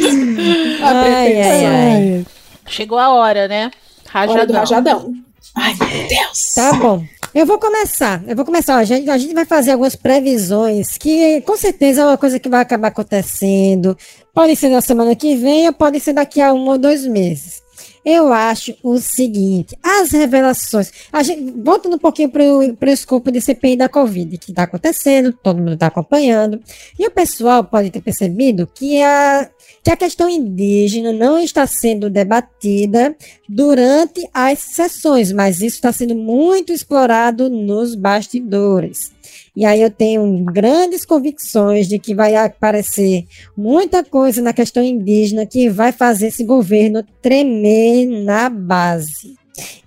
A 0.83 0.91
Ai, 0.91 1.41
ai, 1.41 1.65
ai. 1.65 2.27
Chegou 2.67 2.99
a 2.99 3.09
hora, 3.09 3.49
né? 3.49 3.71
Hora 4.15 4.47
do 4.47 4.53
Rajadão. 4.53 5.15
Ai, 5.57 5.74
meu 5.74 6.09
Deus. 6.09 6.55
Tá 6.55 6.73
bom. 6.74 7.05
Eu 7.35 7.47
vou 7.47 7.59
começar. 7.59 8.23
Eu 8.27 8.37
vou 8.37 8.45
começar. 8.45 8.77
ó, 8.77 8.78
A 8.78 8.85
gente, 8.85 9.09
a 9.11 9.19
gente 9.19 9.35
vai 9.35 9.45
fazer 9.45 9.73
algumas 9.73 9.97
previsões 9.97 10.97
que 10.99 11.41
com 11.43 11.57
certeza 11.57 12.03
é 12.03 12.05
uma 12.05 12.19
coisa 12.19 12.39
que 12.39 12.49
vai 12.49 12.61
acabar 12.61 12.89
acontecendo. 12.89 13.97
Pode 14.35 14.55
ser 14.57 14.69
na 14.69 14.81
semana 14.81 15.15
que 15.16 15.35
vem 15.37 15.66
ou 15.66 15.73
pode 15.73 15.99
ser 16.01 16.12
daqui 16.12 16.41
a 16.41 16.53
um 16.53 16.69
ou 16.69 16.78
dois 16.78 17.07
meses. 17.07 17.62
Eu 18.09 18.33
acho 18.33 18.73
o 18.85 18.99
seguinte, 18.99 19.77
as 19.83 20.12
revelações, 20.12 20.93
a 21.12 21.24
gente, 21.24 21.53
voltando 21.61 21.97
um 21.97 21.99
pouquinho 21.99 22.31
para 22.31 22.45
o 22.45 22.93
escopo 22.93 23.33
de 23.33 23.41
CPI 23.41 23.77
da 23.77 23.89
Covid, 23.89 24.39
que 24.39 24.53
está 24.53 24.62
acontecendo, 24.62 25.33
todo 25.33 25.59
mundo 25.59 25.73
está 25.73 25.89
acompanhando, 25.89 26.62
e 26.97 27.05
o 27.05 27.11
pessoal 27.11 27.65
pode 27.65 27.91
ter 27.91 28.01
percebido 28.01 28.65
que 28.73 29.03
a, 29.03 29.51
que 29.83 29.91
a 29.91 29.97
questão 29.97 30.28
indígena 30.28 31.12
não 31.12 31.37
está 31.37 31.66
sendo 31.66 32.09
debatida 32.09 33.16
durante 33.49 34.24
as 34.33 34.61
sessões, 34.61 35.33
mas 35.33 35.57
isso 35.57 35.74
está 35.74 35.93
sendo 35.93 36.15
muito 36.15 36.73
explorado 36.73 37.51
nos 37.51 37.97
bastidores. 37.97 39.15
E 39.57 39.65
aí 39.65 39.81
eu 39.81 39.91
tenho 39.91 40.45
grandes 40.45 41.05
convicções 41.07 41.89
de 41.89 41.99
que 41.99 42.15
vai 42.15 42.37
aparecer 42.37 43.24
muita 43.57 44.05
coisa 44.05 44.43
na 44.43 44.53
questão 44.53 44.83
indígena 44.83 45.47
que 45.47 45.70
vai 45.70 45.93
fazer 45.93 46.27
esse 46.27 46.45
governo 46.45 47.03
tremer 47.23 48.07
na 48.23 48.51
base. 48.51 49.35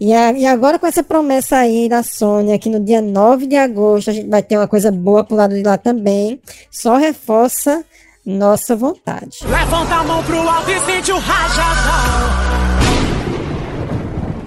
E, 0.02 0.12
a- 0.12 0.32
e 0.32 0.46
agora 0.48 0.80
com 0.80 0.88
essa 0.88 1.04
promessa 1.04 1.58
aí 1.58 1.88
da 1.88 2.02
Sônia, 2.02 2.58
que 2.58 2.68
no 2.70 2.80
dia 2.80 3.00
9 3.02 3.46
de 3.46 3.56
agosto 3.56 4.10
a 4.10 4.14
gente 4.14 4.28
vai 4.28 4.42
ter 4.42 4.58
uma 4.58 4.68
coisa 4.68 4.92
boa 4.92 5.24
pro 5.24 5.36
lado 5.38 5.54
de 5.54 5.62
lá 5.62 5.78
também, 5.78 6.42
só 6.72 6.98
reforça 6.98 7.86
nossa 8.26 8.76
vontade. 8.76 9.38
Levanta 9.44 9.94
a 9.96 10.04
mão 10.04 10.24
pro 10.24 10.40
alto 10.40 10.72
e 10.72 10.80
sente 10.80 11.12
o 11.12 11.20
rajadão. 11.20 12.30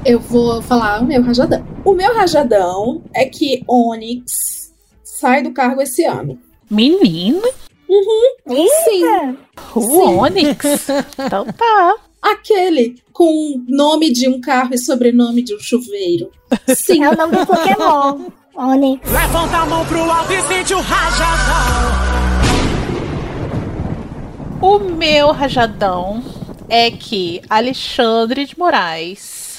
Eu 0.04 0.18
vou 0.18 0.60
falar 0.62 1.00
o 1.00 1.04
meu 1.06 1.22
rajadão. 1.22 1.64
O 1.84 1.94
meu 1.94 2.12
rajadão 2.14 3.02
é 3.14 3.24
que 3.24 3.62
Onyx 3.68 4.61
sai 5.22 5.40
do 5.42 5.52
cargo 5.52 5.80
esse 5.80 6.04
ano. 6.04 6.36
Menina, 6.68 7.48
Uhum. 7.88 8.66
Sim. 8.84 9.36
o 9.76 9.80
Sim. 9.80 10.16
Onyx. 10.18 10.64
Então 11.18 11.44
tá. 11.46 11.94
Aquele 12.20 12.96
com 13.12 13.62
nome 13.68 14.10
de 14.12 14.28
um 14.28 14.40
carro 14.40 14.70
e 14.74 14.78
sobrenome 14.78 15.42
de 15.42 15.54
um 15.54 15.60
chuveiro. 15.60 16.30
Sim. 16.74 17.04
É 17.04 17.10
o 17.10 17.16
nome 17.16 17.36
do 17.36 17.46
Pokémon. 17.46 18.30
Onix. 18.54 19.10
Levanta 19.10 19.56
a 19.58 19.66
mão 19.66 19.84
pro 19.86 20.00
alto 20.10 20.32
e 20.32 20.42
sente 20.42 20.74
o 20.74 20.80
rajadão. 20.80 21.92
O 24.60 24.78
meu 24.78 25.32
rajadão 25.32 26.22
é 26.68 26.90
que 26.90 27.42
Alexandre 27.50 28.44
de 28.46 28.58
Moraes, 28.58 29.51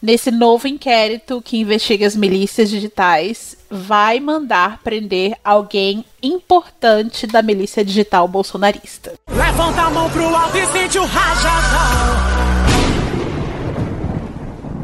nesse 0.00 0.30
novo 0.30 0.68
inquérito 0.68 1.42
que 1.42 1.58
investiga 1.58 2.06
as 2.06 2.16
milícias 2.16 2.70
digitais, 2.70 3.56
vai 3.70 4.20
mandar 4.20 4.82
prender 4.82 5.36
alguém 5.44 6.04
importante 6.22 7.26
da 7.26 7.42
milícia 7.42 7.84
digital 7.84 8.28
bolsonarista. 8.28 9.14
Levanta 9.30 9.82
a 9.82 9.90
mão 9.90 10.10
pro 10.10 10.34
alto 10.34 10.56
e 10.56 10.66
sente 10.66 10.98
o 10.98 11.04
rajadão. 11.04 12.46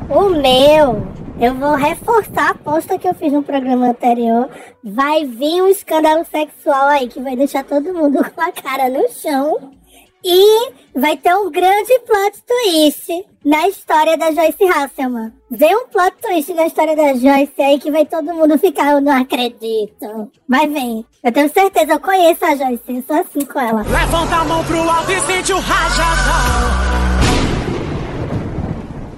O 0.09 0.29
meu, 0.29 1.07
eu 1.41 1.55
vou 1.55 1.75
reforçar 1.75 2.49
a 2.49 2.51
aposta 2.51 2.99
que 2.99 3.09
eu 3.09 3.15
fiz 3.15 3.33
no 3.33 3.43
programa 3.43 3.89
anterior. 3.89 4.49
Vai 4.85 5.25
vir 5.25 5.63
um 5.63 5.69
escândalo 5.69 6.25
sexual 6.31 6.89
aí 6.89 7.09
que 7.09 7.21
vai 7.21 7.35
deixar 7.35 7.65
todo 7.65 7.95
mundo 7.95 8.19
com 8.31 8.41
a 8.41 8.53
cara 8.53 8.89
no 8.91 9.09
chão. 9.11 9.73
E 10.25 10.73
vai 10.95 11.17
ter 11.17 11.35
um 11.35 11.51
grande 11.51 11.99
plot 12.01 12.43
twist 12.47 13.27
na 13.45 13.69
história 13.69 14.17
da 14.17 14.31
Joyce 14.31 14.65
Hasselman. 14.65 15.33
Vem 15.51 15.75
um 15.75 15.89
plot 15.89 16.13
twist 16.23 16.55
na 16.55 16.67
história 16.67 16.95
da 16.95 17.15
Joyce 17.15 17.61
aí 17.61 17.79
que 17.79 17.91
vai 17.91 18.07
todo 18.07 18.35
mundo 18.35 18.57
ficar, 18.59 18.93
eu 18.93 19.01
não 19.01 19.13
acredito. 19.13 20.31
Mas 20.47 20.73
vem, 20.73 21.05
eu 21.25 21.33
tenho 21.33 21.53
certeza, 21.53 21.95
eu 21.95 22.01
conheço 22.01 22.45
a 22.45 22.55
Joyce, 22.55 22.83
eu 22.89 23.03
sou 23.07 23.17
assim 23.17 23.45
com 23.45 23.59
ela. 23.59 23.83
Levanta 23.83 24.37
a 24.37 24.45
mão 24.45 24.65
pro 24.65 24.89
alto 24.89 25.11
e 25.11 25.21
sente 25.21 25.53
o 25.53 25.59
rajadão. 25.59 27.03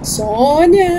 Sônia! 0.01 0.89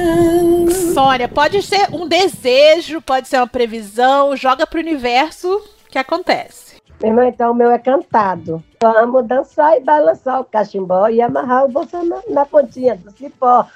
Sônia, 0.92 1.28
pode 1.28 1.62
ser 1.62 1.88
um 1.92 2.06
desejo, 2.08 3.00
pode 3.00 3.28
ser 3.28 3.38
uma 3.38 3.46
previsão, 3.46 4.36
joga 4.36 4.66
pro 4.66 4.80
universo 4.80 5.62
que 5.88 5.98
acontece. 5.98 6.75
Meu 7.01 7.10
irmão, 7.10 7.24
então 7.27 7.51
o 7.52 7.55
meu 7.55 7.70
é 7.70 7.78
cantado. 7.78 8.64
Vamos 8.81 9.27
dançar 9.27 9.77
e 9.77 9.81
balançar 9.81 10.40
o 10.40 10.44
cachimbó 10.44 11.09
e 11.09 11.20
amarrar 11.20 11.64
o 11.64 11.68
bolso 11.68 12.02
na, 12.02 12.20
na 12.28 12.47
pontinha 12.47 12.97
do 12.97 13.10
cipó. 13.12 13.66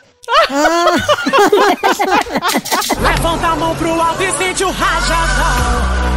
Levanta 3.00 3.46
a 3.46 3.56
mão 3.56 3.74
pro 3.76 4.00
alto 4.00 4.22
e 4.22 4.32
sente 4.32 4.64
o 4.64 4.70
rajadão. 4.70 6.10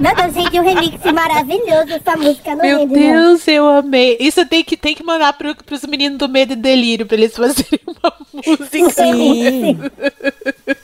Meu 0.00 0.14
Deus, 0.14 0.34
gente, 0.34 0.60
um 0.60 0.62
remix 0.62 1.12
maravilhoso 1.12 1.86
dessa 1.86 2.16
música 2.16 2.54
no 2.54 2.62
Meu 2.62 2.78
Rende, 2.80 2.94
não. 2.94 3.00
Deus, 3.00 3.48
eu 3.48 3.66
amei. 3.66 4.16
Isso 4.20 4.46
tem 4.46 4.62
que, 4.62 4.76
tem 4.76 4.94
que 4.94 5.02
mandar 5.02 5.32
pro, 5.32 5.54
pros 5.56 5.82
meninos 5.84 6.18
do 6.18 6.28
Medo 6.28 6.52
e 6.52 6.56
Delírio 6.56 7.06
pra 7.06 7.16
eles 7.16 7.34
fazerem 7.34 7.80
uma 7.86 8.12
música. 8.32 8.90
Sim. 8.90 9.78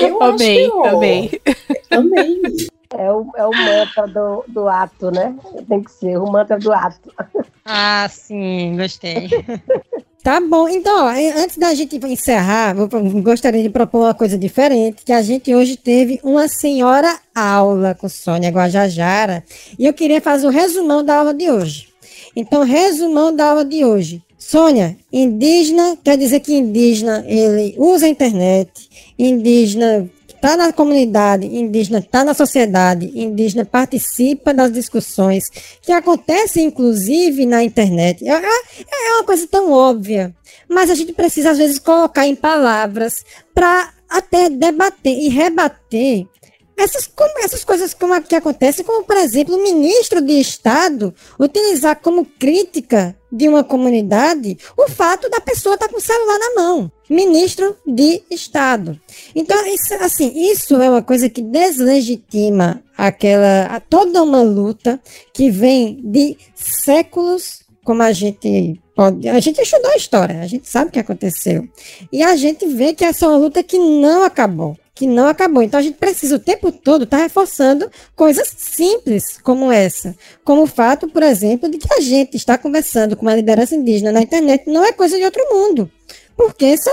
Eu 0.00 0.22
amei, 0.22 0.64
acho 0.64 0.70
que 0.72 0.76
eu- 0.78 0.84
amei. 0.86 1.40
Amei. 1.90 2.40
É 2.96 3.12
o, 3.12 3.26
é 3.36 3.44
o 3.46 3.50
mantra 3.50 4.06
do, 4.06 4.44
do 4.48 4.66
ato, 4.68 5.10
né? 5.10 5.34
Tem 5.68 5.82
que 5.82 5.90
ser 5.92 6.16
o 6.18 6.24
mantra 6.30 6.58
do 6.58 6.72
ato. 6.72 7.12
Ah, 7.64 8.08
sim, 8.10 8.76
gostei. 8.78 9.28
Tá 10.22 10.40
bom, 10.40 10.68
então, 10.68 11.06
ó, 11.06 11.10
antes 11.10 11.56
da 11.58 11.72
gente 11.74 11.96
encerrar, 12.06 12.74
eu 12.76 12.88
gostaria 13.22 13.62
de 13.62 13.70
propor 13.70 14.00
uma 14.00 14.14
coisa 14.14 14.36
diferente, 14.38 15.04
que 15.04 15.12
a 15.12 15.22
gente 15.22 15.54
hoje 15.54 15.76
teve 15.76 16.18
uma 16.22 16.48
senhora 16.48 17.18
aula 17.34 17.94
com 17.94 18.08
Sônia 18.08 18.50
Guajajara, 18.50 19.44
e 19.78 19.86
eu 19.86 19.92
queria 19.92 20.20
fazer 20.20 20.46
o 20.46 20.50
resumão 20.50 21.04
da 21.04 21.18
aula 21.18 21.32
de 21.34 21.50
hoje. 21.50 21.88
Então, 22.34 22.62
resumão 22.64 23.34
da 23.34 23.50
aula 23.50 23.64
de 23.64 23.84
hoje. 23.84 24.22
Sônia, 24.38 24.96
indígena 25.12 25.98
quer 26.02 26.16
dizer 26.16 26.40
que 26.40 26.54
indígena 26.54 27.24
ele 27.26 27.74
usa 27.76 28.06
a 28.06 28.08
internet, 28.08 28.70
indígena 29.18 30.08
está 30.28 30.56
na 30.56 30.72
comunidade, 30.72 31.44
indígena 31.46 31.98
está 31.98 32.24
na 32.24 32.32
sociedade, 32.32 33.10
indígena 33.12 33.64
participa 33.64 34.54
das 34.54 34.72
discussões 34.72 35.50
que 35.82 35.90
acontecem 35.90 36.66
inclusive 36.66 37.44
na 37.44 37.64
internet. 37.64 38.26
É, 38.26 38.32
é 38.32 39.12
uma 39.14 39.24
coisa 39.24 39.46
tão 39.48 39.72
óbvia, 39.72 40.32
mas 40.68 40.88
a 40.88 40.94
gente 40.94 41.12
precisa 41.12 41.50
às 41.50 41.58
vezes 41.58 41.80
colocar 41.80 42.24
em 42.24 42.36
palavras 42.36 43.24
para 43.52 43.92
até 44.08 44.48
debater 44.48 45.18
e 45.18 45.28
rebater 45.28 46.26
essas, 46.76 47.10
essas 47.42 47.64
coisas 47.64 47.92
como 47.92 48.22
que 48.22 48.36
acontecem, 48.36 48.84
como 48.84 49.02
por 49.02 49.16
exemplo 49.16 49.56
o 49.56 49.62
ministro 49.64 50.20
de 50.20 50.38
Estado 50.38 51.12
utilizar 51.38 51.96
como 52.00 52.24
crítica 52.24 53.17
de 53.30 53.48
uma 53.48 53.62
comunidade 53.62 54.58
o 54.76 54.88
fato 54.88 55.28
da 55.28 55.40
pessoa 55.40 55.74
estar 55.74 55.86
tá 55.86 55.92
com 55.92 55.98
o 55.98 56.02
celular 56.02 56.38
na 56.38 56.62
mão. 56.62 56.92
Ministro 57.08 57.76
de 57.86 58.22
Estado. 58.30 59.00
Então, 59.34 59.66
isso, 59.66 59.94
assim, 59.94 60.32
isso 60.50 60.76
é 60.76 60.90
uma 60.90 61.02
coisa 61.02 61.28
que 61.28 61.40
deslegitima 61.40 62.82
aquela 62.96 63.80
toda 63.88 64.22
uma 64.22 64.42
luta 64.42 65.00
que 65.32 65.50
vem 65.50 66.00
de 66.04 66.36
séculos, 66.54 67.62
como 67.84 68.02
a 68.02 68.12
gente 68.12 68.80
pode. 68.94 69.28
A 69.28 69.40
gente 69.40 69.60
estudou 69.60 69.90
a 69.90 69.96
história, 69.96 70.40
a 70.40 70.46
gente 70.46 70.68
sabe 70.68 70.90
o 70.90 70.92
que 70.92 70.98
aconteceu. 70.98 71.66
E 72.12 72.22
a 72.22 72.36
gente 72.36 72.66
vê 72.66 72.92
que 72.92 73.04
essa 73.04 73.24
é 73.24 73.28
uma 73.28 73.38
luta 73.38 73.62
que 73.62 73.78
não 73.78 74.24
acabou 74.24 74.76
que 74.98 75.06
não 75.06 75.28
acabou. 75.28 75.62
Então 75.62 75.78
a 75.78 75.82
gente 75.82 75.96
precisa 75.96 76.34
o 76.34 76.40
tempo 76.40 76.72
todo 76.72 77.04
estar 77.04 77.18
tá 77.18 77.22
reforçando 77.22 77.88
coisas 78.16 78.52
simples 78.56 79.38
como 79.40 79.70
essa. 79.70 80.16
Como 80.44 80.62
o 80.62 80.66
fato, 80.66 81.06
por 81.06 81.22
exemplo, 81.22 81.70
de 81.70 81.78
que 81.78 81.94
a 81.94 82.00
gente 82.00 82.36
está 82.36 82.58
conversando 82.58 83.16
com 83.16 83.22
uma 83.22 83.36
liderança 83.36 83.76
indígena 83.76 84.10
na 84.10 84.20
internet 84.20 84.68
não 84.68 84.84
é 84.84 84.90
coisa 84.90 85.16
de 85.16 85.24
outro 85.24 85.40
mundo. 85.52 85.88
Porque 86.36 86.76
são, 86.76 86.92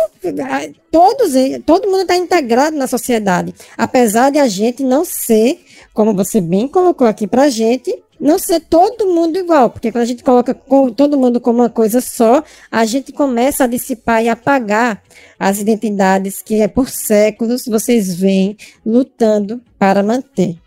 todos, 0.92 1.34
todo 1.66 1.88
mundo 1.88 2.02
está 2.02 2.16
integrado 2.16 2.78
na 2.78 2.86
sociedade. 2.86 3.56
Apesar 3.76 4.30
de 4.30 4.38
a 4.38 4.48
gente 4.48 4.84
não 4.84 5.04
ser, 5.04 5.64
como 5.92 6.14
você 6.14 6.40
bem 6.40 6.68
colocou 6.68 7.08
aqui 7.08 7.26
para 7.26 7.44
a 7.44 7.50
gente, 7.50 7.92
não 8.20 8.40
ser 8.40 8.62
todo 8.62 9.08
mundo 9.08 9.38
igual, 9.38 9.70
porque 9.70 9.92
quando 9.92 10.04
a 10.04 10.08
gente 10.08 10.24
coloca 10.24 10.54
todo 10.96 11.18
mundo 11.18 11.40
como 11.40 11.60
uma 11.60 11.70
coisa 11.70 12.00
só, 12.02 12.44
a 12.72 12.86
gente 12.86 13.12
começa 13.12 13.64
a 13.64 13.68
dissipar 13.68 14.24
e 14.24 14.30
apagar 14.30 15.02
as 15.40 15.60
identidades 15.60 16.42
que 16.42 16.62
é 16.62 16.68
por 16.68 16.90
séculos 16.90 17.66
vocês 17.66 18.16
vêm 18.16 18.58
lutando 18.86 19.62
para 19.78 20.02
manter. 20.02 20.58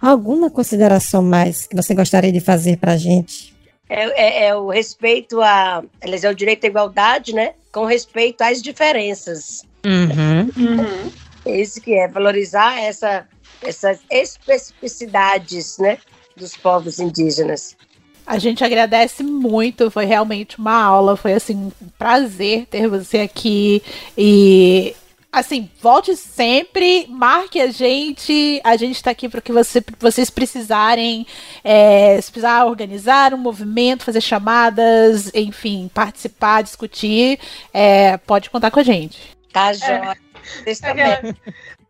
Alguma 0.00 0.50
consideração 0.50 1.22
mais 1.22 1.66
que 1.66 1.76
você 1.76 1.94
gostaria 1.94 2.32
de 2.32 2.40
fazer 2.40 2.76
para 2.76 2.92
a 2.92 2.96
gente? 2.96 3.54
É, 3.88 4.04
é, 4.04 4.46
é, 4.46 4.56
o 4.56 4.68
respeito 4.68 5.40
a. 5.40 5.82
Eles 6.02 6.24
é 6.24 6.30
o 6.30 6.34
direito 6.34 6.64
à 6.64 6.68
igualdade, 6.68 7.34
né? 7.34 7.52
Com 7.72 7.84
respeito 7.84 8.42
às 8.42 8.62
diferenças. 8.62 9.62
Uhum. 9.84 10.50
Uhum. 10.56 11.12
É 11.44 11.60
isso 11.60 11.80
que 11.80 11.94
é, 11.94 12.08
valorizar 12.08 12.80
essa, 12.80 13.26
essas 13.62 14.00
especificidades, 14.10 15.78
né? 15.78 15.98
Dos 16.36 16.56
povos 16.56 16.98
indígenas. 16.98 17.76
A 18.26 18.38
gente 18.38 18.64
agradece 18.64 19.22
muito, 19.22 19.90
foi 19.90 20.06
realmente 20.06 20.58
uma 20.58 20.82
aula, 20.82 21.16
foi 21.16 21.34
assim 21.34 21.70
um 21.80 21.88
prazer 21.98 22.66
ter 22.66 22.88
você 22.88 23.18
aqui 23.18 23.82
e 24.16 24.94
assim, 25.30 25.68
volte 25.82 26.14
sempre, 26.16 27.06
marque 27.08 27.60
a 27.60 27.70
gente, 27.70 28.60
a 28.62 28.76
gente 28.76 28.94
está 28.94 29.10
aqui 29.10 29.28
para 29.28 29.40
o 29.40 29.42
que 29.42 29.52
você, 29.52 29.82
vocês 29.98 30.30
precisarem, 30.30 31.26
é, 31.62 32.20
se 32.20 32.30
precisar 32.30 32.64
organizar 32.64 33.34
um 33.34 33.38
movimento, 33.38 34.04
fazer 34.04 34.20
chamadas, 34.20 35.30
enfim, 35.34 35.90
participar, 35.92 36.62
discutir, 36.62 37.38
é, 37.72 38.16
pode 38.18 38.48
contar 38.48 38.70
com 38.70 38.78
a 38.78 38.84
gente. 38.84 39.20
Tá, 39.52 39.72
Jóia. 39.72 40.16
É. 40.66 41.34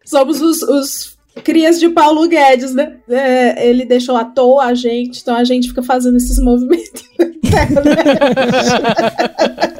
Somos 0.05 0.41
os, 0.41 0.62
os 0.62 1.14
crias 1.43 1.81
de 1.81 1.89
Paulo 1.89 2.28
Guedes, 2.28 2.74
né? 2.74 2.98
É, 3.09 3.69
ele 3.69 3.85
deixou 3.85 4.16
à 4.16 4.24
toa 4.24 4.66
a 4.66 4.74
gente, 4.74 5.20
então 5.20 5.35
a 5.35 5.44
gente 5.44 5.69
fica 5.69 5.82
fazendo 5.82 6.16
esses 6.16 6.39
movimentos. 6.39 7.02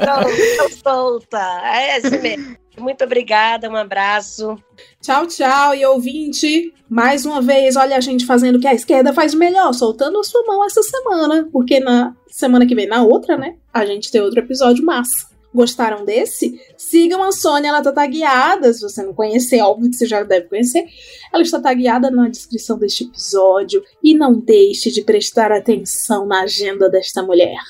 não, 0.07 0.69
solta. 0.83 1.61
É 1.65 1.99
esse 1.99 2.19
mesmo. 2.19 2.57
Muito 2.79 3.05
obrigada, 3.05 3.71
um 3.71 3.77
abraço. 3.77 4.57
Tchau, 5.01 5.27
tchau. 5.27 5.75
E 5.75 5.87
ouvinte, 5.87 6.75
mais 6.89 7.25
uma 7.25 7.41
vez, 7.41 7.77
olha 7.77 7.97
a 7.97 8.01
gente 8.01 8.27
fazendo 8.27 8.57
o 8.57 8.61
que 8.61 8.67
a 8.67 8.75
esquerda 8.75 9.13
faz 9.13 9.33
melhor, 9.33 9.73
soltando 9.73 10.19
a 10.19 10.25
sua 10.25 10.45
mão 10.45 10.65
essa 10.65 10.83
semana, 10.83 11.49
porque 11.53 11.79
na 11.79 12.15
semana 12.29 12.67
que 12.67 12.75
vem, 12.75 12.87
na 12.87 13.03
outra, 13.03 13.37
né, 13.37 13.55
a 13.73 13.87
gente 13.87 14.11
tem 14.11 14.21
outro 14.21 14.41
episódio 14.41 14.85
massa. 14.85 15.34
Gostaram 15.55 16.05
desse? 16.05 16.61
Sigam 16.77 17.23
a 17.23 17.31
Sônia, 17.31 17.69
ela 17.69 17.81
tá 17.81 17.93
tagueada. 17.93 18.73
Se 18.73 18.81
você 18.81 19.05
não 19.05 19.15
conhecer, 19.15 19.61
óbvio 19.61 19.89
que 19.89 19.97
você 19.97 20.05
já 20.05 20.25
deve 20.25 20.49
conhecer. 20.49 20.85
Ela 21.33 21.43
está 21.43 21.61
tagueada 21.61 22.11
na 22.11 22.29
descrição 22.29 22.77
deste 22.77 23.05
episódio. 23.05 23.83
E 24.03 24.15
não 24.15 24.35
deixe 24.35 24.91
de 24.91 25.03
prestar 25.03 25.53
atenção 25.53 26.27
na 26.27 26.43
agenda 26.43 26.91
desta 26.91 27.23
mulher. 27.23 27.61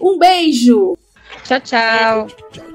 Um 0.00 0.16
beijo! 0.18 0.96
Tchau, 1.42 1.60
tchau! 1.60 2.71